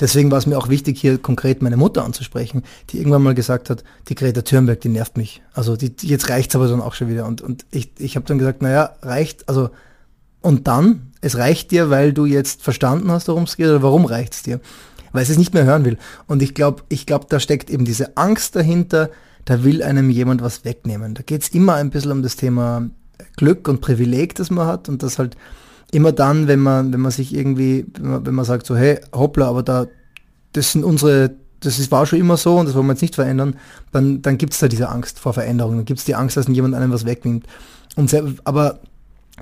Deswegen 0.01 0.31
war 0.31 0.39
es 0.39 0.47
mir 0.47 0.57
auch 0.57 0.69
wichtig, 0.69 0.99
hier 0.99 1.19
konkret 1.19 1.61
meine 1.63 1.77
Mutter 1.77 2.05
anzusprechen, 2.05 2.63
die 2.89 2.99
irgendwann 2.99 3.23
mal 3.23 3.35
gesagt 3.35 3.69
hat, 3.71 3.85
die 4.09 4.15
Greta 4.15 4.43
Thunberg, 4.43 4.81
die 4.81 4.89
nervt 4.89 5.17
mich. 5.17 5.43
Also 5.53 5.77
die 5.77 5.93
jetzt 6.01 6.31
reicht's 6.31 6.57
aber 6.57 6.69
dann 6.69 6.81
auch 6.81 6.95
schon 6.95 7.09
wieder. 7.09 7.27
Und, 7.27 7.43
und 7.43 7.67
ich, 7.71 7.93
ich 7.99 8.17
habe 8.17 8.27
dann 8.27 8.39
gesagt, 8.39 8.63
naja, 8.63 8.97
reicht, 9.03 9.49
also 9.49 9.71
und 10.41 10.67
dann, 10.69 11.13
es 11.21 11.37
reicht 11.37 11.71
dir, 11.71 11.91
weil 11.91 12.13
du 12.13 12.25
jetzt 12.25 12.63
verstanden 12.63 13.11
hast, 13.11 13.29
worum 13.29 13.45
es 13.45 13.57
geht, 13.57 13.67
oder 13.67 13.83
warum 13.83 14.07
reicht's 14.07 14.43
dir? 14.43 14.61
Weil 15.13 15.23
es 15.23 15.29
es 15.29 15.39
nicht 15.39 15.53
mehr 15.53 15.65
hören 15.65 15.85
will. 15.85 15.99
Und 16.27 16.43
ich 16.43 16.55
glaube, 16.55 16.83
ich 16.89 17.05
glaube, 17.05 17.27
da 17.29 17.41
steckt 17.41 17.69
eben 17.69 17.85
diese 17.85 18.17
Angst 18.17 18.57
dahinter, 18.57 19.11
da 19.45 19.65
will 19.65 19.83
einem 19.83 20.09
jemand 20.09 20.43
was 20.43 20.65
wegnehmen. 20.65 21.15
Da 21.15 21.23
geht's 21.23 21.49
immer 21.49 21.75
ein 21.75 21.91
bisschen 21.91 22.13
um 22.13 22.23
das 22.23 22.37
Thema 22.37 22.89
Glück 23.37 23.69
und 23.69 23.81
Privileg, 23.81 24.35
das 24.35 24.51
man 24.51 24.67
hat 24.67 24.89
und 24.89 25.03
das 25.03 25.19
halt 25.19 25.37
immer 25.93 26.13
dann, 26.13 26.49
wenn 26.49 26.61
man, 26.61 26.93
wenn 26.93 27.01
man 27.01 27.11
sich 27.11 27.35
irgendwie, 27.35 27.87
wenn 27.99 28.11
man, 28.11 28.27
wenn 28.27 28.35
man 28.35 28.45
sagt 28.45 28.67
so, 28.67 28.77
hey, 28.77 29.01
hoppla, 29.15 29.49
aber 29.49 29.63
da, 29.63 29.87
das 30.53 30.73
sind 30.73 30.85
unsere, 30.85 31.33
das 31.61 31.79
ist, 31.79 31.91
war 31.91 32.07
schon 32.07 32.21
immer 32.21 32.37
so 32.37 32.59
und 32.59 32.67
das 32.67 32.75
wollen 32.75 32.87
wir 32.87 32.93
jetzt 32.93 33.03
nicht 33.03 33.15
verändern, 33.15 33.57
dann, 33.93 34.23
dann 34.23 34.39
gibt 34.39 34.53
es 34.53 34.61
da 34.61 34.69
diese 34.69 34.89
Angst 34.89 35.19
vor 35.19 35.33
Veränderung, 35.33 35.77
dann 35.77 35.85
gibt 35.85 36.01
es 36.01 36.07
die 36.07 36.15
Angst, 36.15 36.37
dass 36.37 36.49
jemand 36.49 36.75
einem 36.75 36.93
was 36.93 37.05
wegnimmt. 37.05 37.47
Und 37.97 38.09
sehr, 38.09 38.25
aber 38.45 38.81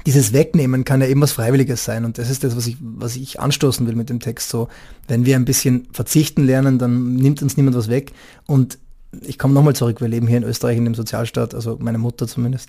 dieses 0.06 0.32
Wegnehmen 0.32 0.84
kann 0.84 1.00
ja 1.00 1.06
eben 1.06 1.20
was 1.20 1.32
Freiwilliges 1.32 1.84
sein 1.84 2.04
und 2.04 2.18
das 2.18 2.30
ist 2.30 2.44
das, 2.44 2.56
was 2.56 2.66
ich, 2.66 2.76
was 2.80 3.16
ich 3.16 3.40
anstoßen 3.40 3.87
will 3.87 3.94
mit 3.94 4.11
dem 4.11 4.20
Text. 4.20 4.48
So, 4.48 4.68
wenn 5.06 5.26
wir 5.26 5.37
ein 5.37 5.44
bisschen 5.44 5.88
verzichten 5.92 6.46
lernen, 6.46 6.78
dann 6.78 7.14
nimmt 7.14 7.42
uns 7.42 7.56
niemand 7.56 7.76
was 7.76 7.88
weg. 7.88 8.12
Und 8.46 8.78
ich 9.22 9.38
komme 9.38 9.54
nochmal 9.54 9.74
zurück, 9.74 10.00
wir 10.00 10.08
leben 10.08 10.26
hier 10.26 10.38
in 10.38 10.44
Österreich 10.44 10.76
in 10.76 10.84
dem 10.84 10.94
Sozialstaat, 10.94 11.54
also 11.54 11.78
meine 11.80 11.98
Mutter 11.98 12.28
zumindest 12.28 12.68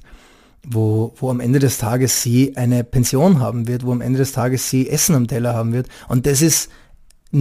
wo, 0.68 1.14
wo 1.18 1.30
am 1.30 1.40
Ende 1.40 1.60
des 1.60 1.78
Tages 1.78 2.22
sie 2.22 2.56
eine 2.58 2.84
Pension 2.84 3.40
haben 3.40 3.68
wird, 3.68 3.86
wo 3.86 3.92
am 3.92 4.02
Ende 4.02 4.20
des 4.20 4.32
Tages 4.32 4.70
sie 4.70 4.90
Essen 4.90 5.16
am 5.16 5.28
Teller 5.28 5.54
haben 5.54 5.74
wird. 5.74 5.88
Und 6.08 6.26
das 6.26 6.42
ist 6.42 6.70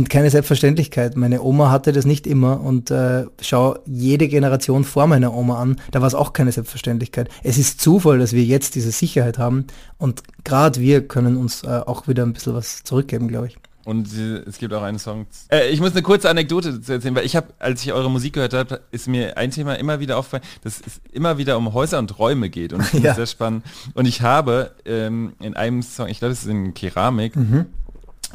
keine 0.09 0.29
Selbstverständlichkeit. 0.29 1.17
Meine 1.17 1.43
Oma 1.43 1.71
hatte 1.71 1.93
das 1.93 2.05
nicht 2.05 2.27
immer 2.27 2.61
und 2.61 2.91
äh, 2.91 3.25
schau 3.41 3.77
jede 3.87 4.29
Generation 4.29 4.85
vor 4.85 5.07
meiner 5.07 5.35
Oma 5.35 5.61
an, 5.61 5.77
da 5.91 6.01
war 6.01 6.09
es 6.09 6.15
auch 6.15 6.35
keine 6.35 6.53
Selbstverständlichkeit. 6.53 7.31
Es 7.43 7.57
ist 7.57 7.81
Zufall, 7.81 8.19
dass 8.19 8.35
wir 8.35 8.45
jetzt 8.45 8.75
diese 8.75 8.91
Sicherheit 8.91 9.39
haben 9.39 9.67
und 9.97 10.23
gerade 10.45 10.81
wir 10.81 11.09
können 11.09 11.37
uns 11.37 11.65
äh, 11.65 11.69
auch 11.69 12.07
wieder 12.07 12.25
ein 12.25 12.35
bisschen 12.35 12.55
was 12.55 12.83
zurückgeben, 12.85 13.29
glaube 13.29 13.47
ich. 13.47 13.59
Und 13.88 14.12
es 14.12 14.59
gibt 14.59 14.74
auch 14.74 14.83
einen 14.83 14.98
Song. 14.98 15.24
Äh, 15.51 15.70
ich 15.70 15.81
muss 15.81 15.92
eine 15.92 16.03
kurze 16.03 16.29
Anekdote 16.29 16.79
erzählen, 16.87 17.14
weil 17.14 17.24
ich 17.24 17.35
habe, 17.35 17.55
als 17.59 17.83
ich 17.83 17.90
eure 17.90 18.11
Musik 18.11 18.35
gehört 18.35 18.53
habe, 18.53 18.83
ist 18.90 19.09
mir 19.09 19.38
ein 19.38 19.51
Thema 19.51 19.77
immer 19.77 19.98
wieder 19.98 20.18
aufgefallen, 20.18 20.42
dass 20.62 20.83
es 20.87 21.01
immer 21.11 21.38
wieder 21.38 21.57
um 21.57 21.72
Häuser 21.72 21.98
und 21.98 22.18
Räume 22.18 22.51
geht. 22.51 22.74
Und 22.74 22.83
ich 22.83 22.88
finde 22.88 23.09
ja. 23.09 23.14
sehr 23.14 23.24
spannend. 23.24 23.64
Und 23.94 24.05
ich 24.05 24.20
habe 24.20 24.72
ähm, 24.85 25.33
in 25.40 25.57
einem 25.57 25.81
Song, 25.81 26.09
ich 26.09 26.18
glaube, 26.18 26.33
es 26.33 26.42
ist 26.42 26.51
in 26.51 26.74
Keramik, 26.74 27.35
mhm. 27.35 27.64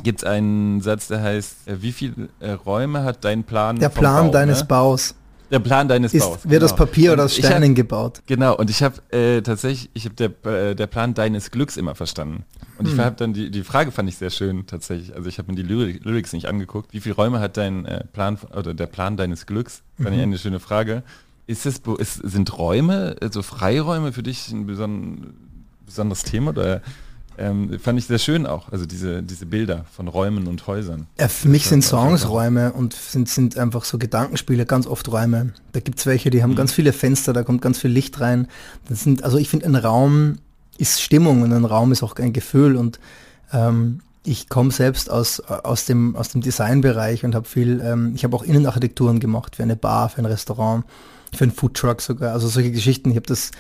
gibt 0.01 0.23
es 0.23 0.27
einen 0.27 0.81
Satz, 0.81 1.09
der 1.09 1.21
heißt, 1.21 1.67
äh, 1.67 1.83
wie 1.83 1.91
viele 1.91 2.29
äh, 2.39 2.53
Räume 2.53 3.03
hat 3.03 3.23
dein 3.23 3.43
Plan? 3.43 3.77
Der 3.77 3.89
Plan 3.89 4.25
Bau, 4.25 4.31
deines 4.31 4.61
ne? 4.61 4.65
Baus. 4.65 5.13
Der 5.53 5.59
Plan 5.59 5.87
deines 5.87 6.15
ist, 6.15 6.23
Baus. 6.23 6.39
Wird 6.43 6.43
genau. 6.45 6.59
das 6.61 6.75
Papier 6.75 7.13
oder 7.13 7.25
aus 7.25 7.35
Sternen 7.35 7.69
hab, 7.69 7.75
gebaut? 7.75 8.21
Genau, 8.25 8.57
und 8.57 8.71
ich 8.71 8.81
habe 8.81 8.95
äh, 9.15 9.41
tatsächlich, 9.41 9.91
ich 9.93 10.05
habe 10.05 10.15
der, 10.15 10.51
äh, 10.51 10.75
der 10.75 10.87
Plan 10.87 11.13
deines 11.13 11.51
Glücks 11.51 11.77
immer 11.77 11.93
verstanden. 11.93 12.43
Und 12.79 12.87
hm. 12.87 12.93
ich 12.95 12.99
habe 12.99 13.15
dann 13.15 13.33
die, 13.33 13.51
die 13.51 13.63
Frage 13.63 13.91
fand 13.91 14.09
ich 14.09 14.17
sehr 14.17 14.31
schön 14.31 14.65
tatsächlich. 14.65 15.15
Also 15.15 15.29
ich 15.29 15.37
habe 15.37 15.51
mir 15.51 15.55
die 15.55 15.61
Lyric, 15.61 16.03
Lyrics 16.03 16.33
nicht 16.33 16.47
angeguckt. 16.47 16.91
Wie 16.91 16.99
viele 16.99 17.13
Räume 17.13 17.39
hat 17.39 17.57
dein 17.57 17.85
äh, 17.85 18.03
Plan 18.05 18.39
oder 18.57 18.73
der 18.73 18.87
Plan 18.87 19.15
deines 19.15 19.45
Glücks? 19.45 19.83
Fand 19.97 20.09
mhm. 20.09 20.15
ich 20.15 20.23
eine 20.23 20.37
schöne 20.39 20.59
Frage. 20.59 21.03
Ist 21.45 21.67
es, 21.67 21.81
ist, 21.99 22.15
sind 22.15 22.57
Räume, 22.57 23.15
also 23.21 23.43
Freiräume 23.43 24.11
für 24.11 24.23
dich 24.23 24.49
ein 24.51 24.65
beson 24.65 25.35
besonderes 25.85 26.23
Thema 26.23 26.49
oder 26.49 26.81
ähm, 27.37 27.79
fand 27.79 27.99
ich 27.99 28.05
sehr 28.05 28.19
schön 28.19 28.45
auch, 28.45 28.71
also 28.71 28.85
diese, 28.85 29.23
diese 29.23 29.45
Bilder 29.45 29.85
von 29.91 30.07
Räumen 30.07 30.47
und 30.47 30.65
Häusern. 30.67 31.07
Ja, 31.19 31.27
für 31.27 31.49
mich 31.49 31.65
sind 31.65 31.83
Songs 31.83 32.27
Räume 32.27 32.73
und 32.73 32.93
sind, 32.93 33.29
sind 33.29 33.57
einfach 33.57 33.85
so 33.85 33.97
Gedankenspiele, 33.97 34.65
ganz 34.65 34.87
oft 34.87 35.11
Räume. 35.11 35.53
Da 35.71 35.79
gibt 35.79 35.99
es 35.99 36.05
welche, 36.05 36.29
die 36.29 36.43
haben 36.43 36.51
mhm. 36.51 36.55
ganz 36.55 36.73
viele 36.73 36.93
Fenster, 36.93 37.33
da 37.33 37.43
kommt 37.43 37.61
ganz 37.61 37.79
viel 37.79 37.91
Licht 37.91 38.19
rein. 38.19 38.47
Das 38.87 39.03
sind, 39.03 39.23
also 39.23 39.37
ich 39.37 39.49
finde, 39.49 39.65
ein 39.65 39.75
Raum 39.75 40.37
ist 40.77 41.01
Stimmung 41.01 41.41
und 41.41 41.53
ein 41.53 41.65
Raum 41.65 41.91
ist 41.91 42.03
auch 42.03 42.15
ein 42.15 42.33
Gefühl 42.33 42.75
und 42.75 42.99
ähm, 43.51 44.01
ich 44.25 44.49
komme 44.49 44.71
selbst 44.71 45.09
aus, 45.09 45.39
aus, 45.41 45.85
dem, 45.85 46.15
aus 46.15 46.29
dem 46.29 46.41
Designbereich 46.41 47.25
und 47.25 47.35
habe 47.35 47.47
viel, 47.47 47.81
ähm, 47.83 48.13
ich 48.15 48.23
habe 48.23 48.35
auch 48.35 48.43
Innenarchitekturen 48.43 49.19
gemacht 49.19 49.57
für 49.57 49.63
eine 49.63 49.75
Bar, 49.75 50.09
für 50.09 50.19
ein 50.19 50.25
Restaurant, 50.25 50.85
für 51.33 51.43
einen 51.43 51.51
Foodtruck 51.51 52.01
sogar, 52.01 52.33
also 52.33 52.47
solche 52.47 52.71
Geschichten. 52.71 53.09
Ich 53.09 53.17
habe 53.17 53.27
das 53.27 53.51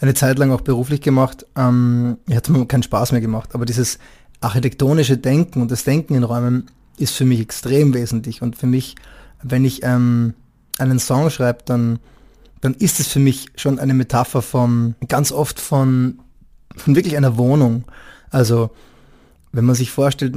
eine 0.00 0.14
Zeit 0.14 0.38
lang 0.38 0.50
auch 0.50 0.62
beruflich 0.62 1.00
gemacht. 1.00 1.46
Ähm, 1.56 2.18
hatte 2.32 2.52
mir 2.52 2.66
keinen 2.66 2.82
Spaß 2.82 3.12
mehr 3.12 3.20
gemacht, 3.20 3.50
aber 3.54 3.66
dieses 3.66 3.98
architektonische 4.40 5.18
Denken 5.18 5.60
und 5.60 5.70
das 5.70 5.84
Denken 5.84 6.14
in 6.14 6.24
Räumen 6.24 6.66
ist 6.96 7.14
für 7.14 7.24
mich 7.24 7.40
extrem 7.40 7.94
wesentlich. 7.94 8.42
Und 8.42 8.56
für 8.56 8.66
mich, 8.66 8.96
wenn 9.42 9.64
ich 9.64 9.82
ähm, 9.82 10.34
einen 10.78 10.98
Song 10.98 11.30
schreibe, 11.30 11.60
dann, 11.64 11.98
dann 12.60 12.74
ist 12.74 13.00
es 13.00 13.08
für 13.08 13.20
mich 13.20 13.46
schon 13.56 13.78
eine 13.78 13.94
Metapher 13.94 14.42
von, 14.42 14.94
ganz 15.08 15.32
oft 15.32 15.60
von, 15.60 16.20
von 16.76 16.96
wirklich 16.96 17.16
einer 17.16 17.36
Wohnung. 17.36 17.84
Also, 18.30 18.70
wenn 19.52 19.64
man 19.64 19.74
sich 19.74 19.90
vorstellt, 19.90 20.36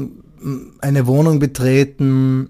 eine 0.82 1.08
Wohnung 1.08 1.40
betreten, 1.40 2.50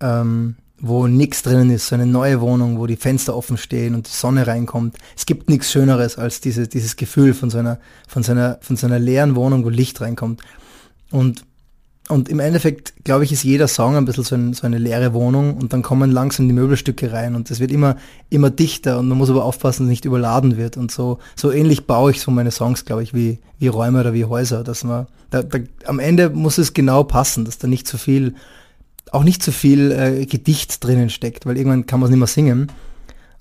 ähm, 0.00 0.56
wo 0.78 1.06
nichts 1.06 1.42
drinnen 1.42 1.70
ist, 1.70 1.88
so 1.88 1.94
eine 1.94 2.06
neue 2.06 2.40
Wohnung, 2.40 2.78
wo 2.78 2.86
die 2.86 2.96
Fenster 2.96 3.34
offen 3.34 3.56
stehen 3.56 3.94
und 3.94 4.06
die 4.06 4.12
Sonne 4.12 4.46
reinkommt. 4.46 4.96
Es 5.16 5.24
gibt 5.24 5.48
nichts 5.48 5.70
Schöneres 5.70 6.18
als 6.18 6.40
diese, 6.40 6.68
dieses 6.68 6.96
Gefühl 6.96 7.34
von 7.34 7.50
so 7.50 7.58
einer, 7.58 7.78
von 8.06 8.22
so 8.22 8.32
einer, 8.32 8.58
von 8.60 8.76
so 8.76 8.86
einer 8.86 8.98
leeren 8.98 9.36
Wohnung, 9.36 9.64
wo 9.64 9.70
Licht 9.70 10.00
reinkommt. 10.00 10.42
Und 11.10 11.44
und 12.08 12.28
im 12.28 12.38
Endeffekt, 12.38 12.94
glaube 13.02 13.24
ich, 13.24 13.32
ist 13.32 13.42
jeder 13.42 13.66
Song 13.66 13.96
ein 13.96 14.04
bisschen 14.04 14.22
so, 14.22 14.36
ein, 14.36 14.52
so, 14.52 14.64
eine 14.64 14.78
leere 14.78 15.12
Wohnung 15.12 15.56
und 15.56 15.72
dann 15.72 15.82
kommen 15.82 16.12
langsam 16.12 16.46
die 16.46 16.54
Möbelstücke 16.54 17.12
rein 17.12 17.34
und 17.34 17.50
es 17.50 17.58
wird 17.58 17.72
immer, 17.72 17.96
immer 18.30 18.50
dichter 18.50 19.00
und 19.00 19.08
man 19.08 19.18
muss 19.18 19.28
aber 19.28 19.44
aufpassen, 19.44 19.82
dass 19.82 19.86
es 19.86 19.90
nicht 19.90 20.04
überladen 20.04 20.56
wird 20.56 20.76
und 20.76 20.92
so, 20.92 21.18
so 21.34 21.50
ähnlich 21.50 21.86
baue 21.86 22.12
ich 22.12 22.20
so 22.20 22.30
meine 22.30 22.52
Songs, 22.52 22.84
glaube 22.84 23.02
ich, 23.02 23.12
wie, 23.12 23.40
wie 23.58 23.66
Räume 23.66 24.00
oder 24.00 24.14
wie 24.14 24.24
Häuser, 24.24 24.62
dass 24.62 24.84
man, 24.84 25.08
da, 25.30 25.42
da, 25.42 25.58
am 25.86 25.98
Ende 25.98 26.30
muss 26.30 26.58
es 26.58 26.74
genau 26.74 27.02
passen, 27.02 27.44
dass 27.44 27.58
da 27.58 27.66
nicht 27.66 27.88
zu 27.88 27.98
viel, 27.98 28.34
auch 29.12 29.24
nicht 29.24 29.42
zu 29.42 29.52
viel 29.52 29.92
äh, 29.92 30.26
Gedicht 30.26 30.82
drinnen 30.84 31.10
steckt, 31.10 31.46
weil 31.46 31.56
irgendwann 31.56 31.86
kann 31.86 32.00
man 32.00 32.08
es 32.08 32.10
nicht 32.10 32.18
mehr 32.18 32.26
singen, 32.26 32.72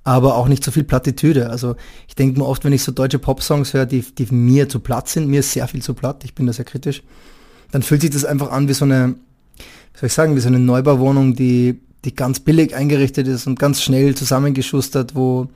aber 0.04 0.36
auch 0.36 0.48
nicht 0.48 0.64
zu 0.64 0.72
viel 0.72 0.84
Plattitüde. 0.84 1.50
Also 1.50 1.76
ich 2.08 2.16
denke 2.16 2.40
mir 2.40 2.46
oft, 2.46 2.64
wenn 2.64 2.74
ich 2.74 2.84
so 2.84 2.92
deutsche 2.92 3.20
Popsongs 3.20 3.74
höre, 3.74 3.86
die, 3.86 4.02
die 4.02 4.28
mir 4.32 4.70
zu 4.70 4.80
platt 4.80 5.10
sind, 5.10 5.28
mir 5.28 5.40
ist 5.40 5.52
sehr 5.52 5.68
viel 5.68 5.82
zu 5.82 5.94
platt, 5.94 6.24
ich 6.24 6.36
bin 6.36 6.46
da 6.46 6.54
sehr 6.54 6.66
kritisch, 6.66 7.04
dann 7.72 7.82
fühlt 7.82 8.02
sich 8.02 8.12
das 8.12 8.26
einfach 8.26 8.52
an 8.52 8.68
wie 8.68 8.74
so 8.74 8.86
eine, 8.86 9.16
wie 9.58 10.00
soll 10.00 10.08
ich 10.08 10.14
sagen, 10.14 10.36
wie 10.36 10.42
so 10.42 10.48
eine 10.48 10.60
Neubauwohnung, 10.60 11.36
die, 11.36 11.80
die 12.06 12.16
ganz 12.16 12.40
billig 12.40 12.76
eingerichtet 12.76 13.28
ist 13.28 13.48
und 13.48 13.58
ganz 13.58 13.82
schnell 13.82 14.16
zusammengeschustert, 14.16 15.16
wo 15.16 15.50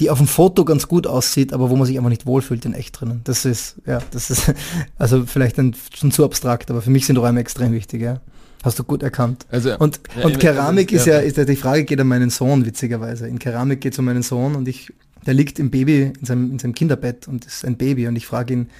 die 0.00 0.10
auf 0.10 0.18
dem 0.18 0.26
Foto 0.26 0.64
ganz 0.64 0.88
gut 0.88 1.06
aussieht, 1.06 1.52
aber 1.52 1.70
wo 1.70 1.76
man 1.76 1.86
sich 1.86 1.96
einfach 1.96 2.10
nicht 2.10 2.26
wohlfühlt 2.26 2.64
in 2.64 2.74
echt 2.74 3.00
drinnen. 3.00 3.20
Das 3.24 3.44
ist, 3.44 3.76
ja, 3.86 4.00
das 4.10 4.30
ist, 4.30 4.52
also 4.98 5.24
vielleicht 5.26 5.58
ein, 5.58 5.76
schon 5.94 6.10
zu 6.10 6.24
abstrakt, 6.24 6.70
aber 6.70 6.82
für 6.82 6.90
mich 6.90 7.06
sind 7.06 7.18
Räume 7.18 7.40
extrem 7.40 7.72
wichtig, 7.72 8.02
ja. 8.02 8.20
Hast 8.64 8.78
du 8.78 8.84
gut 8.84 9.02
erkannt. 9.02 9.44
Also, 9.50 9.76
und, 9.78 10.00
ja, 10.16 10.24
und 10.24 10.40
Keramik 10.40 10.90
also, 10.90 10.96
ist 10.96 11.06
ja, 11.06 11.18
ist 11.18 11.36
ja, 11.36 11.44
die 11.44 11.54
Frage 11.54 11.84
geht 11.84 12.00
an 12.00 12.06
meinen 12.06 12.30
Sohn, 12.30 12.64
witzigerweise. 12.64 13.28
In 13.28 13.38
Keramik 13.38 13.82
geht 13.82 13.92
es 13.92 13.98
um 13.98 14.06
meinen 14.06 14.22
Sohn 14.22 14.54
und 14.54 14.66
ich, 14.66 14.90
der 15.26 15.34
liegt 15.34 15.58
im 15.58 15.70
Baby, 15.70 16.12
in 16.18 16.24
seinem, 16.24 16.50
in 16.50 16.58
seinem 16.58 16.74
Kinderbett 16.74 17.28
und 17.28 17.44
ist 17.44 17.66
ein 17.66 17.76
Baby 17.76 18.08
und 18.08 18.16
ich 18.16 18.26
frage 18.26 18.54
ihn, 18.54 18.70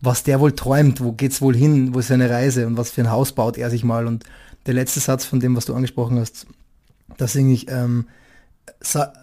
was 0.00 0.22
der 0.22 0.38
wohl 0.38 0.52
träumt, 0.52 1.02
wo 1.02 1.12
geht's 1.12 1.40
wohl 1.42 1.56
hin, 1.56 1.94
wo 1.94 1.98
ist 1.98 2.08
seine 2.08 2.30
Reise 2.30 2.66
und 2.68 2.76
was 2.76 2.92
für 2.92 3.00
ein 3.00 3.10
Haus 3.10 3.32
baut 3.32 3.58
er 3.58 3.70
sich 3.70 3.82
mal. 3.82 4.06
Und 4.06 4.24
der 4.66 4.74
letzte 4.74 5.00
Satz 5.00 5.24
von 5.24 5.40
dem, 5.40 5.56
was 5.56 5.64
du 5.64 5.74
angesprochen 5.74 6.20
hast, 6.20 6.46
da 7.16 7.26
singe 7.26 7.54
ich, 7.54 7.68
ähm, 7.68 8.06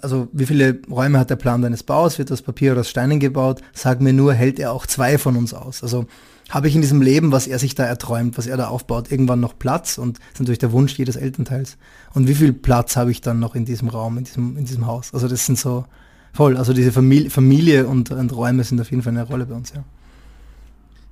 also 0.02 0.28
wie 0.34 0.46
viele 0.46 0.82
Räume 0.90 1.20
hat 1.20 1.30
der 1.30 1.36
Plan 1.38 1.62
deines 1.62 1.84
Baus, 1.84 2.18
wird 2.20 2.32
das 2.32 2.42
Papier 2.42 2.74
oder 2.74 2.82
aus 2.82 2.90
Steinen 2.90 3.22
gebaut, 3.22 3.62
sag 3.74 4.02
mir 4.02 4.14
nur, 4.14 4.34
hält 4.34 4.60
er 4.60 4.74
auch 4.74 4.86
zwei 4.86 5.18
von 5.18 5.38
uns 5.38 5.54
aus. 5.54 5.84
Also 5.84 6.06
habe 6.52 6.68
ich 6.68 6.76
in 6.76 6.82
diesem 6.82 7.02
Leben, 7.02 7.32
was 7.32 7.48
er 7.48 7.58
sich 7.58 7.76
da 7.76 7.86
erträumt, 7.86 8.38
was 8.38 8.46
er 8.46 8.58
da 8.58 8.68
aufbaut, 8.68 9.12
irgendwann 9.12 9.40
noch 9.40 9.58
Platz 9.58 9.98
und 9.98 10.20
das 10.20 10.26
ist 10.34 10.40
natürlich 10.42 10.60
der 10.60 10.74
Wunsch 10.74 10.98
jedes 10.98 11.16
Elternteils. 11.16 11.78
Und 12.14 12.28
wie 12.28 12.36
viel 12.36 12.54
Platz 12.54 12.98
habe 12.98 13.10
ich 13.10 13.22
dann 13.22 13.40
noch 13.40 13.56
in 13.56 13.66
diesem 13.66 13.88
Raum, 13.88 14.18
in 14.18 14.26
diesem, 14.26 14.58
in 14.58 14.66
diesem 14.66 14.86
Haus? 14.86 15.14
Also 15.14 15.28
das 15.30 15.46
sind 15.46 15.58
so 15.58 15.86
voll, 16.34 16.58
also 16.58 16.74
diese 16.74 16.92
Familie, 16.92 17.30
Familie 17.30 17.88
und, 17.88 18.12
und 18.12 18.36
Räume 18.36 18.66
sind 18.66 18.82
auf 18.82 18.92
jeden 18.92 19.02
Fall 19.02 19.14
eine 19.14 19.24
Rolle 19.24 19.46
bei 19.46 19.56
uns, 19.56 19.72
ja. 19.74 19.84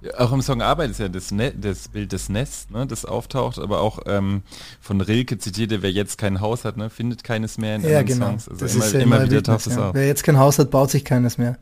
Ja, 0.01 0.17
auch 0.17 0.31
im 0.31 0.41
Song 0.41 0.61
Arbeit 0.61 0.91
ist 0.91 0.99
ja 1.01 1.09
das, 1.09 1.31
ne 1.31 1.51
das 1.51 1.89
Bild 1.89 2.13
des 2.13 2.29
Nests, 2.29 2.69
ne, 2.69 2.87
das 2.87 3.03
auftaucht, 3.03 3.59
aber 3.59 3.81
auch 3.81 3.99
ähm, 4.05 4.43
von 4.79 5.01
Rilke 5.01 5.37
zitierte, 5.37 5.81
wer 5.81 5.91
jetzt 5.91 6.17
kein 6.17 6.39
Haus 6.39 6.63
hat, 6.63 6.77
ne, 6.77 6.89
findet 6.89 7.25
keines 7.25 7.57
mehr 7.57 7.75
in 7.75 7.83
ja, 7.83 8.01
genau. 8.01 8.27
Songs. 8.27 8.47
Also 8.47 8.65
das 8.65 8.75
immer, 8.75 8.85
ist 8.85 8.93
ja 8.93 8.99
immer, 9.01 9.23
wieder 9.23 9.43
taucht 9.43 9.67
es 9.67 9.75
ja. 9.75 9.89
auf. 9.89 9.93
Wer 9.93 10.07
jetzt 10.07 10.23
kein 10.23 10.37
Haus 10.37 10.57
hat, 10.57 10.71
baut 10.71 10.89
sich 10.89 11.03
keines 11.03 11.37
mehr. 11.37 11.57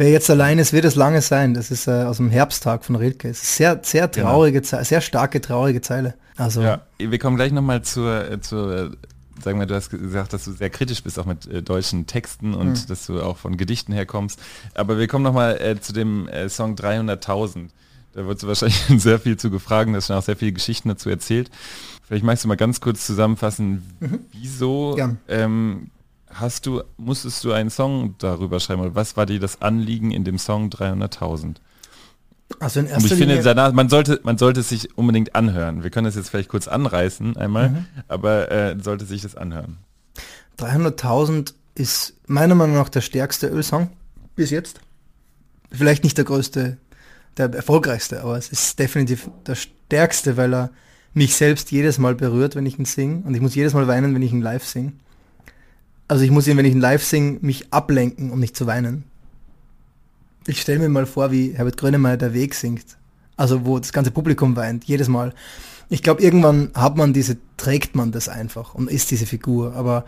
Wer 0.00 0.12
jetzt 0.12 0.30
allein 0.30 0.58
ist, 0.58 0.72
wird 0.72 0.86
es 0.86 0.94
lange 0.94 1.20
sein. 1.20 1.52
Das 1.52 1.70
ist 1.70 1.86
äh, 1.86 1.90
aus 1.90 2.16
dem 2.16 2.30
Herbsttag 2.30 2.86
von 2.86 2.96
Rilke. 2.96 3.28
Es 3.28 3.42
ist 3.42 3.56
sehr, 3.56 3.80
sehr 3.82 4.08
genau. 4.08 4.28
traurige, 4.28 4.62
genau. 4.62 4.82
sehr 4.82 5.02
starke, 5.02 5.42
traurige 5.42 5.82
Zeile. 5.82 6.14
Also 6.38 6.62
ja, 6.62 6.80
wir 6.96 7.18
kommen 7.18 7.36
gleich 7.36 7.52
nochmal 7.52 7.82
zur, 7.82 8.30
äh, 8.30 8.40
zur 8.40 8.92
sagen 9.42 9.58
wir, 9.58 9.66
du 9.66 9.74
hast 9.74 9.90
gesagt, 9.90 10.32
dass 10.32 10.46
du 10.46 10.52
sehr 10.52 10.70
kritisch 10.70 11.02
bist 11.02 11.18
auch 11.18 11.26
mit 11.26 11.46
äh, 11.48 11.62
deutschen 11.62 12.06
Texten 12.06 12.54
und 12.54 12.68
mhm. 12.68 12.86
dass 12.88 13.04
du 13.04 13.20
auch 13.20 13.36
von 13.36 13.58
Gedichten 13.58 13.92
herkommst. 13.92 14.40
Aber 14.72 14.98
wir 14.98 15.06
kommen 15.06 15.22
nochmal 15.22 15.60
äh, 15.60 15.78
zu 15.78 15.92
dem 15.92 16.28
äh, 16.28 16.48
Song 16.48 16.76
300.000. 16.76 17.68
Da 18.14 18.26
wird 18.26 18.42
du 18.42 18.46
wahrscheinlich 18.46 18.82
sehr 19.02 19.20
viel 19.20 19.36
zu 19.36 19.50
gefragt, 19.50 19.90
hast 19.92 20.06
schon 20.06 20.16
auch 20.16 20.22
sehr 20.22 20.36
viele 20.36 20.52
Geschichten 20.52 20.88
dazu 20.88 21.10
erzählt. 21.10 21.50
Vielleicht 22.08 22.24
magst 22.24 22.44
du 22.44 22.48
mal 22.48 22.56
ganz 22.56 22.80
kurz 22.80 23.06
zusammenfassen, 23.06 23.82
mhm. 24.00 24.20
wieso 24.32 24.96
ähm, 25.28 25.90
hast 26.32 26.66
du, 26.66 26.82
musstest 26.96 27.44
du 27.44 27.52
einen 27.52 27.70
Song 27.70 28.14
darüber 28.18 28.60
schreiben 28.60 28.82
oder 28.82 28.94
was 28.94 29.16
war 29.16 29.26
dir 29.26 29.40
das 29.40 29.62
Anliegen 29.62 30.10
in 30.10 30.24
dem 30.24 30.38
Song 30.38 30.68
300.000? 30.68 31.56
Also 32.58 32.80
in 32.80 32.86
erster 32.86 32.98
Und 32.98 33.04
ich 33.04 33.18
Linie 33.18 33.36
finde, 33.36 33.42
danach, 33.42 33.72
man 33.72 33.88
sollte, 33.88 34.20
man 34.24 34.38
sollte 34.38 34.60
es 34.60 34.68
sich 34.68 34.96
unbedingt 34.98 35.34
anhören. 35.36 35.82
Wir 35.82 35.90
können 35.90 36.06
das 36.06 36.16
jetzt 36.16 36.30
vielleicht 36.30 36.48
kurz 36.48 36.66
anreißen 36.66 37.36
einmal, 37.36 37.70
mhm. 37.70 37.84
aber 38.08 38.50
äh, 38.50 38.76
sollte 38.80 39.04
sich 39.04 39.22
das 39.22 39.36
anhören. 39.36 39.78
300.000 40.58 41.54
ist 41.74 42.14
meiner 42.26 42.54
Meinung 42.54 42.76
nach 42.76 42.88
der 42.88 43.00
stärkste 43.00 43.46
Ölsong 43.48 43.90
bis 44.34 44.50
jetzt. 44.50 44.80
Vielleicht 45.70 46.02
nicht 46.02 46.18
der 46.18 46.24
größte, 46.24 46.76
der 47.36 47.54
erfolgreichste, 47.54 48.22
aber 48.22 48.36
es 48.36 48.48
ist 48.48 48.78
definitiv 48.78 49.30
der 49.46 49.54
stärkste, 49.54 50.36
weil 50.36 50.52
er 50.52 50.70
mich 51.14 51.36
selbst 51.36 51.70
jedes 51.70 51.98
Mal 51.98 52.14
berührt, 52.14 52.56
wenn 52.56 52.66
ich 52.66 52.78
ihn 52.78 52.84
singe. 52.84 53.22
Und 53.24 53.34
ich 53.34 53.40
muss 53.40 53.54
jedes 53.54 53.74
Mal 53.74 53.86
weinen, 53.86 54.14
wenn 54.14 54.22
ich 54.22 54.32
ihn 54.32 54.42
live 54.42 54.64
singe. 54.64 54.92
Also 56.10 56.24
ich 56.24 56.30
muss 56.30 56.48
ihn, 56.48 56.56
wenn 56.56 56.64
ich 56.64 56.72
ihn 56.72 56.80
live 56.80 57.04
singe, 57.04 57.38
mich 57.40 57.72
ablenken, 57.72 58.30
um 58.30 58.40
nicht 58.40 58.56
zu 58.56 58.66
weinen 58.66 59.04
ich 60.46 60.60
stelle 60.60 60.78
mir 60.78 60.88
mal 60.88 61.06
vor, 61.06 61.30
wie 61.30 61.52
Herbert 61.52 61.76
Grönemeyer 61.76 62.16
der 62.16 62.34
Weg 62.34 62.54
singt. 62.54 62.96
Also 63.36 63.64
wo 63.64 63.78
das 63.78 63.92
ganze 63.92 64.10
Publikum 64.10 64.56
weint, 64.56 64.84
jedes 64.84 65.08
Mal. 65.08 65.32
Ich 65.88 66.02
glaube, 66.02 66.22
irgendwann 66.22 66.70
hat 66.74 66.96
man 66.96 67.12
diese, 67.12 67.38
trägt 67.56 67.94
man 67.94 68.12
das 68.12 68.28
einfach 68.28 68.74
und 68.74 68.90
ist 68.90 69.10
diese 69.10 69.26
Figur. 69.26 69.74
Aber 69.74 70.04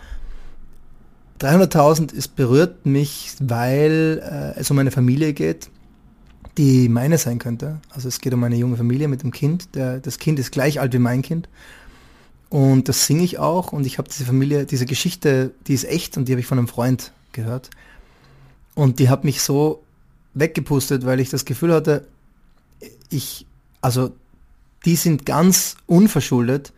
300.000 1.41 2.13
ist 2.13 2.37
berührt 2.37 2.87
mich, 2.87 3.35
weil 3.41 4.23
äh, 4.23 4.61
es 4.61 4.71
um 4.71 4.79
eine 4.79 4.91
Familie 4.91 5.33
geht, 5.33 5.71
die 6.59 6.89
meine 6.89 7.19
sein 7.19 7.39
könnte. 7.39 7.81
Also 7.91 8.09
es 8.09 8.21
geht 8.21 8.35
um 8.35 8.45
eine 8.45 8.57
junge 8.57 8.77
Familie 8.77 9.09
mit 9.09 9.23
dem 9.23 9.33
Kind. 9.33 9.75
Der, 9.75 9.99
das 9.99 10.19
Kind 10.19 10.39
ist 10.39 10.53
gleich 10.53 10.79
alt 10.79 10.93
wie 10.93 10.99
mein 10.99 11.23
Kind. 11.23 11.49
Und 12.53 12.91
das 12.91 13.07
singe 13.07 13.23
ich 13.23 13.39
auch. 13.39 13.73
Und 13.73 13.87
ich 13.87 13.97
habe 13.97 14.11
diese 14.11 14.27
Familie, 14.27 14.67
diese 14.67 14.85
Geschichte, 14.85 15.53
die 15.67 15.73
ist 15.73 15.85
echt 15.85 16.19
und 16.19 16.29
die 16.29 16.33
habe 16.33 16.41
ich 16.41 16.47
von 16.47 16.59
einem 16.59 16.69
Freund 16.69 17.13
gehört. 17.33 17.71
Und 18.75 18.99
die 18.99 19.09
hat 19.09 19.25
mich 19.25 19.41
so 19.41 19.83
weggepustet, 20.35 21.07
weil 21.07 21.19
ich 21.21 21.31
das 21.31 21.47
Gefühl 21.47 21.73
hatte, 21.73 22.07
ich, 23.09 23.47
also 23.81 24.11
die 24.85 24.97
sind 24.97 25.25
ganz 25.25 25.77
unverschuldet 25.87 26.75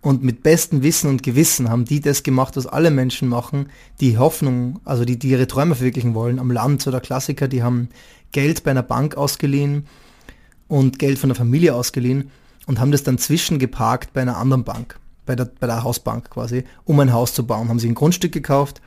und 0.00 0.22
mit 0.22 0.42
bestem 0.42 0.82
Wissen 0.82 1.10
und 1.10 1.22
Gewissen 1.22 1.68
haben 1.68 1.84
die 1.84 2.00
das 2.00 2.22
gemacht, 2.22 2.56
was 2.56 2.66
alle 2.66 2.90
Menschen 2.90 3.28
machen, 3.28 3.68
die 4.00 4.16
Hoffnung, 4.16 4.80
also 4.86 5.04
die, 5.04 5.18
die 5.18 5.28
ihre 5.28 5.46
Träume 5.46 5.74
verwirklichen 5.74 6.14
wollen. 6.14 6.38
Am 6.38 6.50
Land 6.50 6.80
so 6.80 6.90
der 6.90 7.00
Klassiker, 7.00 7.48
die 7.48 7.62
haben 7.62 7.90
Geld 8.32 8.64
bei 8.64 8.70
einer 8.70 8.82
Bank 8.82 9.18
ausgeliehen 9.18 9.88
und 10.68 10.98
Geld 10.98 11.18
von 11.18 11.28
der 11.28 11.36
Familie 11.36 11.74
ausgeliehen 11.74 12.30
und 12.66 12.80
haben 12.80 12.92
das 12.92 13.02
dann 13.02 13.18
zwischengeparkt 13.18 14.14
bei 14.14 14.22
einer 14.22 14.38
anderen 14.38 14.64
Bank, 14.64 14.98
bei 15.28 15.36
der, 15.36 15.44
bei 15.60 15.68
der 15.68 15.84
Hausbank 15.84 16.30
quasi, 16.30 16.64
um 16.84 16.98
ein 16.98 17.12
Haus 17.12 17.34
zu 17.34 17.46
bauen. 17.46 17.68
Haben 17.68 17.78
sie 17.78 17.88
ein 17.88 17.94
Grundstück 17.94 18.32
gekauft, 18.32 18.80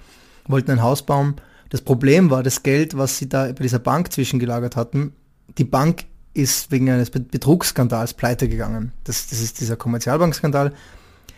wollten 0.47 0.71
ein 0.71 0.81
Haus 0.81 1.03
bauen 1.03 1.35
das 1.71 1.81
Problem 1.81 2.29
war, 2.29 2.43
das 2.43 2.63
Geld, 2.63 2.97
was 2.97 3.17
sie 3.17 3.29
da 3.29 3.45
bei 3.45 3.63
dieser 3.63 3.79
Bank 3.79 4.11
zwischengelagert 4.11 4.75
hatten, 4.75 5.13
die 5.57 5.63
Bank 5.63 6.03
ist 6.33 6.69
wegen 6.69 6.89
eines 6.89 7.09
Betrugsskandals 7.09 8.13
pleite 8.13 8.49
gegangen. 8.49 8.91
Das, 9.05 9.27
das 9.27 9.39
ist 9.39 9.61
dieser 9.61 9.77
Kommerzialbankskandal. 9.77 10.73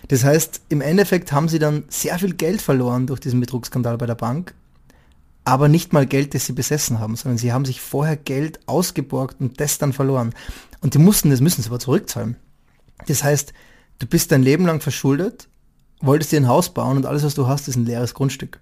Das 0.08 0.24
heißt, 0.24 0.62
im 0.70 0.82
Endeffekt 0.82 1.32
haben 1.32 1.50
sie 1.50 1.60
dann 1.60 1.84
sehr 1.88 2.18
viel 2.18 2.34
Geld 2.34 2.63
verloren 2.63 3.06
durch 3.06 3.20
diesen 3.20 3.39
Betrugsskandal 3.39 4.00
bei 4.00 4.08
der 4.08 4.16
Bank, 4.16 4.56
aber 5.46 5.68
nicht 5.68 5.94
mal 5.94 6.08
Geld, 6.08 6.34
das 6.34 6.48
sie 6.48 6.54
besessen 6.54 7.00
haben, 7.00 7.16
sondern 7.16 7.38
sie 7.38 7.54
haben 7.54 7.66
sich 7.66 7.80
vorher 7.80 8.18
Geld 8.18 8.60
ausgeborgt 8.66 9.39
und 9.39 9.60
das 9.60 9.78
dann 9.78 9.94
verloren. 9.94 10.34
Und 10.82 10.96
die 10.96 11.00
mussten, 11.00 11.30
das 11.30 11.42
müssen 11.42 11.62
sie 11.62 11.70
aber 11.70 11.80
zurückzahlen. 11.80 12.38
Das 13.06 13.24
heißt, 13.24 13.54
du 14.04 14.10
bist 14.10 14.32
dein 14.32 14.44
Leben 14.44 14.66
lang 14.66 14.82
verschuldet, 14.82 15.48
wolltest 16.02 16.32
dir 16.32 16.42
ein 16.42 16.48
Haus 16.48 16.74
bauen 16.74 16.98
und 16.98 17.06
alles, 17.06 17.23
was 17.23 17.36
du 17.36 17.48
hast, 17.48 17.67
ist 17.67 17.77
ein 17.77 17.86
leeres 17.86 18.13
Grundstück 18.13 18.60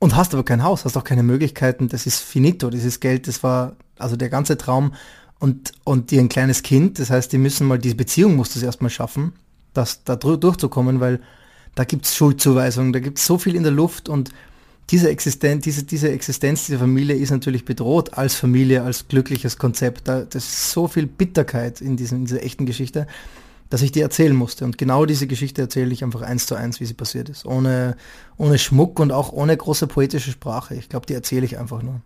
und 0.00 0.16
hast 0.16 0.34
aber 0.34 0.44
kein 0.44 0.62
Haus, 0.62 0.84
hast 0.84 0.96
auch 0.96 1.04
keine 1.04 1.22
Möglichkeiten, 1.22 1.88
das 1.88 2.06
ist 2.06 2.20
finito, 2.20 2.70
dieses 2.70 3.00
Geld, 3.00 3.28
das 3.28 3.42
war 3.42 3.76
also 3.98 4.16
der 4.16 4.28
ganze 4.28 4.56
Traum 4.56 4.94
und, 5.38 5.72
und 5.84 6.10
dir 6.10 6.20
ein 6.20 6.28
kleines 6.28 6.62
Kind, 6.62 6.98
das 6.98 7.10
heißt, 7.10 7.32
die 7.32 7.38
müssen 7.38 7.66
mal, 7.66 7.78
diese 7.78 7.94
Beziehung 7.94 8.36
musst 8.36 8.56
du 8.56 8.64
erstmal 8.64 8.90
schaffen, 8.90 9.32
das 9.72 10.02
da 10.04 10.16
durchzukommen, 10.16 11.00
weil 11.00 11.20
da 11.76 11.84
gibt's 11.84 12.16
Schuldzuweisungen, 12.16 12.92
da 12.92 12.98
gibt's 12.98 13.24
so 13.24 13.38
viel 13.38 13.54
in 13.54 13.62
der 13.62 13.72
Luft 13.72 14.08
und 14.08 14.30
diese 14.90 15.10
Existenz, 15.10 15.64
diese, 15.64 15.84
diese 15.84 16.10
Existenz 16.10 16.66
dieser 16.66 16.78
Familie 16.78 17.14
ist 17.14 17.30
natürlich 17.30 17.64
bedroht 17.64 18.14
als 18.14 18.34
Familie, 18.34 18.82
als 18.82 19.06
glückliches 19.06 19.58
Konzept. 19.58 20.08
Da, 20.08 20.22
das 20.22 20.44
ist 20.44 20.70
so 20.70 20.88
viel 20.88 21.06
Bitterkeit 21.06 21.82
in, 21.82 21.98
diesem, 21.98 22.20
in 22.20 22.24
dieser 22.24 22.42
echten 22.42 22.64
Geschichte. 22.64 23.06
Dass 23.70 23.82
ich 23.82 23.92
die 23.92 24.00
erzählen 24.00 24.34
musste. 24.34 24.64
Und 24.64 24.78
genau 24.78 25.04
diese 25.06 25.26
Geschichte 25.26 25.62
erzähle 25.62 25.92
ich 25.92 26.02
einfach 26.02 26.22
eins 26.22 26.46
zu 26.46 26.54
eins, 26.54 26.80
wie 26.80 26.86
sie 26.86 26.94
passiert 26.94 27.28
ist. 27.28 27.44
Ohne, 27.44 27.96
ohne 28.36 28.58
Schmuck 28.58 28.98
und 28.98 29.12
auch 29.12 29.32
ohne 29.32 29.56
große 29.56 29.86
poetische 29.86 30.30
Sprache. 30.30 30.74
Ich 30.74 30.88
glaube, 30.88 31.06
die 31.06 31.14
erzähle 31.14 31.44
ich 31.44 31.58
einfach 31.58 31.82
nur. 31.82 32.00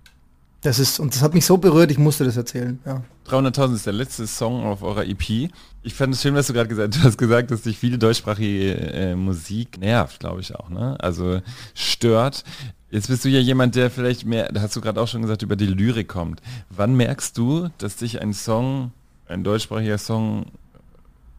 Das 0.63 0.79
ist, 0.79 1.01
und 1.01 1.13
das 1.15 1.23
hat 1.23 1.35
mich 1.35 1.45
so 1.45 1.59
berührt, 1.59 1.91
ich 1.91 1.99
musste 1.99 2.25
das 2.25 2.37
erzählen, 2.37 2.79
ja. 2.87 3.03
300.000 3.29 3.75
ist 3.75 3.87
der 3.87 3.93
letzte 3.93 4.27
Song 4.29 4.65
auf 4.65 4.83
eurer 4.83 5.05
EP. 5.05 5.51
Ich 5.83 5.95
fand 5.95 6.15
es 6.15 6.23
schön, 6.23 6.35
was 6.35 6.47
du 6.47 6.53
gerade 6.53 6.69
gesagt 6.69 6.99
hast. 7.03 7.19
Gesagt, 7.19 7.51
dass 7.51 7.63
dich 7.63 7.79
viele 7.79 7.99
deutschsprachige 7.99 8.75
äh, 8.93 9.15
Musik 9.17 9.79
nervt, 9.79 10.21
glaube 10.21 10.41
ich 10.41 10.55
auch, 10.55 10.69
ne? 10.69 10.97
Also 11.01 11.41
stört. 11.75 12.45
Jetzt 12.91 13.09
bist 13.09 13.25
du 13.25 13.29
ja 13.29 13.41
jemand, 13.41 13.75
der 13.75 13.91
vielleicht 13.91 14.25
mehr, 14.25 14.53
da 14.53 14.61
hast 14.61 14.77
du 14.77 14.81
gerade 14.81 15.01
auch 15.01 15.09
schon 15.09 15.23
gesagt, 15.23 15.43
über 15.43 15.57
die 15.57 15.67
Lyrik 15.67 16.09
kommt. 16.09 16.43
Wann 16.71 16.95
merkst 16.95 17.37
du, 17.39 17.69
dass 17.79 17.97
dich 17.97 18.21
ein 18.21 18.33
Song, 18.33 18.93
ein 19.27 19.43
deutschsprachiger 19.43 19.99
Song 19.99 20.47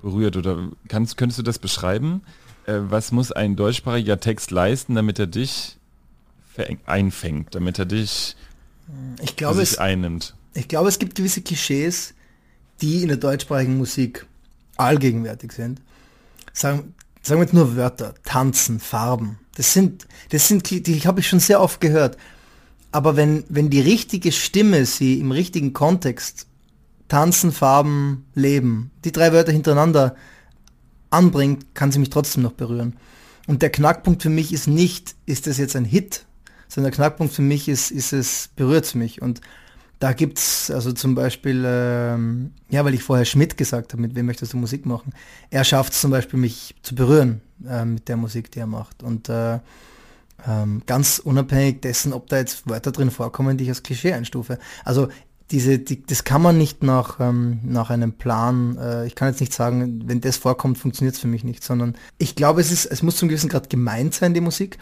berührt? 0.03 0.37
Oder 0.37 0.69
kannst, 0.87 1.17
könntest 1.17 1.39
du 1.39 1.43
das 1.43 1.57
beschreiben? 1.57 2.21
Äh, 2.67 2.75
was 2.77 3.11
muss 3.11 3.31
ein 3.31 3.55
deutschsprachiger 3.55 4.19
Text 4.19 4.51
leisten, 4.51 4.93
damit 4.93 5.17
er 5.17 5.27
dich 5.27 5.77
einfängt, 6.85 7.55
damit 7.55 7.79
er 7.79 7.85
dich 7.85 8.35
ich 9.21 9.35
glaube, 9.35 9.61
es, 9.61 9.77
einnimmt. 9.77 10.35
Ich 10.53 10.67
glaube, 10.67 10.89
es 10.89 10.99
gibt 10.99 11.15
gewisse 11.15 11.41
Klischees, 11.41 12.13
die 12.81 13.01
in 13.01 13.07
der 13.07 13.17
deutschsprachigen 13.17 13.77
Musik 13.77 14.27
allgegenwärtig 14.77 15.51
sind. 15.51 15.81
Sagen, 16.51 16.93
sagen 17.23 17.39
wir 17.39 17.45
jetzt 17.45 17.53
nur 17.53 17.75
Wörter, 17.75 18.13
tanzen, 18.23 18.79
Farben. 18.79 19.39
Das 19.55 19.73
sind, 19.73 20.07
das 20.29 20.47
sind, 20.47 20.69
die 20.69 20.99
habe 21.01 21.21
ich 21.21 21.27
schon 21.27 21.39
sehr 21.39 21.61
oft 21.61 21.81
gehört. 21.81 22.17
Aber 22.91 23.15
wenn, 23.15 23.43
wenn 23.49 23.69
die 23.69 23.81
richtige 23.81 24.31
Stimme 24.31 24.85
sie 24.85 25.19
im 25.19 25.31
richtigen 25.31 25.73
Kontext 25.73 26.45
tanzen, 27.13 27.51
Farben, 27.51 28.25
leben, 28.33 28.91
die 29.05 29.11
drei 29.11 29.33
Wörter 29.33 29.51
hintereinander 29.51 30.15
anbringt, 31.09 31.75
kann 31.75 31.91
sie 31.91 31.99
mich 31.99 32.09
trotzdem 32.09 32.43
noch 32.43 32.53
berühren. 32.53 32.97
Und 33.47 33.61
der 33.61 33.69
Knackpunkt 33.69 34.23
für 34.23 34.29
mich 34.29 34.53
ist 34.53 34.67
nicht, 34.67 35.15
ist 35.25 35.47
das 35.47 35.57
jetzt 35.57 35.75
ein 35.75 35.85
Hit 35.85 36.25
sondern 36.73 36.91
der 36.91 36.95
Knackpunkt 36.95 37.33
für 37.33 37.43
mich 37.43 37.69
ist, 37.69 37.91
ist 37.91 38.13
es, 38.13 38.49
berührt 38.55 38.95
mich. 38.95 39.21
Und 39.21 39.41
da 39.99 40.13
gibt 40.13 40.39
es 40.39 40.71
also 40.71 40.91
zum 40.91 41.13
Beispiel, 41.13 41.63
ähm, 41.65 42.51
ja, 42.69 42.83
weil 42.83 42.95
ich 42.95 43.03
vorher 43.03 43.25
Schmidt 43.25 43.57
gesagt 43.57 43.93
habe, 43.93 44.01
mit 44.01 44.15
wem 44.15 44.25
möchtest 44.25 44.53
du 44.53 44.57
Musik 44.57 44.87
machen? 44.87 45.13
Er 45.51 45.63
schafft 45.65 45.93
es 45.93 46.01
zum 46.01 46.09
Beispiel, 46.09 46.39
mich 46.39 46.73
zu 46.81 46.95
berühren 46.95 47.41
äh, 47.67 47.85
mit 47.85 48.07
der 48.07 48.17
Musik, 48.17 48.49
die 48.51 48.59
er 48.59 48.65
macht. 48.65 49.03
Und 49.03 49.29
äh, 49.29 49.59
ähm, 50.47 50.81
ganz 50.87 51.19
unabhängig 51.19 51.81
dessen, 51.81 52.11
ob 52.11 52.27
da 52.27 52.37
jetzt 52.37 52.67
Wörter 52.67 52.91
drin 52.91 53.11
vorkommen, 53.11 53.55
die 53.55 53.65
ich 53.65 53.69
als 53.69 53.83
Klischee 53.83 54.13
einstufe. 54.13 54.57
Also 54.83 55.09
diese, 55.51 55.79
die, 55.79 56.03
das 56.05 56.23
kann 56.23 56.41
man 56.41 56.57
nicht 56.57 56.83
nach, 56.83 57.19
ähm, 57.19 57.59
nach 57.63 57.89
einem 57.89 58.13
Plan, 58.13 58.77
äh, 58.77 59.05
ich 59.05 59.15
kann 59.15 59.29
jetzt 59.29 59.39
nicht 59.39 59.53
sagen, 59.53 60.03
wenn 60.05 60.21
das 60.21 60.37
vorkommt, 60.37 60.77
funktioniert 60.77 61.15
es 61.15 61.21
für 61.21 61.27
mich 61.27 61.43
nicht, 61.43 61.63
sondern 61.63 61.95
ich 62.17 62.35
glaube, 62.35 62.61
es 62.61 62.71
ist, 62.71 62.85
es 62.85 63.03
muss 63.03 63.17
zum 63.17 63.29
gewissen 63.29 63.49
Grad 63.49 63.69
gemeint 63.69 64.13
sein, 64.13 64.33
die 64.33 64.41
Musik. 64.41 64.77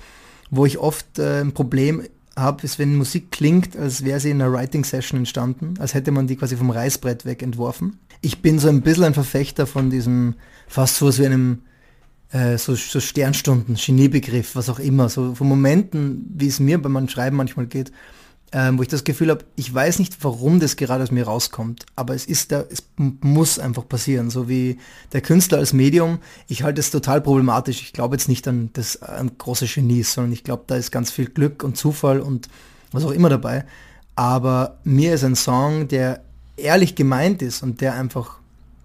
Wo 0.49 0.65
ich 0.65 0.77
oft 0.77 1.17
äh, 1.17 1.41
ein 1.41 1.53
Problem 1.53 2.03
habe, 2.35 2.63
ist, 2.63 2.79
wenn 2.79 2.95
Musik 2.95 3.31
klingt, 3.31 3.75
als 3.77 4.03
wäre 4.03 4.19
sie 4.19 4.31
in 4.31 4.41
einer 4.41 4.51
Writing-Session 4.51 5.19
entstanden, 5.19 5.75
als 5.79 5.93
hätte 5.93 6.11
man 6.11 6.27
die 6.27 6.35
quasi 6.35 6.55
vom 6.55 6.69
Reißbrett 6.69 7.25
weg 7.25 7.41
entworfen. 7.41 7.99
Ich 8.21 8.41
bin 8.41 8.59
so 8.59 8.67
ein 8.67 8.81
bisschen 8.81 9.05
ein 9.05 9.13
Verfechter 9.13 9.65
von 9.65 9.89
diesem, 9.89 10.35
fast 10.67 10.97
so 10.97 11.17
wie 11.17 11.25
einem 11.25 11.59
äh, 12.31 12.57
so, 12.57 12.75
so 12.75 12.99
Sternstunden, 12.99 13.75
Geniebegriff, 13.75 14.55
was 14.55 14.69
auch 14.69 14.79
immer, 14.79 15.09
so 15.09 15.35
von 15.35 15.47
Momenten, 15.47 16.25
wie 16.35 16.47
es 16.47 16.59
mir 16.59 16.81
bei 16.81 16.89
meinem 16.89 17.09
Schreiben 17.09 17.35
manchmal 17.35 17.65
geht, 17.67 17.91
ähm, 18.53 18.77
wo 18.77 18.81
ich 18.81 18.89
das 18.89 19.03
Gefühl 19.03 19.29
habe, 19.29 19.45
ich 19.55 19.73
weiß 19.73 19.99
nicht, 19.99 20.17
warum 20.23 20.59
das 20.59 20.75
gerade 20.75 21.03
aus 21.03 21.11
mir 21.11 21.25
rauskommt, 21.25 21.85
aber 21.95 22.15
es 22.15 22.25
ist 22.25 22.51
da, 22.51 22.65
es 22.69 22.83
muss 22.97 23.59
einfach 23.59 23.87
passieren, 23.87 24.29
so 24.29 24.49
wie 24.49 24.77
der 25.13 25.21
Künstler 25.21 25.59
als 25.59 25.71
Medium. 25.71 26.19
Ich 26.47 26.63
halte 26.63 26.81
es 26.81 26.91
total 26.91 27.21
problematisch. 27.21 27.81
Ich 27.81 27.93
glaube 27.93 28.15
jetzt 28.15 28.27
nicht 28.27 28.47
an 28.47 28.69
das 28.73 29.01
an 29.01 29.31
große 29.37 29.67
Genies, 29.67 30.13
sondern 30.13 30.33
ich 30.33 30.43
glaube, 30.43 30.63
da 30.67 30.75
ist 30.75 30.91
ganz 30.91 31.11
viel 31.11 31.29
Glück 31.29 31.63
und 31.63 31.77
Zufall 31.77 32.19
und 32.19 32.49
was 32.91 33.05
auch 33.05 33.11
immer 33.11 33.29
dabei. 33.29 33.65
Aber 34.15 34.79
mir 34.83 35.13
ist 35.13 35.23
ein 35.23 35.35
Song, 35.35 35.87
der 35.87 36.21
ehrlich 36.57 36.95
gemeint 36.95 37.41
ist 37.41 37.63
und 37.63 37.79
der 37.79 37.93
einfach 37.93 38.39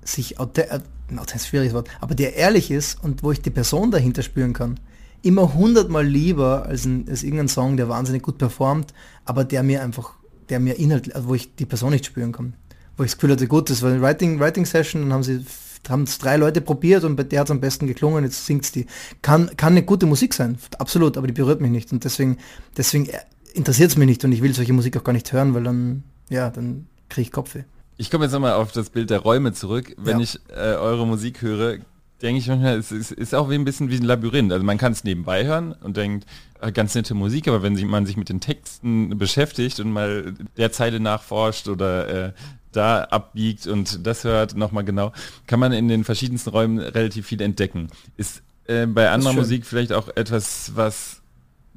sich, 0.05 0.39
äh, 0.39 0.47
das 0.55 1.27
ist 1.27 1.33
ein 1.33 1.39
schwieriges 1.41 1.75
Wort, 1.75 1.89
aber 2.01 2.15
der 2.15 2.37
ehrlich 2.37 2.71
ist 2.71 3.03
und 3.03 3.25
wo 3.25 3.33
ich 3.33 3.43
die 3.43 3.51
Person 3.51 3.91
dahinter 3.91 4.23
spüren 4.23 4.53
kann 4.53 4.79
immer 5.23 5.55
hundertmal 5.55 6.07
lieber 6.07 6.67
als, 6.67 6.85
ein, 6.85 7.07
als 7.09 7.23
irgendein 7.23 7.49
Song, 7.49 7.77
der 7.77 7.89
wahnsinnig 7.89 8.23
gut 8.23 8.39
performt, 8.39 8.93
aber 9.25 9.45
der 9.45 9.63
mir 9.63 9.83
einfach, 9.83 10.15
der 10.49 10.61
mir 10.61 10.79
inhaltlich, 10.79 11.15
also 11.15 11.29
wo 11.29 11.35
ich 11.35 11.55
die 11.55 11.67
Person 11.67 11.91
nicht 11.91 12.07
spüren 12.07 12.33
kann. 12.33 12.55
Wo 12.97 13.05
ich 13.05 13.11
das 13.11 13.19
Gefühl 13.19 13.33
hatte, 13.33 13.49
gut, 13.49 13.71
das 13.71 13.83
war 13.83 13.91
eine 13.91 14.01
Writing, 14.01 14.41
Writing 14.41 14.65
Session, 14.65 15.03
dann 15.03 15.13
haben 15.13 15.23
sie 15.23 15.45
haben 15.89 16.03
es 16.03 16.19
drei 16.19 16.37
Leute 16.37 16.61
probiert 16.61 17.05
und 17.05 17.17
bei 17.17 17.23
der 17.23 17.41
hat 17.41 17.47
es 17.47 17.51
am 17.51 17.61
besten 17.61 17.87
geklungen, 17.87 18.25
jetzt 18.25 18.47
singt's 18.47 18.73
die. 18.73 18.87
Kann, 19.23 19.51
kann 19.57 19.75
eine 19.75 19.85
gute 19.85 20.07
Musik 20.07 20.35
sein, 20.35 20.59
absolut, 20.79 21.17
aber 21.17 21.27
die 21.27 21.33
berührt 21.33 21.61
mich 21.61 21.71
nicht 21.71 21.93
und 21.93 22.05
deswegen, 22.05 22.39
deswegen 22.77 23.09
interessiert 23.53 23.91
es 23.91 23.97
mich 23.97 24.07
nicht 24.07 24.25
und 24.25 24.33
ich 24.33 24.43
will 24.43 24.55
solche 24.55 24.73
Musik 24.73 24.97
auch 24.97 25.05
gar 25.05 25.13
nicht 25.13 25.33
hören, 25.33 25.55
weil 25.55 25.65
dann, 25.65 26.03
ja, 26.29 26.51
dann 26.51 26.87
kriege 27.09 27.27
ich 27.27 27.33
Kopfweh. 27.33 27.63
Ich 27.99 28.11
komme 28.11 28.25
jetzt 28.25 28.33
nochmal 28.33 28.53
auf 28.55 28.73
das 28.73 28.91
Bild 28.91 29.09
der 29.11 29.21
Räume 29.21 29.55
zurück. 29.55 29.95
Wenn 29.97 30.19
ja. 30.19 30.25
ich 30.25 30.39
äh, 30.51 30.75
eure 30.75 31.07
Musik 31.07 31.41
höre, 31.41 31.79
denke 32.23 32.39
ich 32.39 32.49
manchmal, 32.49 32.79
es 32.79 32.93
ist, 32.93 33.13
ist, 33.13 33.35
auch 33.35 33.51
wie 33.51 33.55
ein 33.55 33.65
bisschen 33.65 33.91
wie 33.91 33.97
ein 33.97 34.03
Labyrinth. 34.03 34.53
Also 34.53 34.65
man 34.65 34.79
kann 34.79 34.93
es 34.93 35.05
nebenbei 35.05 35.45
hören 35.45 35.73
und 35.73 35.97
denkt, 35.97 36.27
äh, 36.61 36.73
ganz 36.73 36.95
nette 36.95 37.15
Musik, 37.15 37.49
aber 37.49 37.63
wenn 37.63 37.75
man 37.87 38.07
sich 38.07 38.17
mit 38.17 38.29
den 38.29 38.41
Texten 38.41 39.19
beschäftigt 39.19 39.81
und 39.81 39.93
mal 39.93 40.35
der 40.57 40.73
Zeile 40.73 41.01
nachforscht 41.01 41.69
oder 41.69 42.29
äh, 42.29 42.33
da 42.73 43.05
abbiegt 43.05 43.67
und 43.67 44.07
das 44.07 44.25
hört 44.25 44.57
nochmal 44.57 44.85
genau, 44.85 45.13
kann 45.47 45.61
man 45.61 45.73
in 45.73 45.89
den 45.89 46.05
verschiedensten 46.05 46.51
Räumen 46.51 46.79
relativ 46.79 47.27
viel 47.27 47.41
entdecken. 47.41 47.89
Ist 48.17 48.43
äh, 48.67 48.87
bei 48.87 49.11
anderer 49.11 49.33
Musik 49.33 49.67
vielleicht 49.67 49.93
auch 49.93 50.09
etwas, 50.15 50.73
was 50.75 51.23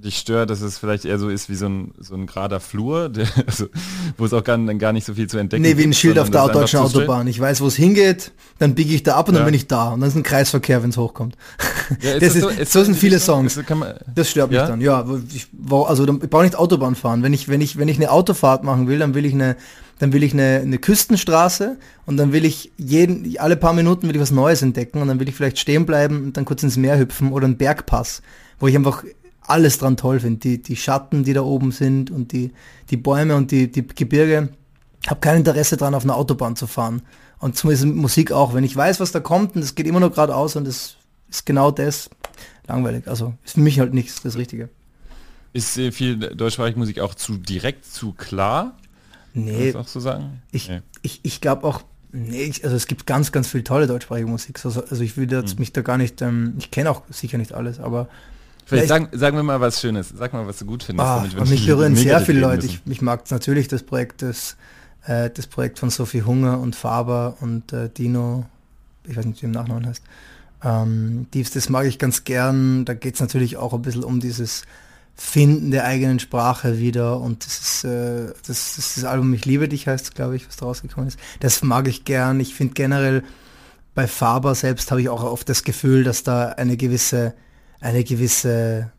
dich 0.03 0.17
stört, 0.17 0.49
dass 0.49 0.61
es 0.61 0.77
vielleicht 0.77 1.05
eher 1.05 1.19
so 1.19 1.29
ist 1.29 1.49
wie 1.49 1.55
so 1.55 1.67
ein, 1.67 1.91
so 1.99 2.15
ein 2.15 2.27
gerader 2.27 2.59
Flur, 2.59 3.09
der, 3.09 3.27
also, 3.47 3.67
wo 4.17 4.25
es 4.25 4.33
auch 4.33 4.43
gar, 4.43 4.57
gar 4.75 4.93
nicht 4.93 5.05
so 5.05 5.13
viel 5.13 5.27
zu 5.27 5.37
entdecken 5.37 5.63
gibt. 5.63 5.75
Nee, 5.75 5.81
wie 5.81 5.87
ein 5.87 5.93
Schild 5.93 6.17
auf 6.19 6.29
der 6.29 6.47
deutschen 6.49 6.79
Autobahn. 6.79 7.27
Ich 7.27 7.39
weiß, 7.39 7.61
wo 7.61 7.67
es 7.67 7.75
hingeht, 7.75 8.31
dann 8.57 8.75
biege 8.75 8.93
ich 8.93 9.03
da 9.03 9.15
ab 9.15 9.27
und 9.27 9.35
ja. 9.35 9.39
dann 9.39 9.45
bin 9.45 9.53
ich 9.53 9.67
da. 9.67 9.89
Und 9.89 10.01
dann 10.01 10.09
ist 10.09 10.15
ein 10.15 10.23
Kreisverkehr, 10.23 10.83
wenn 10.83 10.89
es 10.89 10.97
hochkommt. 10.97 11.35
Ja, 12.01 12.13
das 12.19 12.35
ist, 12.35 12.41
so, 12.41 12.49
ist 12.49 12.71
so 12.71 12.83
sind 12.83 12.95
viele 12.95 13.19
Songs. 13.19 13.55
So 13.55 13.75
man, 13.75 13.95
das 14.13 14.29
stört 14.29 14.49
mich 14.49 14.57
ja? 14.57 14.67
dann. 14.67 14.81
Ja, 14.81 15.05
ich, 15.33 15.47
also 15.85 16.03
ich 16.07 16.29
brauche 16.29 16.43
nicht 16.43 16.55
Autobahn 16.55 16.95
fahren. 16.95 17.23
Wenn 17.23 17.33
ich, 17.33 17.47
wenn 17.47 17.61
ich, 17.61 17.77
wenn 17.77 17.87
ich 17.87 17.97
eine 17.97 18.11
Autofahrt 18.11 18.63
machen 18.63 18.87
will, 18.87 18.99
dann 18.99 19.13
will 19.13 19.25
ich 19.25 19.33
eine, 19.33 19.55
dann 19.99 20.13
will 20.13 20.23
ich 20.23 20.33
eine, 20.33 20.61
eine 20.63 20.77
Küstenstraße 20.77 21.77
und 22.05 22.17
dann 22.17 22.31
will 22.31 22.45
ich 22.45 22.71
jeden, 22.77 23.37
alle 23.37 23.57
paar 23.57 23.73
Minuten 23.73 24.07
will 24.07 24.15
ich 24.15 24.21
was 24.21 24.31
Neues 24.31 24.61
entdecken 24.61 25.01
und 25.01 25.07
dann 25.07 25.19
will 25.19 25.27
ich 25.27 25.35
vielleicht 25.35 25.59
stehen 25.59 25.85
bleiben 25.85 26.23
und 26.23 26.37
dann 26.37 26.45
kurz 26.45 26.63
ins 26.63 26.77
Meer 26.77 26.97
hüpfen 26.97 27.31
oder 27.31 27.45
einen 27.45 27.57
Bergpass, 27.57 28.21
wo 28.59 28.67
ich 28.67 28.75
einfach 28.75 29.03
alles 29.49 29.77
dran 29.77 29.97
toll 29.97 30.19
finde. 30.19 30.39
Die, 30.39 30.61
die 30.61 30.75
Schatten, 30.75 31.23
die 31.23 31.33
da 31.33 31.41
oben 31.41 31.71
sind 31.71 32.11
und 32.11 32.31
die, 32.31 32.51
die 32.89 32.97
Bäume 32.97 33.35
und 33.35 33.51
die, 33.51 33.71
die 33.71 33.85
Gebirge. 33.85 34.49
Habe 35.07 35.19
kein 35.21 35.37
Interesse 35.37 35.77
dran, 35.77 35.95
auf 35.95 36.03
einer 36.03 36.15
Autobahn 36.15 36.55
zu 36.55 36.67
fahren. 36.67 37.01
Und 37.39 37.55
zumindest 37.55 37.85
Musik 37.85 38.31
auch. 38.31 38.53
Wenn 38.53 38.63
ich 38.63 38.75
weiß, 38.75 38.99
was 38.99 39.11
da 39.11 39.19
kommt 39.19 39.55
und 39.55 39.61
es 39.61 39.75
geht 39.75 39.87
immer 39.87 39.99
nur 39.99 40.11
geradeaus 40.11 40.55
und 40.55 40.67
es 40.67 40.97
ist 41.29 41.45
genau 41.45 41.71
das, 41.71 42.09
langweilig. 42.67 43.07
Also 43.07 43.33
ist 43.43 43.53
für 43.53 43.61
mich 43.61 43.79
halt 43.79 43.93
nichts 43.93 44.21
das 44.21 44.37
Richtige. 44.37 44.69
Ist 45.53 45.77
äh, 45.77 45.91
viel 45.91 46.17
deutschsprachige 46.17 46.77
Musik 46.77 46.99
auch 46.99 47.15
zu 47.15 47.37
direkt, 47.37 47.85
zu 47.85 48.13
klar? 48.13 48.77
Nee. 49.33 49.73
auch 49.73 49.87
so 49.87 49.99
sagen? 49.99 50.41
Ich, 50.51 50.69
nee. 50.69 50.81
ich, 51.01 51.19
ich 51.23 51.41
glaube 51.41 51.65
auch, 51.65 51.81
nee, 52.11 52.43
ich, 52.43 52.63
also 52.63 52.75
es 52.75 52.87
gibt 52.87 53.05
ganz, 53.05 53.31
ganz 53.31 53.47
viel 53.47 53.63
tolle 53.63 53.87
deutschsprachige 53.87 54.27
Musik. 54.27 54.63
Also, 54.63 54.83
also 54.83 55.03
ich 55.03 55.17
will 55.17 55.31
jetzt 55.31 55.51
hm. 55.51 55.59
mich 55.59 55.73
da 55.73 55.81
gar 55.81 55.97
nicht, 55.97 56.21
ähm, 56.21 56.55
ich 56.57 56.71
kenne 56.71 56.91
auch 56.91 57.03
sicher 57.09 57.37
nicht 57.37 57.53
alles, 57.53 57.79
aber 57.79 58.09
Vielleicht 58.69 58.87
sagen, 58.87 59.09
sagen 59.13 59.35
wir 59.35 59.43
mal 59.43 59.59
was 59.59 59.81
Schönes. 59.81 60.13
Sag 60.15 60.31
mal, 60.31 60.45
was 60.45 60.59
du 60.59 60.65
gut 60.65 60.83
findest. 60.83 61.07
Ah, 61.07 61.25
damit 61.27 61.49
mich 61.49 61.65
berühren 61.65 61.95
sehr 61.95 62.21
viele 62.21 62.39
Leute. 62.39 62.67
Ich, 62.67 62.81
ich 62.85 63.01
mag 63.01 63.29
natürlich 63.31 63.67
das 63.67 63.81
Projekt 63.81 64.21
des, 64.21 64.57
äh, 65.05 65.31
das 65.31 65.47
Projekt 65.47 65.79
von 65.79 65.89
Sophie 65.89 66.21
Hunger 66.21 66.59
und 66.59 66.75
Faber 66.75 67.37
und 67.41 67.73
äh, 67.73 67.89
Dino, 67.89 68.45
ich 69.07 69.17
weiß 69.17 69.25
nicht, 69.25 69.41
wie 69.41 69.47
im 69.47 69.53
Nachnamen 69.53 69.87
heißt. 69.87 70.03
Ähm, 70.63 71.25
dies, 71.33 71.49
das 71.49 71.69
mag 71.69 71.87
ich 71.87 71.97
ganz 71.97 72.25
gern. 72.25 72.85
Da 72.85 72.93
geht 72.93 73.15
es 73.15 73.21
natürlich 73.21 73.57
auch 73.57 73.73
ein 73.73 73.81
bisschen 73.81 74.03
um 74.03 74.19
dieses 74.19 74.63
Finden 75.15 75.71
der 75.71 75.85
eigenen 75.85 76.19
Sprache 76.19 76.77
wieder. 76.77 77.19
Und 77.19 77.45
das 77.45 77.59
ist, 77.59 77.83
äh, 77.85 78.27
das, 78.45 78.75
das, 78.75 78.93
das 78.95 79.03
Album 79.03 79.33
Ich 79.33 79.45
liebe 79.45 79.67
dich 79.67 79.87
heißt, 79.87 80.13
glaube 80.13 80.35
ich, 80.35 80.47
was 80.47 80.57
da 80.57 80.67
rausgekommen 80.67 81.07
ist. 81.07 81.19
Das 81.39 81.63
mag 81.63 81.87
ich 81.87 82.05
gern. 82.05 82.39
Ich 82.39 82.53
finde 82.53 82.75
generell 82.75 83.23
bei 83.95 84.05
Faber 84.05 84.53
selbst 84.53 84.91
habe 84.91 85.01
ich 85.01 85.09
auch 85.09 85.23
oft 85.23 85.49
das 85.49 85.63
Gefühl, 85.63 86.03
dass 86.03 86.21
da 86.21 86.49
eine 86.49 86.77
gewisse 86.77 87.33
eine 87.79 88.03
gewisse 88.03 88.91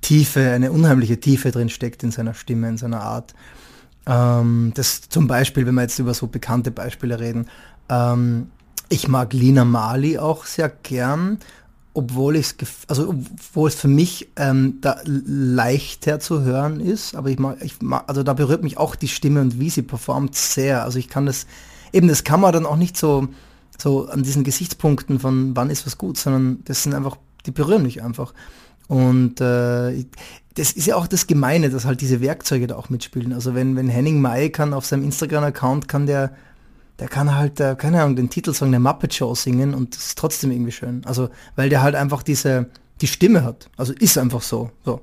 Tiefe, 0.00 0.50
eine 0.50 0.72
unheimliche 0.72 1.20
Tiefe 1.20 1.50
drin 1.50 1.68
steckt 1.68 2.02
in 2.02 2.10
seiner 2.10 2.34
Stimme, 2.34 2.68
in 2.68 2.76
seiner 2.76 3.02
Art. 3.02 3.34
Ähm, 4.06 4.72
das 4.74 5.08
zum 5.08 5.26
Beispiel, 5.26 5.66
wenn 5.66 5.74
wir 5.74 5.82
jetzt 5.82 5.98
über 5.98 6.14
so 6.14 6.26
bekannte 6.26 6.70
Beispiele 6.70 7.20
reden, 7.20 7.48
ähm, 7.88 8.50
ich 8.88 9.08
mag 9.08 9.32
Lina 9.32 9.64
Mali 9.64 10.18
auch 10.18 10.46
sehr 10.46 10.70
gern, 10.70 11.38
obwohl 11.92 12.36
ich 12.36 12.54
also 12.86 13.08
obwohl 13.08 13.68
es 13.68 13.74
für 13.74 13.88
mich 13.88 14.28
ähm, 14.36 14.78
da 14.80 15.00
leichter 15.04 16.20
zu 16.20 16.42
hören 16.42 16.80
ist, 16.80 17.14
aber 17.14 17.28
ich 17.28 17.38
mag, 17.38 17.58
ich 17.60 17.82
mag, 17.82 18.04
also 18.06 18.22
da 18.22 18.34
berührt 18.34 18.62
mich 18.62 18.78
auch 18.78 18.94
die 18.94 19.08
Stimme 19.08 19.40
und 19.40 19.58
wie 19.58 19.68
sie 19.68 19.82
performt 19.82 20.34
sehr. 20.36 20.84
Also 20.84 20.98
ich 20.98 21.08
kann 21.08 21.26
das, 21.26 21.46
eben 21.92 22.08
das 22.08 22.24
kann 22.24 22.40
man 22.40 22.52
dann 22.52 22.66
auch 22.66 22.76
nicht 22.76 22.96
so, 22.96 23.28
so 23.76 24.06
an 24.08 24.22
diesen 24.22 24.44
Gesichtspunkten 24.44 25.18
von 25.18 25.56
wann 25.56 25.70
ist 25.70 25.86
was 25.86 25.98
gut, 25.98 26.16
sondern 26.16 26.60
das 26.64 26.82
sind 26.82 26.94
einfach, 26.94 27.16
die 27.48 27.52
berühren 27.52 27.82
mich 27.82 28.02
einfach. 28.02 28.34
Und 28.88 29.40
äh, 29.40 30.04
das 30.54 30.72
ist 30.72 30.86
ja 30.86 30.96
auch 30.96 31.06
das 31.06 31.26
Gemeine, 31.26 31.70
dass 31.70 31.84
halt 31.84 32.00
diese 32.00 32.20
Werkzeuge 32.20 32.66
da 32.66 32.76
auch 32.76 32.90
mitspielen. 32.90 33.32
Also 33.32 33.54
wenn, 33.54 33.74
wenn 33.74 33.88
Henning 33.88 34.20
May 34.20 34.50
kann 34.50 34.74
auf 34.74 34.86
seinem 34.86 35.04
Instagram-Account 35.04 35.88
kann 35.88 36.06
der, 36.06 36.34
der 36.98 37.08
kann 37.08 37.34
halt, 37.34 37.58
äh, 37.60 37.74
keine 37.76 38.02
Ahnung, 38.02 38.16
den 38.16 38.28
Titelsong 38.28 38.70
der 38.70 38.80
Muppet 38.80 39.14
Show 39.14 39.34
singen 39.34 39.74
und 39.74 39.96
das 39.96 40.08
ist 40.08 40.18
trotzdem 40.18 40.50
irgendwie 40.50 40.72
schön. 40.72 41.02
Also, 41.06 41.30
weil 41.56 41.70
der 41.70 41.82
halt 41.82 41.94
einfach 41.94 42.22
diese, 42.22 42.66
die 43.00 43.06
Stimme 43.06 43.44
hat. 43.44 43.70
Also 43.76 43.94
ist 43.94 44.18
einfach 44.18 44.42
so. 44.42 44.70
so. 44.84 45.00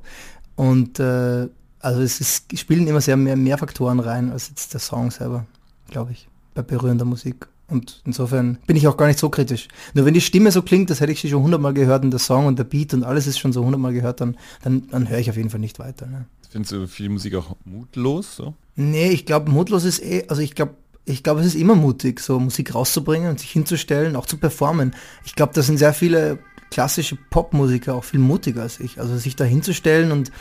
Und 0.55 0.99
äh, 0.99 1.47
also 1.79 2.01
es 2.01 2.19
ist, 2.19 2.57
spielen 2.59 2.87
immer 2.87 3.01
sehr 3.01 3.17
mehr, 3.17 3.35
mehr 3.35 3.57
Faktoren 3.57 3.99
rein 3.99 4.31
als 4.31 4.49
jetzt 4.49 4.73
der 4.73 4.79
Song 4.79 5.11
selber, 5.11 5.45
glaube 5.89 6.11
ich, 6.11 6.27
bei 6.53 6.61
berührender 6.61 7.05
Musik. 7.05 7.47
Und 7.67 8.01
insofern 8.05 8.59
bin 8.67 8.77
ich 8.77 8.87
auch 8.87 8.97
gar 8.97 9.07
nicht 9.07 9.17
so 9.17 9.29
kritisch. 9.29 9.67
Nur 9.93 10.05
wenn 10.05 10.13
die 10.13 10.21
Stimme 10.21 10.51
so 10.51 10.61
klingt, 10.61 10.89
das 10.89 11.01
hätte 11.01 11.11
ich 11.11 11.21
sie 11.21 11.29
schon 11.29 11.41
hundertmal 11.41 11.73
gehört 11.73 12.03
und 12.03 12.11
der 12.11 12.19
Song 12.19 12.45
und 12.45 12.59
der 12.59 12.63
Beat 12.63 12.93
und 12.93 13.03
alles 13.03 13.25
ist 13.25 13.39
schon 13.39 13.53
so 13.53 13.63
hundertmal 13.63 13.93
gehört, 13.93 14.21
dann, 14.21 14.37
dann, 14.63 14.87
dann 14.89 15.09
höre 15.09 15.17
ich 15.17 15.29
auf 15.29 15.37
jeden 15.37 15.49
Fall 15.49 15.59
nicht 15.59 15.79
weiter. 15.79 16.05
Ne? 16.05 16.25
Findest 16.49 16.71
du 16.73 16.87
viel 16.87 17.09
Musik 17.09 17.35
auch 17.35 17.55
mutlos? 17.65 18.35
So? 18.35 18.53
Nee, 18.75 19.09
ich 19.09 19.25
glaube, 19.25 19.51
mutlos 19.51 19.83
ist 19.83 20.01
eh, 20.03 20.25
also 20.27 20.41
ich 20.41 20.53
glaube, 20.53 20.75
ich 21.05 21.23
glaube, 21.23 21.39
es 21.41 21.47
ist 21.47 21.55
immer 21.55 21.75
mutig, 21.75 22.19
so 22.19 22.39
Musik 22.39 22.73
rauszubringen 22.73 23.29
und 23.29 23.39
sich 23.39 23.51
hinzustellen, 23.51 24.15
auch 24.15 24.25
zu 24.25 24.37
performen. 24.37 24.95
Ich 25.23 25.35
glaube, 25.35 25.53
da 25.53 25.61
sind 25.61 25.77
sehr 25.77 25.93
viele 25.93 26.39
klassische 26.71 27.15
Popmusiker 27.15 27.93
auch 27.93 28.03
viel 28.03 28.19
mutiger 28.19 28.63
als 28.63 28.79
ich. 28.79 28.99
Also 28.99 29.17
sich 29.17 29.35
da 29.35 29.43
hinzustellen 29.43 30.11
und 30.11 30.31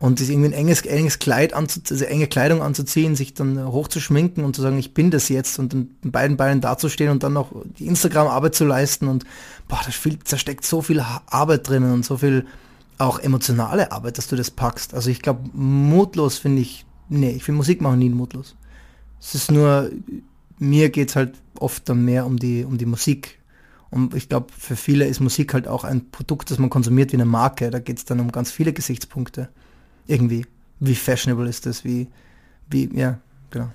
und 0.00 0.18
das 0.18 0.30
irgendwie 0.30 0.48
ein 0.48 0.54
enges, 0.54 0.80
enges 0.80 1.18
Kleid 1.18 1.52
anzuziehen, 1.52 1.98
also 1.98 2.04
enge 2.06 2.26
Kleidung 2.26 2.62
anzuziehen, 2.62 3.14
sich 3.16 3.34
dann 3.34 3.70
hochzuschminken 3.70 4.44
und 4.44 4.56
zu 4.56 4.62
sagen, 4.62 4.78
ich 4.78 4.94
bin 4.94 5.10
das 5.10 5.28
jetzt 5.28 5.58
und 5.58 5.74
in 5.74 5.90
beiden 6.02 6.38
Beinen 6.38 6.62
dazustehen 6.62 7.10
und 7.10 7.22
dann 7.22 7.34
noch 7.34 7.52
die 7.78 7.86
Instagram-Arbeit 7.86 8.54
zu 8.54 8.64
leisten 8.64 9.08
und 9.08 9.24
boah, 9.68 9.80
da 9.84 10.38
steckt 10.38 10.64
so 10.64 10.80
viel 10.80 11.04
Arbeit 11.26 11.68
drinnen 11.68 11.92
und 11.92 12.06
so 12.06 12.16
viel 12.16 12.46
auch 12.96 13.18
emotionale 13.18 13.92
Arbeit, 13.92 14.16
dass 14.16 14.26
du 14.26 14.36
das 14.36 14.50
packst. 14.50 14.94
Also 14.94 15.10
ich 15.10 15.20
glaube, 15.20 15.50
mutlos 15.52 16.38
finde 16.38 16.62
ich, 16.62 16.86
nee, 17.10 17.32
ich 17.32 17.44
finde 17.44 17.58
Musik 17.58 17.82
machen 17.82 17.98
nie 17.98 18.08
mutlos. 18.08 18.56
Es 19.20 19.34
ist 19.34 19.50
nur, 19.50 19.90
mir 20.58 20.88
geht's 20.88 21.14
halt 21.14 21.34
oft 21.58 21.86
dann 21.90 22.06
mehr 22.06 22.24
um 22.24 22.38
die, 22.38 22.64
um 22.64 22.78
die 22.78 22.86
Musik. 22.86 23.38
Und 23.90 24.14
ich 24.14 24.30
glaube, 24.30 24.46
für 24.56 24.76
viele 24.76 25.04
ist 25.04 25.20
Musik 25.20 25.52
halt 25.52 25.68
auch 25.68 25.84
ein 25.84 26.10
Produkt, 26.10 26.50
das 26.50 26.58
man 26.58 26.70
konsumiert 26.70 27.12
wie 27.12 27.16
eine 27.16 27.26
Marke. 27.26 27.68
Da 27.70 27.80
geht's 27.80 28.06
dann 28.06 28.20
um 28.20 28.32
ganz 28.32 28.50
viele 28.50 28.72
Gesichtspunkte 28.72 29.50
irgendwie. 30.10 30.46
Wie 30.80 30.94
fashionable 30.94 31.48
ist 31.48 31.66
das? 31.66 31.84
Wie, 31.84 32.08
wie, 32.68 32.90
ja, 32.96 33.18
genau. 33.50 33.70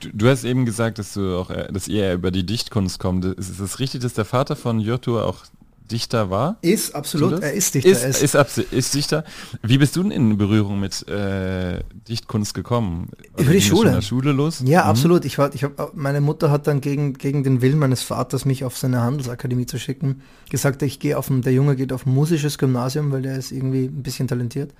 Du, 0.00 0.08
du, 0.12 0.28
hast 0.28 0.44
eben 0.44 0.64
gesagt, 0.64 0.98
dass 0.98 1.14
du 1.14 1.36
auch, 1.36 1.50
äh, 1.50 1.72
dass 1.72 1.88
ihr 1.88 2.14
über 2.14 2.30
die 2.30 2.44
Dichtkunst 2.44 2.98
kommt. 2.98 3.24
Ist, 3.24 3.50
ist 3.50 3.60
es 3.60 3.78
richtig, 3.78 4.00
dass 4.02 4.14
der 4.14 4.24
Vater 4.24 4.56
von 4.56 4.80
Jotur 4.80 5.26
auch 5.26 5.44
Dichter 5.90 6.30
war? 6.30 6.56
Ist, 6.62 6.94
absolut, 6.94 7.42
er 7.42 7.52
ist 7.52 7.74
Dichter. 7.74 7.90
Ist, 7.90 8.22
ist, 8.22 8.34
ist, 8.34 8.58
ist, 8.72 8.94
Dichter. 8.94 9.24
Wie 9.62 9.78
bist 9.78 9.96
du 9.96 10.02
denn 10.02 10.12
in 10.12 10.38
Berührung 10.38 10.80
mit 10.80 11.06
äh, 11.08 11.80
Dichtkunst 12.08 12.54
gekommen? 12.54 13.10
Also 13.32 13.44
Über 13.44 13.52
die 13.52 13.60
Schule. 13.60 13.88
In 13.88 13.94
der 13.96 14.02
Schule 14.02 14.32
los? 14.32 14.62
Ja, 14.64 14.84
mhm. 14.84 14.90
absolut. 14.90 15.24
Ich 15.24 15.38
war, 15.38 15.54
ich 15.54 15.64
hab, 15.64 15.94
meine 15.94 16.20
Mutter 16.20 16.50
hat 16.50 16.66
dann 16.66 16.80
gegen, 16.80 17.14
gegen 17.14 17.42
den 17.42 17.60
Willen 17.60 17.78
meines 17.78 18.02
Vaters, 18.02 18.44
mich 18.44 18.64
auf 18.64 18.76
seine 18.78 19.00
Handelsakademie 19.00 19.66
zu 19.66 19.78
schicken, 19.78 20.22
gesagt, 20.48 20.82
ich 20.82 21.00
gehe 21.00 21.18
auf 21.18 21.28
ein, 21.28 21.42
der 21.42 21.52
Junge 21.52 21.76
geht 21.76 21.92
auf 21.92 22.06
ein 22.06 22.14
musisches 22.14 22.58
Gymnasium, 22.58 23.10
weil 23.10 23.22
der 23.22 23.36
ist 23.36 23.52
irgendwie 23.52 23.84
ein 23.86 24.02
bisschen 24.02 24.28
talentiert. 24.28 24.72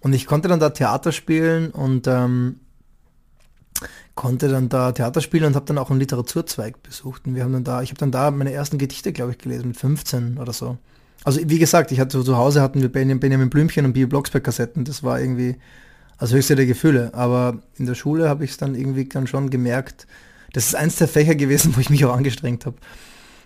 Und 0.00 0.12
ich 0.14 0.26
konnte 0.26 0.48
dann 0.48 0.60
da 0.60 0.70
Theater 0.70 1.12
spielen 1.12 1.70
und 1.70 2.06
ähm, 2.06 2.60
konnte 4.14 4.48
dann 4.48 4.68
da 4.68 4.92
Theater 4.92 5.20
spielen 5.20 5.44
und 5.44 5.54
habe 5.54 5.66
dann 5.66 5.78
auch 5.78 5.90
einen 5.90 6.00
Literaturzweig 6.00 6.82
besucht. 6.82 7.26
Und 7.26 7.34
wir 7.34 7.44
haben 7.44 7.52
dann 7.52 7.64
da, 7.64 7.82
ich 7.82 7.90
habe 7.90 7.98
dann 7.98 8.10
da 8.10 8.30
meine 8.30 8.52
ersten 8.52 8.78
Gedichte, 8.78 9.12
glaube 9.12 9.32
ich, 9.32 9.38
gelesen, 9.38 9.68
mit 9.68 9.76
15 9.76 10.38
oder 10.38 10.52
so. 10.52 10.78
Also 11.24 11.40
wie 11.44 11.58
gesagt, 11.58 11.92
ich 11.92 12.00
hatte 12.00 12.22
zu 12.24 12.36
Hause 12.36 12.62
hatten 12.62 12.80
wir 12.80 12.90
Benjamin 12.90 13.50
Blümchen 13.50 13.84
und 13.84 13.92
Bio 13.92 14.08
Blocksberg 14.08 14.44
Kassetten. 14.44 14.84
Das 14.84 15.02
war 15.02 15.20
irgendwie 15.20 15.56
das 16.18 16.32
höchste 16.32 16.56
der 16.56 16.66
Gefühle. 16.66 17.12
Aber 17.14 17.62
in 17.76 17.86
der 17.86 17.94
Schule 17.94 18.28
habe 18.28 18.44
ich 18.44 18.52
es 18.52 18.56
dann 18.56 18.74
irgendwie 18.74 19.06
dann 19.06 19.26
schon 19.26 19.50
gemerkt, 19.50 20.06
das 20.52 20.66
ist 20.66 20.74
eins 20.74 20.96
der 20.96 21.08
Fächer 21.08 21.34
gewesen, 21.34 21.74
wo 21.76 21.80
ich 21.80 21.90
mich 21.90 22.04
auch 22.04 22.14
angestrengt 22.14 22.66
habe. 22.66 22.76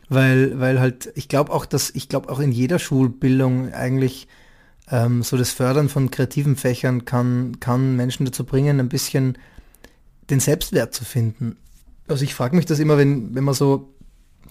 Weil, 0.09 0.59
weil 0.61 0.81
halt, 0.81 1.11
ich 1.15 1.29
glaube 1.29 1.53
auch, 1.53 1.67
dass, 1.67 1.91
ich 1.91 2.09
glaube 2.09 2.29
auch 2.31 2.39
in 2.39 2.53
jeder 2.53 2.79
Schulbildung 2.79 3.73
eigentlich 3.73 4.29
ähm, 4.91 5.23
so 5.23 5.37
das 5.37 5.51
Fördern 5.51 5.89
von 5.89 6.11
kreativen 6.11 6.57
Fächern 6.57 7.05
kann, 7.05 7.59
kann 7.61 7.97
Menschen 7.97 8.27
dazu 8.27 8.45
bringen, 8.45 8.81
ein 8.81 8.89
bisschen 8.89 9.39
den 10.31 10.41
Selbstwert 10.41 10.95
zu 10.95 11.05
finden. 11.05 11.57
Also 12.09 12.25
ich 12.25 12.35
frage 12.35 12.57
mich 12.57 12.67
das 12.67 12.79
immer, 12.79 12.99
wenn, 12.99 13.35
wenn 13.35 13.45
man 13.45 13.55
so 13.55 13.95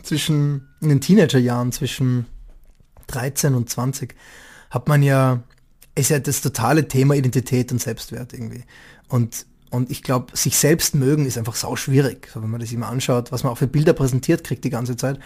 zwischen, 0.02 0.68
in 0.82 0.90
den 0.90 1.02
Teenagerjahren, 1.02 1.72
zwischen 1.72 2.26
13 3.08 3.56
und 3.56 3.70
20, 3.70 4.16
hat 4.70 4.88
man 4.88 5.04
ja, 5.04 5.44
ist 5.96 6.10
ja 6.10 6.20
das 6.20 6.42
totale 6.42 6.88
Thema 6.88 7.16
Identität 7.16 7.72
und 7.72 7.80
Selbstwert 7.80 8.34
irgendwie. 8.34 8.64
Und, 9.08 9.46
und 9.70 9.92
ich 9.92 10.02
glaube, 10.02 10.36
sich 10.36 10.58
selbst 10.58 10.96
mögen 10.96 11.26
ist 11.26 11.38
einfach 11.38 11.56
sau 11.56 11.76
schwierig, 11.76 12.30
so 12.34 12.42
wenn 12.42 12.50
man 12.50 12.60
das 12.60 12.72
immer 12.72 12.88
anschaut, 12.88 13.32
was 13.32 13.44
man 13.44 13.54
auch 13.54 13.58
für 13.58 13.68
Bilder 13.68 13.94
präsentiert 13.94 14.44
kriegt 14.44 14.64
die 14.64 14.70
ganze 14.72 14.96
Zeit. 14.98 15.20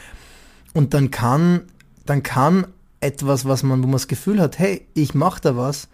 Und 0.73 0.93
dann 0.93 1.11
kann, 1.11 1.63
dann 2.05 2.23
kann 2.23 2.67
etwas, 2.99 3.45
was 3.45 3.63
man, 3.63 3.81
wo 3.81 3.87
man 3.87 3.93
das 3.93 4.07
Gefühl 4.07 4.41
hat, 4.41 4.59
hey, 4.59 4.87
ich 4.93 5.13
mache 5.13 5.41
da 5.41 5.55
was. 5.55 5.87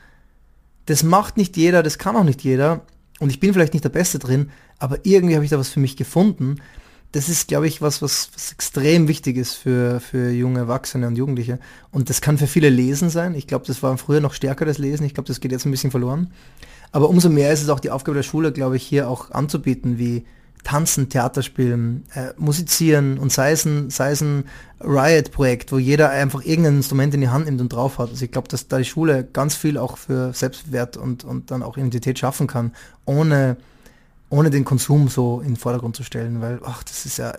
Das 0.85 1.03
macht 1.03 1.37
nicht 1.37 1.57
jeder, 1.57 1.83
das 1.83 1.97
kann 1.97 2.15
auch 2.15 2.23
nicht 2.23 2.41
jeder. 2.41 2.81
Und 3.19 3.29
ich 3.29 3.39
bin 3.39 3.53
vielleicht 3.53 3.73
nicht 3.73 3.85
der 3.85 3.89
Beste 3.89 4.19
drin, 4.19 4.51
aber 4.79 4.99
irgendwie 5.03 5.35
habe 5.35 5.45
ich 5.45 5.51
da 5.51 5.59
was 5.59 5.69
für 5.69 5.79
mich 5.79 5.95
gefunden. 5.95 6.57
Das 7.13 7.29
ist, 7.29 7.47
glaube 7.47 7.67
ich, 7.67 7.81
was, 7.81 8.01
was, 8.01 8.31
was 8.33 8.51
extrem 8.51 9.07
wichtig 9.07 9.37
ist 9.37 9.53
für, 9.53 9.99
für 9.99 10.31
junge 10.31 10.59
Erwachsene 10.59 11.05
und 11.07 11.15
Jugendliche. 11.15 11.59
Und 11.91 12.09
das 12.09 12.21
kann 12.21 12.39
für 12.39 12.47
viele 12.47 12.69
Lesen 12.69 13.09
sein. 13.09 13.35
Ich 13.35 13.45
glaube, 13.45 13.67
das 13.67 13.83
war 13.83 13.95
früher 13.97 14.19
noch 14.19 14.33
stärker, 14.33 14.65
das 14.65 14.79
Lesen. 14.79 15.05
Ich 15.05 15.13
glaube, 15.13 15.27
das 15.27 15.39
geht 15.39 15.51
jetzt 15.51 15.65
ein 15.65 15.71
bisschen 15.71 15.91
verloren. 15.91 16.31
Aber 16.91 17.09
umso 17.09 17.29
mehr 17.29 17.53
ist 17.53 17.61
es 17.61 17.69
auch 17.69 17.79
die 17.79 17.91
Aufgabe 17.91 18.15
der 18.15 18.23
Schule, 18.23 18.51
glaube 18.51 18.77
ich, 18.77 18.83
hier 18.83 19.09
auch 19.09 19.29
anzubieten, 19.29 19.99
wie 19.99 20.25
tanzen, 20.63 21.09
Theater 21.09 21.43
spielen, 21.43 22.05
äh, 22.13 22.29
musizieren 22.37 23.17
und 23.17 23.31
sei 23.31 23.51
es 23.51 23.65
ein, 23.65 23.89
sei 23.89 24.11
es 24.11 24.21
ein 24.21 24.45
Riot-Projekt, 24.79 25.71
wo 25.71 25.77
jeder 25.77 26.09
einfach 26.09 26.43
irgendein 26.43 26.77
Instrument 26.77 27.13
in 27.13 27.21
die 27.21 27.29
Hand 27.29 27.45
nimmt 27.45 27.61
und 27.61 27.71
drauf 27.71 27.97
hat. 27.97 28.09
Also 28.09 28.25
ich 28.25 28.31
glaube, 28.31 28.47
dass 28.47 28.67
da 28.67 28.77
die 28.77 28.85
Schule 28.85 29.23
ganz 29.23 29.55
viel 29.55 29.77
auch 29.77 29.97
für 29.97 30.33
Selbstwert 30.33 30.97
und, 30.97 31.23
und 31.23 31.51
dann 31.51 31.63
auch 31.63 31.77
Identität 31.77 32.19
schaffen 32.19 32.47
kann, 32.47 32.73
ohne, 33.05 33.57
ohne 34.29 34.49
den 34.49 34.65
Konsum 34.65 35.09
so 35.09 35.41
in 35.41 35.49
den 35.49 35.57
Vordergrund 35.57 35.95
zu 35.95 36.03
stellen, 36.03 36.41
weil, 36.41 36.59
ach, 36.63 36.83
das 36.83 37.05
ist 37.05 37.17
ja, 37.17 37.33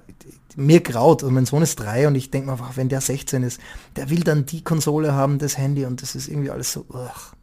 mir 0.56 0.80
graut. 0.80 1.22
Also 1.22 1.32
mein 1.32 1.46
Sohn 1.46 1.62
ist 1.62 1.76
drei 1.76 2.06
und 2.06 2.14
ich 2.14 2.30
denke 2.30 2.46
mir 2.46 2.52
einfach, 2.52 2.76
wenn 2.76 2.88
der 2.88 3.00
16 3.00 3.42
ist, 3.42 3.60
der 3.96 4.10
will 4.10 4.20
dann 4.20 4.46
die 4.46 4.62
Konsole 4.62 5.12
haben, 5.12 5.38
das 5.38 5.58
Handy 5.58 5.84
und 5.84 6.02
das 6.02 6.14
ist 6.14 6.28
irgendwie 6.28 6.50
alles 6.50 6.72
so, 6.72 6.84
ach. 6.92 7.34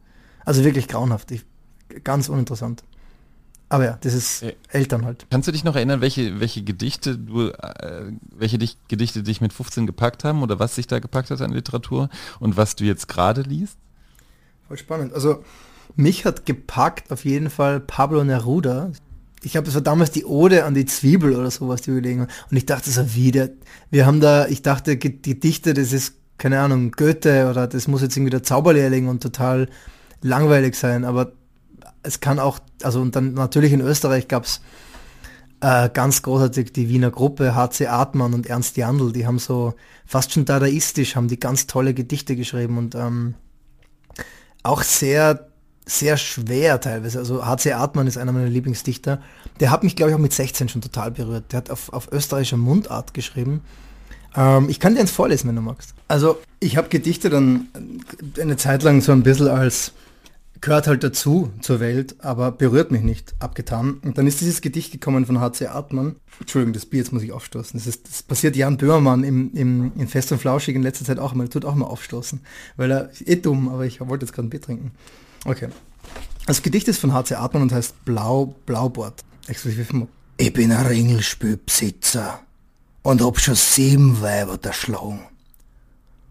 also 0.45 0.63
wirklich 0.63 0.87
grauenhaft, 0.87 1.31
ich, 1.31 1.43
ganz 2.03 2.29
uninteressant. 2.29 2.83
Aber 3.71 3.85
ja, 3.85 3.97
das 4.01 4.13
ist 4.13 4.43
äh, 4.43 4.55
Eltern 4.67 5.05
halt. 5.05 5.25
Kannst 5.29 5.47
du 5.47 5.53
dich 5.53 5.63
noch 5.63 5.77
erinnern, 5.77 6.01
welche, 6.01 6.41
welche 6.41 6.61
Gedichte 6.61 7.17
du, 7.17 7.51
äh, 7.51 8.11
welche 8.35 8.57
dich, 8.57 8.77
Gedichte 8.89 9.23
dich 9.23 9.39
mit 9.39 9.53
15 9.53 9.87
gepackt 9.87 10.25
haben 10.25 10.43
oder 10.43 10.59
was 10.59 10.75
sich 10.75 10.87
da 10.87 10.99
gepackt 10.99 11.31
hat 11.31 11.39
an 11.39 11.53
Literatur 11.53 12.09
und 12.41 12.57
was 12.57 12.75
du 12.75 12.83
jetzt 12.83 13.07
gerade 13.07 13.43
liest? 13.43 13.77
Voll 14.67 14.77
spannend. 14.77 15.13
Also 15.13 15.45
mich 15.95 16.25
hat 16.25 16.45
gepackt 16.45 17.13
auf 17.13 17.23
jeden 17.23 17.49
Fall 17.49 17.79
Pablo 17.79 18.25
Neruda. 18.25 18.91
Ich 19.41 19.55
habe, 19.55 19.69
es 19.69 19.73
war 19.73 19.81
damals 19.81 20.11
die 20.11 20.25
Ode 20.25 20.65
an 20.65 20.73
die 20.73 20.85
Zwiebel 20.85 21.33
oder 21.33 21.49
sowas, 21.49 21.81
die 21.81 21.91
überlegen. 21.91 22.27
Und 22.51 22.57
ich 22.57 22.65
dachte 22.65 22.91
so 22.91 23.15
wieder, 23.15 23.51
wir 23.89 24.05
haben 24.05 24.19
da, 24.19 24.47
ich 24.47 24.63
dachte, 24.63 24.97
Gedichte, 24.97 25.73
das 25.73 25.93
ist, 25.93 26.15
keine 26.37 26.59
Ahnung, 26.59 26.91
Goethe 26.91 27.49
oder 27.49 27.67
das 27.67 27.87
muss 27.87 28.01
jetzt 28.01 28.17
irgendwie 28.17 28.31
der 28.31 28.43
Zauberlehrling 28.43 29.07
und 29.07 29.23
total 29.23 29.69
langweilig 30.21 30.75
sein. 30.75 31.05
Aber 31.05 31.31
es 32.03 32.19
kann 32.19 32.39
auch, 32.39 32.59
also 32.83 33.01
und 33.01 33.15
dann 33.15 33.33
natürlich 33.33 33.73
in 33.73 33.81
Österreich 33.81 34.27
gab 34.27 34.45
es 34.45 34.61
äh, 35.61 35.89
ganz 35.89 36.21
großartig 36.23 36.73
die 36.73 36.89
Wiener 36.89 37.11
Gruppe, 37.11 37.55
HC 37.55 37.87
Artmann 37.87 38.33
und 38.33 38.47
Ernst 38.47 38.77
Jandl, 38.77 39.13
die 39.13 39.25
haben 39.27 39.39
so 39.39 39.75
fast 40.05 40.33
schon 40.33 40.45
dadaistisch, 40.45 41.15
haben 41.15 41.27
die 41.27 41.39
ganz 41.39 41.67
tolle 41.67 41.93
Gedichte 41.93 42.35
geschrieben 42.35 42.77
und 42.77 42.95
ähm, 42.95 43.35
auch 44.63 44.81
sehr, 44.83 45.47
sehr 45.85 46.17
schwer 46.17 46.79
teilweise. 46.79 47.19
Also 47.19 47.45
HC 47.45 47.73
Artmann 47.73 48.07
ist 48.07 48.17
einer 48.17 48.31
meiner 48.31 48.49
Lieblingsdichter. 48.49 49.21
Der 49.59 49.71
hat 49.71 49.83
mich, 49.83 49.95
glaube 49.95 50.11
ich, 50.11 50.15
auch 50.15 50.21
mit 50.21 50.33
16 50.33 50.69
schon 50.69 50.81
total 50.81 51.11
berührt. 51.11 51.51
Der 51.51 51.57
hat 51.57 51.69
auf, 51.69 51.93
auf 51.93 52.11
österreichischer 52.11 52.57
Mundart 52.57 53.13
geschrieben. 53.13 53.61
Ähm, 54.35 54.69
ich 54.69 54.79
kann 54.79 54.95
dir 54.95 55.01
eins 55.01 55.11
vorlesen, 55.11 55.47
wenn 55.47 55.55
du 55.55 55.61
magst. 55.61 55.93
Also 56.07 56.39
ich 56.59 56.77
habe 56.77 56.89
Gedichte 56.89 57.29
dann 57.29 57.67
eine 58.39 58.57
Zeit 58.57 58.83
lang 58.83 59.01
so 59.01 59.11
ein 59.11 59.23
bisschen 59.23 59.47
als 59.47 59.93
gehört 60.61 60.87
halt 60.87 61.03
dazu 61.03 61.51
zur 61.61 61.79
Welt, 61.79 62.15
aber 62.19 62.51
berührt 62.51 62.91
mich 62.91 63.01
nicht, 63.01 63.33
abgetan. 63.39 63.95
Und 64.03 64.17
dann 64.17 64.27
ist 64.27 64.41
dieses 64.41 64.61
Gedicht 64.61 64.91
gekommen 64.91 65.25
von 65.25 65.39
H.C. 65.39 65.67
Artmann. 65.67 66.15
Entschuldigung, 66.39 66.73
das 66.73 66.85
Bier, 66.85 66.99
jetzt 66.99 67.11
muss 67.11 67.23
ich 67.23 67.31
aufstoßen. 67.31 67.77
Das, 67.79 67.87
ist, 67.87 68.07
das 68.07 68.23
passiert 68.23 68.55
Jan 68.55 68.77
Böhmermann 68.77 69.23
im, 69.23 69.51
im, 69.53 69.91
in 69.97 70.07
Fest 70.07 70.31
und 70.31 70.37
Flauschig 70.37 70.75
in 70.75 70.83
letzter 70.83 71.03
Zeit 71.03 71.19
auch. 71.19 71.35
Er 71.35 71.49
tut 71.49 71.65
auch 71.65 71.75
mal 71.75 71.87
aufstoßen. 71.87 72.41
Weil 72.77 72.91
er, 72.91 73.09
eh 73.25 73.35
dumm, 73.35 73.69
aber 73.69 73.85
ich 73.85 73.99
wollte 73.99 74.25
jetzt 74.25 74.33
gerade 74.33 74.47
ein 74.47 74.51
Bier 74.51 74.61
trinken. 74.61 74.91
Okay. 75.45 75.69
Das 76.45 76.61
Gedicht 76.61 76.87
ist 76.87 76.99
von 76.99 77.13
H.C. 77.13 77.35
Artmann 77.35 77.63
und 77.63 77.73
heißt 77.73 78.05
Blau, 78.05 78.55
Blaubord. 78.65 79.23
Exklusiv 79.47 79.91
Ich 80.37 80.53
bin 80.53 80.71
ein 80.71 80.85
Ringelspülbesitzer 80.85 82.39
und 83.01 83.23
hab 83.23 83.39
schon 83.39 83.55
sieben 83.55 84.21
Weiber 84.21 84.59
erschlagen 84.61 85.21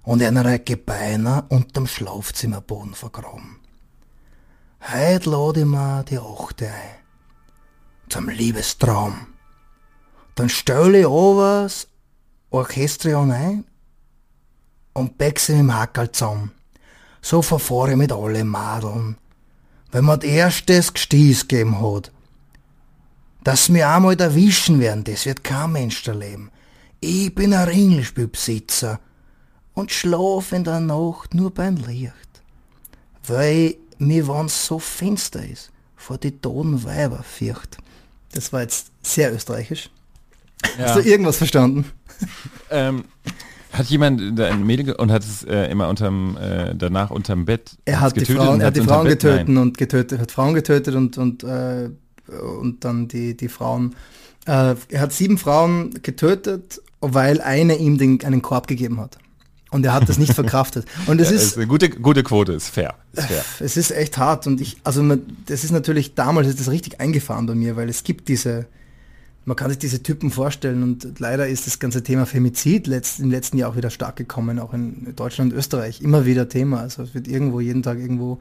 und 0.04 0.22
eine 0.22 0.44
Reihe 0.44 0.76
Beine 0.76 1.44
unterm 1.48 1.86
Schlafzimmerboden 1.86 2.94
vergraben. 2.94 3.59
Heut 4.82 5.26
lade 5.26 5.60
ich 5.60 5.66
mir 5.66 6.04
die 6.08 6.18
Achte 6.18 6.68
ein. 6.68 6.96
Zum 8.08 8.28
Liebestraum. 8.28 9.26
Dann 10.34 10.48
stelle 10.48 11.00
ich 11.00 11.06
over 11.06 11.64
das 11.64 11.86
Orchestrion 12.50 13.30
ein 13.30 13.64
und 14.94 15.18
mit 15.18 15.48
dem 15.48 15.74
Hackerl 15.74 16.10
zusammen. 16.10 16.52
So 17.20 17.42
verfahre 17.42 17.90
ich 17.90 17.96
mit 17.96 18.10
allen 18.10 18.48
Madeln. 18.48 19.18
Wenn 19.92 20.04
man 20.04 20.20
das 20.20 20.30
erstes 20.30 20.94
Gestieß 20.94 21.46
gegeben 21.48 21.80
hat, 21.80 22.10
dass 23.44 23.68
mir 23.68 23.88
einmal 23.88 24.18
erwischen 24.18 24.80
werden, 24.80 25.04
das 25.04 25.26
wird 25.26 25.44
kein 25.44 25.72
Mensch 25.72 26.06
erleben. 26.06 26.50
Ich 27.00 27.34
bin 27.34 27.52
ein 27.52 27.68
Ringelspielbesitzer 27.68 29.00
und 29.74 29.90
schlaf 29.90 30.52
in 30.52 30.64
der 30.64 30.80
Nacht 30.80 31.34
nur 31.34 31.52
beim 31.52 31.76
Licht. 31.76 32.42
Weil 33.26 33.76
mir, 34.00 34.26
wenn's 34.26 34.66
so 34.66 34.78
finster 34.78 35.44
ist, 35.44 35.70
vor 35.96 36.18
die 36.18 36.32
toten 36.32 36.84
Weiber 36.84 37.22
fürcht. 37.22 37.78
Das 38.32 38.52
war 38.52 38.62
jetzt 38.62 38.90
sehr 39.02 39.32
österreichisch. 39.34 39.90
Hast 40.78 40.96
du 40.96 41.00
irgendwas 41.00 41.38
verstanden? 41.38 41.86
Ähm, 42.70 43.04
hat 43.72 43.86
jemand 43.86 44.38
da 44.38 44.48
ein 44.48 44.64
Mädel 44.64 44.94
und 44.94 45.10
hat 45.10 45.22
es 45.22 45.44
äh, 45.44 45.70
immer 45.70 45.88
unterm, 45.88 46.36
äh, 46.36 46.74
danach 46.74 47.10
unterm 47.10 47.44
Bett 47.44 47.76
Er 47.84 48.00
hat 48.00 48.16
die 48.16 48.20
getötet 48.20 48.42
Frauen, 48.42 48.60
er 48.60 48.66
hat 48.66 48.76
die 48.76 48.80
Frauen 48.82 49.06
getötet 49.06 49.48
Nein. 49.48 49.56
und 49.56 49.78
getötet, 49.78 50.20
hat 50.20 50.32
Frauen 50.32 50.54
getötet 50.54 50.94
und, 50.94 51.18
und, 51.18 51.44
äh, 51.44 51.90
und 52.28 52.84
dann 52.84 53.08
die, 53.08 53.36
die 53.36 53.48
Frauen. 53.48 53.94
Äh, 54.46 54.74
er 54.88 55.00
hat 55.00 55.12
sieben 55.12 55.38
Frauen 55.38 56.02
getötet, 56.02 56.82
weil 57.00 57.40
eine 57.40 57.76
ihm 57.76 57.96
den, 57.96 58.22
einen 58.24 58.42
Korb 58.42 58.66
gegeben 58.66 59.00
hat. 59.00 59.18
Und 59.70 59.86
er 59.86 59.92
hat 59.92 60.08
das 60.08 60.18
nicht 60.18 60.34
verkraftet. 60.34 60.84
Und 61.06 61.20
es 61.20 61.30
Ja, 61.30 61.36
ist, 61.36 61.42
ist 61.42 61.56
eine 61.56 61.66
gute, 61.68 61.90
gute 61.90 62.22
Quote, 62.24 62.52
ist 62.52 62.68
fair. 62.68 62.94
Ist 63.12 63.26
fair. 63.26 63.44
es 63.60 63.76
ist 63.76 63.92
echt 63.92 64.18
hart 64.18 64.46
und 64.46 64.60
ich, 64.60 64.78
also 64.82 65.02
das 65.46 65.62
ist 65.64 65.70
natürlich, 65.70 66.14
damals 66.14 66.48
ist 66.48 66.58
das 66.58 66.70
richtig 66.70 67.00
eingefahren 67.00 67.46
bei 67.46 67.54
mir, 67.54 67.76
weil 67.76 67.88
es 67.88 68.02
gibt 68.02 68.28
diese, 68.28 68.66
man 69.44 69.56
kann 69.56 69.70
sich 69.70 69.78
diese 69.78 70.02
Typen 70.02 70.30
vorstellen 70.32 70.82
und 70.82 71.20
leider 71.20 71.46
ist 71.46 71.66
das 71.68 71.78
ganze 71.78 72.02
Thema 72.02 72.26
Femizid 72.26 72.88
letzt, 72.88 73.20
im 73.20 73.30
letzten 73.30 73.58
Jahr 73.58 73.70
auch 73.70 73.76
wieder 73.76 73.90
stark 73.90 74.16
gekommen, 74.16 74.58
auch 74.58 74.74
in 74.74 75.14
Deutschland 75.14 75.52
und 75.52 75.58
Österreich, 75.58 76.00
immer 76.02 76.26
wieder 76.26 76.48
Thema. 76.48 76.80
Also 76.80 77.04
es 77.04 77.14
wird 77.14 77.28
irgendwo 77.28 77.60
jeden 77.60 77.82
Tag 77.84 77.98
irgendwo 77.98 78.40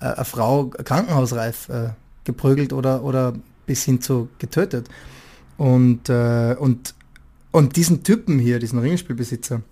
äh, 0.00 0.06
eine 0.06 0.24
Frau 0.24 0.66
krankenhausreif 0.66 1.68
äh, 1.68 1.90
geprügelt 2.24 2.72
oder, 2.72 3.04
oder 3.04 3.34
bis 3.66 3.84
hin 3.84 4.00
zu 4.00 4.28
getötet. 4.38 4.88
Und, 5.56 6.08
äh, 6.08 6.56
und, 6.58 6.94
und 7.52 7.76
diesen 7.76 8.02
Typen 8.02 8.38
hier, 8.38 8.58
diesen 8.58 8.78
Ringelspielbesitzer, 8.78 9.62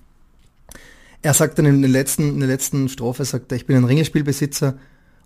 er 1.26 1.34
sagt 1.34 1.58
dann 1.58 1.66
in 1.66 1.82
der 1.82 1.90
letzten, 1.90 2.28
in 2.30 2.40
der 2.40 2.48
letzten 2.48 2.88
Strophe, 2.88 3.24
sagt 3.24 3.50
er, 3.52 3.56
ich 3.56 3.66
bin 3.66 3.76
ein 3.76 3.84
Ringelspielbesitzer 3.84 4.74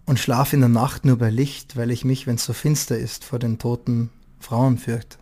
und 0.06 0.18
schlafe 0.18 0.56
in 0.56 0.60
der 0.60 0.68
Nacht 0.70 1.04
nur 1.04 1.16
bei 1.18 1.30
Licht, 1.30 1.76
weil 1.76 1.90
ich 1.90 2.04
mich, 2.04 2.26
wenn 2.26 2.36
es 2.36 2.44
so 2.44 2.52
finster 2.52 2.96
ist, 2.98 3.24
vor 3.24 3.38
den 3.38 3.58
toten 3.58 4.10
Frauen 4.40 4.78
fürchte. 4.78 5.18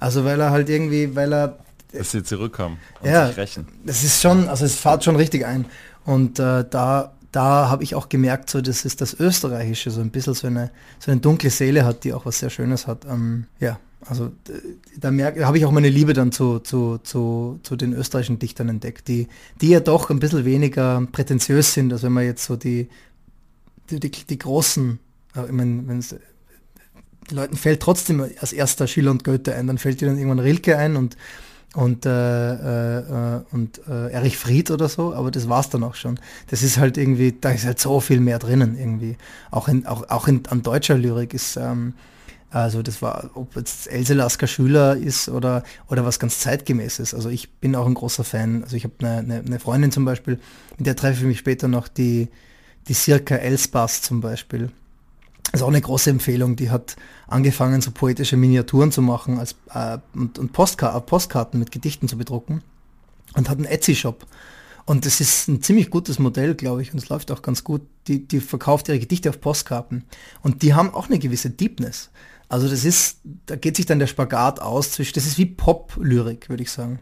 Also 0.00 0.24
weil 0.24 0.40
er 0.40 0.50
halt 0.50 0.68
irgendwie, 0.68 1.14
weil 1.14 1.32
er, 1.32 1.58
Dass 1.92 2.10
sie 2.10 2.22
zurückkommen 2.24 2.78
und 3.00 3.10
Ja. 3.10 3.28
sich 3.28 3.36
rächen. 3.36 3.68
das 3.86 4.02
ist 4.02 4.20
schon, 4.20 4.48
also 4.48 4.64
es 4.64 4.74
fährt 4.74 5.04
schon 5.04 5.16
richtig 5.16 5.46
ein. 5.46 5.66
Und 6.04 6.38
äh, 6.40 6.64
da, 6.68 7.12
da 7.30 7.68
habe 7.70 7.84
ich 7.84 7.94
auch 7.94 8.08
gemerkt, 8.08 8.50
so 8.50 8.60
das 8.60 8.84
ist 8.84 9.00
das 9.00 9.14
Österreichische, 9.14 9.92
so 9.92 10.00
ein 10.00 10.10
bisschen 10.10 10.34
so 10.34 10.48
eine, 10.48 10.70
so 10.98 11.12
eine 11.12 11.20
dunkle 11.20 11.50
Seele 11.50 11.84
hat, 11.84 12.02
die 12.02 12.12
auch 12.12 12.26
was 12.26 12.40
sehr 12.40 12.50
Schönes 12.50 12.88
hat. 12.88 13.04
Ähm, 13.04 13.46
ja, 13.60 13.78
also 14.06 14.30
da 14.98 15.10
da 15.10 15.46
habe 15.46 15.58
ich 15.58 15.64
auch 15.64 15.70
meine 15.70 15.88
Liebe 15.88 16.12
dann 16.12 16.32
zu, 16.32 16.58
zu, 16.58 16.98
zu, 16.98 17.60
zu 17.62 17.76
den 17.76 17.92
österreichischen 17.92 18.38
Dichtern 18.38 18.68
entdeckt, 18.68 19.08
die, 19.08 19.28
die 19.60 19.68
ja 19.68 19.80
doch 19.80 20.10
ein 20.10 20.18
bisschen 20.18 20.44
weniger 20.44 21.06
prätentiös 21.12 21.74
sind, 21.74 21.92
als 21.92 22.02
wenn 22.02 22.12
man 22.12 22.24
jetzt 22.24 22.44
so 22.44 22.56
die, 22.56 22.88
die, 23.90 24.00
die, 24.00 24.10
die 24.10 24.38
großen, 24.38 24.98
äh, 25.36 25.46
ich 25.46 25.52
meine, 25.52 25.82
wenn's, 25.86 26.14
den 27.30 27.36
Leuten 27.36 27.56
fällt 27.56 27.80
trotzdem 27.80 28.20
als 28.20 28.52
erster 28.52 28.86
Schiller 28.86 29.12
und 29.12 29.24
Goethe 29.24 29.54
ein, 29.54 29.66
dann 29.66 29.78
fällt 29.78 30.00
dir 30.00 30.08
dann 30.08 30.18
irgendwann 30.18 30.40
Rilke 30.40 30.76
ein 30.76 30.96
und 30.96 31.16
und, 31.74 32.04
äh, 32.04 32.08
äh, 32.08 33.40
und 33.50 33.80
äh, 33.88 34.10
Erich 34.12 34.36
Fried 34.36 34.70
oder 34.70 34.90
so, 34.90 35.14
aber 35.14 35.30
das 35.30 35.48
war's 35.48 35.70
dann 35.70 35.82
auch 35.84 35.94
schon. 35.94 36.20
Das 36.48 36.62
ist 36.62 36.76
halt 36.76 36.98
irgendwie, 36.98 37.34
da 37.40 37.50
ist 37.50 37.64
halt 37.64 37.80
so 37.80 38.00
viel 38.00 38.20
mehr 38.20 38.38
drinnen 38.38 38.76
irgendwie. 38.78 39.16
Auch 39.50 39.68
in, 39.68 39.86
auch, 39.86 40.08
auch 40.10 40.28
in, 40.28 40.46
an 40.48 40.62
deutscher 40.62 40.98
Lyrik 40.98 41.32
ist, 41.32 41.56
ähm, 41.56 41.94
also 42.52 42.82
das 42.82 43.00
war, 43.00 43.30
ob 43.34 43.56
jetzt 43.56 43.90
Else 43.90 44.12
Lasker 44.12 44.46
Schüler 44.46 44.94
ist 44.94 45.30
oder, 45.30 45.62
oder 45.88 46.04
was 46.04 46.18
ganz 46.18 46.40
zeitgemäßes. 46.40 47.14
Also 47.14 47.30
ich 47.30 47.50
bin 47.50 47.74
auch 47.74 47.86
ein 47.86 47.94
großer 47.94 48.24
Fan. 48.24 48.62
Also 48.62 48.76
ich 48.76 48.84
habe 48.84 48.94
eine, 49.00 49.18
eine, 49.18 49.38
eine 49.38 49.58
Freundin 49.58 49.90
zum 49.90 50.04
Beispiel, 50.04 50.38
mit 50.76 50.86
der 50.86 50.94
treffe 50.94 51.20
ich 51.20 51.26
mich 51.26 51.38
später 51.38 51.66
noch, 51.66 51.88
die, 51.88 52.28
die 52.88 52.92
Circa 52.94 53.36
Elspass 53.36 54.02
zum 54.02 54.20
Beispiel. 54.20 54.70
Das 55.50 55.60
ist 55.60 55.62
auch 55.62 55.68
eine 55.68 55.80
große 55.80 56.10
Empfehlung. 56.10 56.56
Die 56.56 56.70
hat 56.70 56.96
angefangen, 57.26 57.80
so 57.80 57.90
poetische 57.90 58.36
Miniaturen 58.36 58.92
zu 58.92 59.00
machen 59.00 59.38
als, 59.38 59.54
äh, 59.72 59.98
und, 60.14 60.38
und 60.38 60.52
Postka 60.52 61.00
Postkarten 61.00 61.58
mit 61.58 61.72
Gedichten 61.72 62.06
zu 62.06 62.18
bedrucken 62.18 62.62
und 63.34 63.48
hat 63.48 63.56
einen 63.56 63.66
Etsy-Shop. 63.66 64.26
Und 64.84 65.06
das 65.06 65.20
ist 65.20 65.48
ein 65.48 65.62
ziemlich 65.62 65.88
gutes 65.88 66.18
Modell, 66.18 66.54
glaube 66.54 66.82
ich, 66.82 66.92
und 66.92 66.98
es 66.98 67.08
läuft 67.08 67.30
auch 67.30 67.40
ganz 67.40 67.64
gut. 67.64 67.82
Die, 68.08 68.26
die 68.26 68.40
verkauft 68.40 68.88
ihre 68.88 68.98
Gedichte 68.98 69.30
auf 69.30 69.40
Postkarten. 69.40 70.04
Und 70.42 70.62
die 70.62 70.74
haben 70.74 70.92
auch 70.92 71.08
eine 71.08 71.18
gewisse 71.18 71.48
Deepness. 71.50 72.10
Also 72.52 72.68
das 72.68 72.84
ist, 72.84 73.20
da 73.46 73.56
geht 73.56 73.76
sich 73.76 73.86
dann 73.86 73.98
der 73.98 74.06
Spagat 74.06 74.60
aus 74.60 74.92
zwischen, 74.92 75.14
das 75.14 75.24
ist 75.24 75.38
wie 75.38 75.46
Pop-Lyrik, 75.46 76.50
würde 76.50 76.62
ich 76.62 76.70
sagen. 76.70 76.98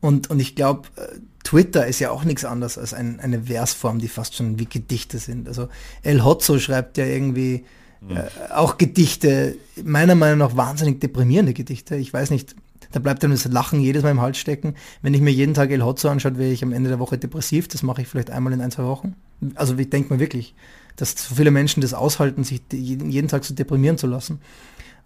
Und, 0.00 0.30
und 0.30 0.38
ich 0.38 0.54
glaube, 0.54 0.86
äh, 0.94 1.18
Twitter 1.42 1.88
ist 1.88 1.98
ja 1.98 2.12
auch 2.12 2.22
nichts 2.22 2.44
anderes 2.44 2.78
als 2.78 2.94
ein, 2.94 3.18
eine 3.18 3.42
Versform, 3.42 3.98
die 3.98 4.06
fast 4.06 4.36
schon 4.36 4.60
wie 4.60 4.66
Gedichte 4.66 5.18
sind. 5.18 5.48
Also 5.48 5.66
El 6.02 6.24
Hotzo 6.24 6.60
schreibt 6.60 6.96
ja 6.96 7.06
irgendwie 7.06 7.64
äh, 8.08 8.52
auch 8.52 8.78
Gedichte, 8.78 9.56
meiner 9.82 10.14
Meinung 10.14 10.38
nach 10.38 10.56
wahnsinnig 10.56 11.00
deprimierende 11.00 11.54
Gedichte. 11.54 11.96
Ich 11.96 12.12
weiß 12.12 12.30
nicht, 12.30 12.54
da 12.92 13.00
bleibt 13.00 13.24
dann 13.24 13.32
das 13.32 13.46
Lachen 13.46 13.80
jedes 13.80 14.04
Mal 14.04 14.12
im 14.12 14.20
Hals 14.20 14.38
stecken. 14.38 14.76
Wenn 15.02 15.12
ich 15.12 15.20
mir 15.20 15.32
jeden 15.32 15.54
Tag 15.54 15.72
El 15.72 15.82
Hotzo 15.82 16.08
anschaue, 16.08 16.38
wäre 16.38 16.52
ich 16.52 16.62
am 16.62 16.72
Ende 16.72 16.88
der 16.88 17.00
Woche 17.00 17.18
depressiv. 17.18 17.66
Das 17.66 17.82
mache 17.82 18.02
ich 18.02 18.06
vielleicht 18.06 18.30
einmal 18.30 18.52
in 18.52 18.60
ein, 18.60 18.70
zwei 18.70 18.84
Wochen. 18.84 19.16
Also 19.56 19.76
ich 19.76 19.90
denke 19.90 20.14
mir 20.14 20.20
wirklich, 20.20 20.54
dass 20.98 21.12
so 21.12 21.34
viele 21.34 21.50
Menschen 21.50 21.80
das 21.80 21.94
aushalten, 21.94 22.44
sich 22.44 22.60
de- 22.68 22.78
jeden, 22.78 23.28
Tag 23.28 23.44
so 23.44 23.54
deprimieren 23.54 23.96
zu 23.98 24.06
lassen. 24.06 24.40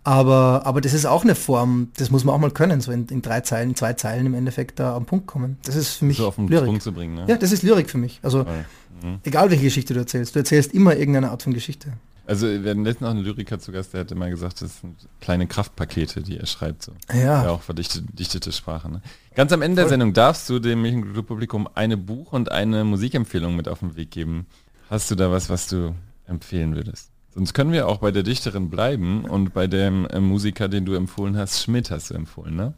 Aber, 0.05 0.63
aber 0.65 0.81
das 0.81 0.95
ist 0.95 1.07
auch 1.07 1.23
eine 1.23 1.37
Form, 1.37 1.89
das 1.97 2.11
muss 2.11 2.25
man 2.25 2.35
auch 2.35 2.39
mal 2.41 2.51
können, 2.51 2.81
so 2.81 2.91
in, 2.91 3.07
in 3.07 3.23
drei 3.23 3.41
Zeilen, 3.43 3.71
in 3.71 3.77
zwei 3.77 3.93
Zeilen 3.93 4.27
im 4.27 4.35
Endeffekt 4.35 4.81
da 4.81 4.97
am 4.97 5.05
Punkt 5.07 5.29
kommen. 5.29 5.59
Das 5.65 5.77
ist 5.77 5.91
für 5.91 6.05
mich 6.07 6.17
So 6.17 6.27
auf 6.27 6.35
den 6.37 6.49
Lyrik. 6.49 6.67
Punkt 6.67 6.83
zu 6.83 6.91
bringen, 6.93 7.15
ne? 7.15 7.27
Ja, 7.29 7.37
das 7.37 7.53
ist 7.53 7.63
Lyrik 7.63 7.89
für 7.89 7.99
mich. 7.99 8.19
Also 8.23 8.43
Voll. 8.45 8.65
Mhm. 9.03 9.19
egal 9.23 9.51
welche 9.51 9.63
Geschichte 9.65 9.95
du 9.95 10.01
erzählst, 10.01 10.35
du 10.35 10.41
erzählst 10.41 10.75
immer 10.75 10.97
irgendeine 10.97 11.31
Art 11.31 11.43
von 11.45 11.55
Geschichte. 11.55 11.93
Also 12.27 12.47
wir 12.49 12.71
hatten 12.71 12.85
letztens 12.85 13.01
noch 13.03 13.11
einen 13.11 13.25
Lyriker 13.25 13.59
zu 13.59 13.71
Gast, 13.73 13.95
der 13.95 14.01
hat 14.01 14.11
immer 14.13 14.31
gesagt, 14.31 14.63
das 14.63 14.81
sind 14.81 14.97
kleine 15.21 15.47
Kraftpakete, 15.49 16.23
die 16.23 16.37
er 16.39 16.47
schreibt. 16.47 16.83
So. 16.83 16.93
Ja. 17.13 17.45
Ja, 17.45 17.51
auch 17.51 17.63
verdichtete 17.63 18.05
dichtete 18.13 18.51
Sprache. 18.53 18.91
Ne? 18.91 19.03
Ganz 19.35 19.53
am 19.53 19.61
Ende 19.63 19.83
der 19.83 19.89
Sendung 19.89 20.13
darfst 20.13 20.49
du 20.49 20.59
dem 20.61 20.83
Publikum 21.27 21.69
eine 21.75 21.97
Buch- 21.97 22.33
und 22.33 22.51
eine 22.51 22.85
Musikempfehlung 22.85 23.55
mit 23.57 23.69
auf 23.69 23.81
den 23.81 23.97
Weg 23.97 24.11
geben. 24.13 24.47
Hast 24.93 25.11
du 25.11 25.15
da 25.15 25.31
was, 25.31 25.49
was 25.49 25.69
du 25.69 25.95
empfehlen 26.27 26.75
würdest? 26.75 27.09
Sonst 27.35 27.55
können 27.55 27.73
wir 27.73 27.89
auch 27.89 27.97
bei 28.01 28.11
der 28.11 28.23
Dichterin 28.23 28.69
bleiben 28.69 29.25
und 29.25 29.55
bei 29.55 29.67
dem 29.67 30.05
äh, 30.05 30.21
Musiker, 30.21 30.69
den 30.69 30.85
du 30.85 30.93
empfohlen 30.93 31.35
hast, 31.35 31.63
Schmidt 31.63 31.91
hast 31.91 32.11
du 32.11 32.15
empfohlen, 32.15 32.57
ne? 32.57 32.75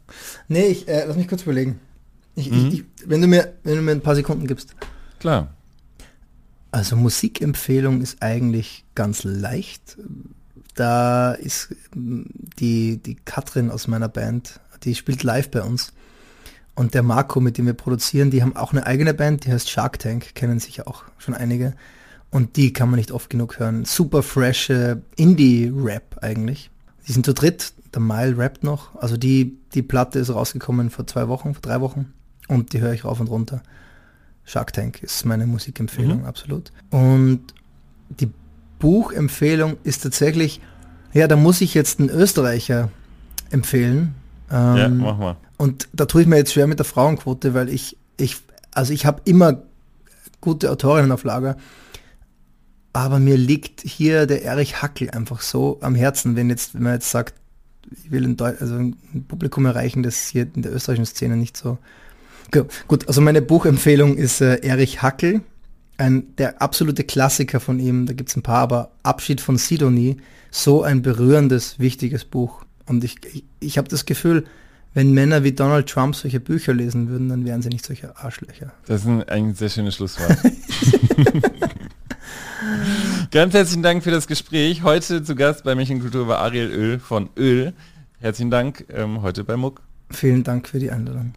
Nee, 0.47 0.67
ich, 0.67 0.87
äh, 0.87 1.03
lass 1.05 1.17
mich 1.17 1.27
kurz 1.27 1.41
überlegen. 1.41 1.77
Ich, 2.35 2.49
Mhm. 2.49 2.69
ich, 2.71 2.85
wenn, 3.05 3.19
du 3.19 3.27
mir, 3.27 3.53
wenn 3.63 3.75
du 3.75 3.81
mir 3.81 3.91
ein 3.91 3.99
paar 3.99 4.15
Sekunden 4.15 4.47
gibst. 4.47 4.73
Klar. 5.19 5.53
Also 6.71 6.95
Musikempfehlung 6.95 7.99
ist 7.99 8.21
eigentlich 8.21 8.85
ganz 8.95 9.25
leicht. 9.25 9.97
Da 10.73 11.33
ist 11.33 11.75
mm, 11.93 12.21
die, 12.59 12.95
die 12.95 13.15
Katrin 13.25 13.69
aus 13.69 13.89
meiner 13.89 14.07
Band, 14.07 14.61
die 14.85 14.95
spielt 14.95 15.23
live 15.23 15.51
bei 15.51 15.63
uns. 15.63 15.91
Und 16.75 16.93
der 16.93 17.03
Marco, 17.03 17.41
mit 17.41 17.57
dem 17.57 17.65
wir 17.65 17.73
produzieren, 17.73 18.31
die 18.31 18.41
haben 18.41 18.55
auch 18.55 18.71
eine 18.71 18.85
eigene 18.85 19.13
Band, 19.13 19.43
die 19.43 19.51
heißt 19.51 19.69
Shark 19.69 19.99
Tank, 19.99 20.33
kennen 20.33 20.59
sicher 20.59 20.87
auch 20.87 21.03
schon 21.17 21.33
einige. 21.33 21.73
Und 22.35 22.57
die 22.57 22.73
kann 22.73 22.89
man 22.89 22.97
nicht 22.97 23.13
oft 23.13 23.29
genug 23.29 23.59
hören. 23.59 23.85
Super 23.85 24.21
freshe 24.21 25.01
Indie-Rap 25.15 26.17
eigentlich. 26.21 26.69
Die 27.07 27.13
sind 27.13 27.25
zu 27.25 27.33
dritt, 27.33 27.71
der 27.93 28.01
Mile 28.01 28.37
rappt 28.37 28.61
noch. 28.61 28.93
Also 28.95 29.15
die, 29.15 29.57
die 29.73 29.81
Platte 29.81 30.19
ist 30.19 30.35
rausgekommen 30.35 30.89
vor 30.89 31.07
zwei 31.07 31.29
Wochen, 31.29 31.53
vor 31.53 31.61
drei 31.61 31.79
Wochen. 31.79 32.13
Und 32.49 32.73
die 32.73 32.81
höre 32.81 32.91
ich 32.91 33.05
rauf 33.05 33.21
und 33.21 33.27
runter. 33.27 33.63
Shark 34.43 34.73
Tank 34.73 35.01
ist 35.01 35.23
meine 35.23 35.47
Musikempfehlung, 35.47 36.25
absolut. 36.25 36.73
Und 36.89 37.39
die 38.09 38.29
Buchempfehlung 38.79 39.77
ist 39.85 40.03
tatsächlich, 40.03 40.59
ja, 41.13 41.29
da 41.29 41.37
muss 41.37 41.61
ich 41.61 41.73
jetzt 41.73 42.01
einen 42.01 42.09
Österreicher 42.09 42.89
empfehlen. 43.49 44.13
Ähm, 44.51 44.75
ja, 44.75 44.89
mach 44.89 45.17
mal. 45.17 45.37
und 45.55 45.87
da 45.93 46.03
tue 46.03 46.23
ich 46.23 46.27
mir 46.27 46.35
jetzt 46.35 46.51
schwer 46.51 46.67
mit 46.67 46.79
der 46.79 46.85
Frauenquote, 46.85 47.53
weil 47.53 47.69
ich, 47.69 47.95
ich, 48.17 48.35
also 48.73 48.91
ich 48.91 49.05
habe 49.05 49.21
immer 49.23 49.61
gute 50.41 50.69
Autorinnen 50.69 51.13
auf 51.13 51.23
Lager, 51.23 51.55
aber 52.95 53.19
mir 53.19 53.35
liegt 53.35 53.81
hier 53.81 54.25
der 54.25 54.43
Erich 54.43 54.81
Hackel 54.81 55.09
einfach 55.09 55.41
so 55.41 55.79
am 55.81 55.95
Herzen, 55.95 56.37
wenn 56.37 56.49
jetzt, 56.49 56.75
wenn 56.75 56.83
man 56.83 56.93
jetzt 56.93 57.11
sagt, 57.11 57.35
ich 57.91 58.09
will 58.09 58.23
ein, 58.23 58.39
also 58.39 58.73
ein 58.73 58.95
Publikum 59.27 59.65
erreichen, 59.65 60.01
das 60.01 60.27
hier 60.27 60.47
in 60.55 60.61
der 60.61 60.73
österreichischen 60.73 61.05
Szene 61.05 61.35
nicht 61.35 61.57
so. 61.57 61.77
Gut, 62.87 63.05
also 63.09 63.19
meine 63.19 63.41
Buchempfehlung 63.41 64.15
ist 64.15 64.39
äh, 64.39 64.61
Erich 64.65 65.01
Hackel, 65.01 65.41
ein, 65.97 66.33
der 66.37 66.61
absolute 66.61 67.03
Klassiker 67.03 67.59
von 67.59 67.79
ihm, 67.79 68.05
da 68.05 68.13
gibt 68.13 68.29
es 68.29 68.37
ein 68.37 68.43
paar, 68.43 68.61
aber 68.61 68.91
Abschied 69.03 69.41
von 69.41 69.57
Sidonie, 69.57 70.15
so 70.49 70.81
ein 70.81 71.01
berührendes, 71.01 71.79
wichtiges 71.79 72.23
Buch. 72.23 72.63
Und 72.85 73.03
ich, 73.03 73.17
ich, 73.25 73.43
ich 73.59 73.77
habe 73.77 73.89
das 73.89 74.05
Gefühl, 74.05 74.45
wenn 74.93 75.11
Männer 75.11 75.43
wie 75.43 75.51
Donald 75.51 75.89
Trump 75.89 76.15
solche 76.15 76.39
Bücher 76.39 76.73
lesen 76.73 77.09
würden, 77.09 77.27
dann 77.27 77.43
wären 77.43 77.61
sie 77.61 77.67
nicht 77.67 77.85
solche 77.85 78.15
Arschlöcher. 78.15 78.71
Das 78.85 79.01
ist 79.01 79.07
ein, 79.07 79.23
ein 79.23 79.53
sehr 79.53 79.67
schönes 79.67 79.95
Schlusswort. 79.95 80.37
Ganz 83.31 83.53
herzlichen 83.53 83.83
Dank 83.83 84.03
für 84.03 84.11
das 84.11 84.27
Gespräch. 84.27 84.83
Heute 84.83 85.23
zu 85.23 85.35
Gast 85.35 85.63
bei 85.63 85.75
Märchenkultur 85.75 86.27
war 86.27 86.39
Ariel 86.39 86.71
Öl 86.71 86.99
von 86.99 87.29
Öl. 87.37 87.73
Herzlichen 88.19 88.51
Dank 88.51 88.85
ähm, 88.89 89.21
heute 89.21 89.43
bei 89.43 89.57
Muck. 89.57 89.81
Vielen 90.11 90.43
Dank 90.43 90.67
für 90.67 90.79
die 90.79 90.91
Einladung. 90.91 91.33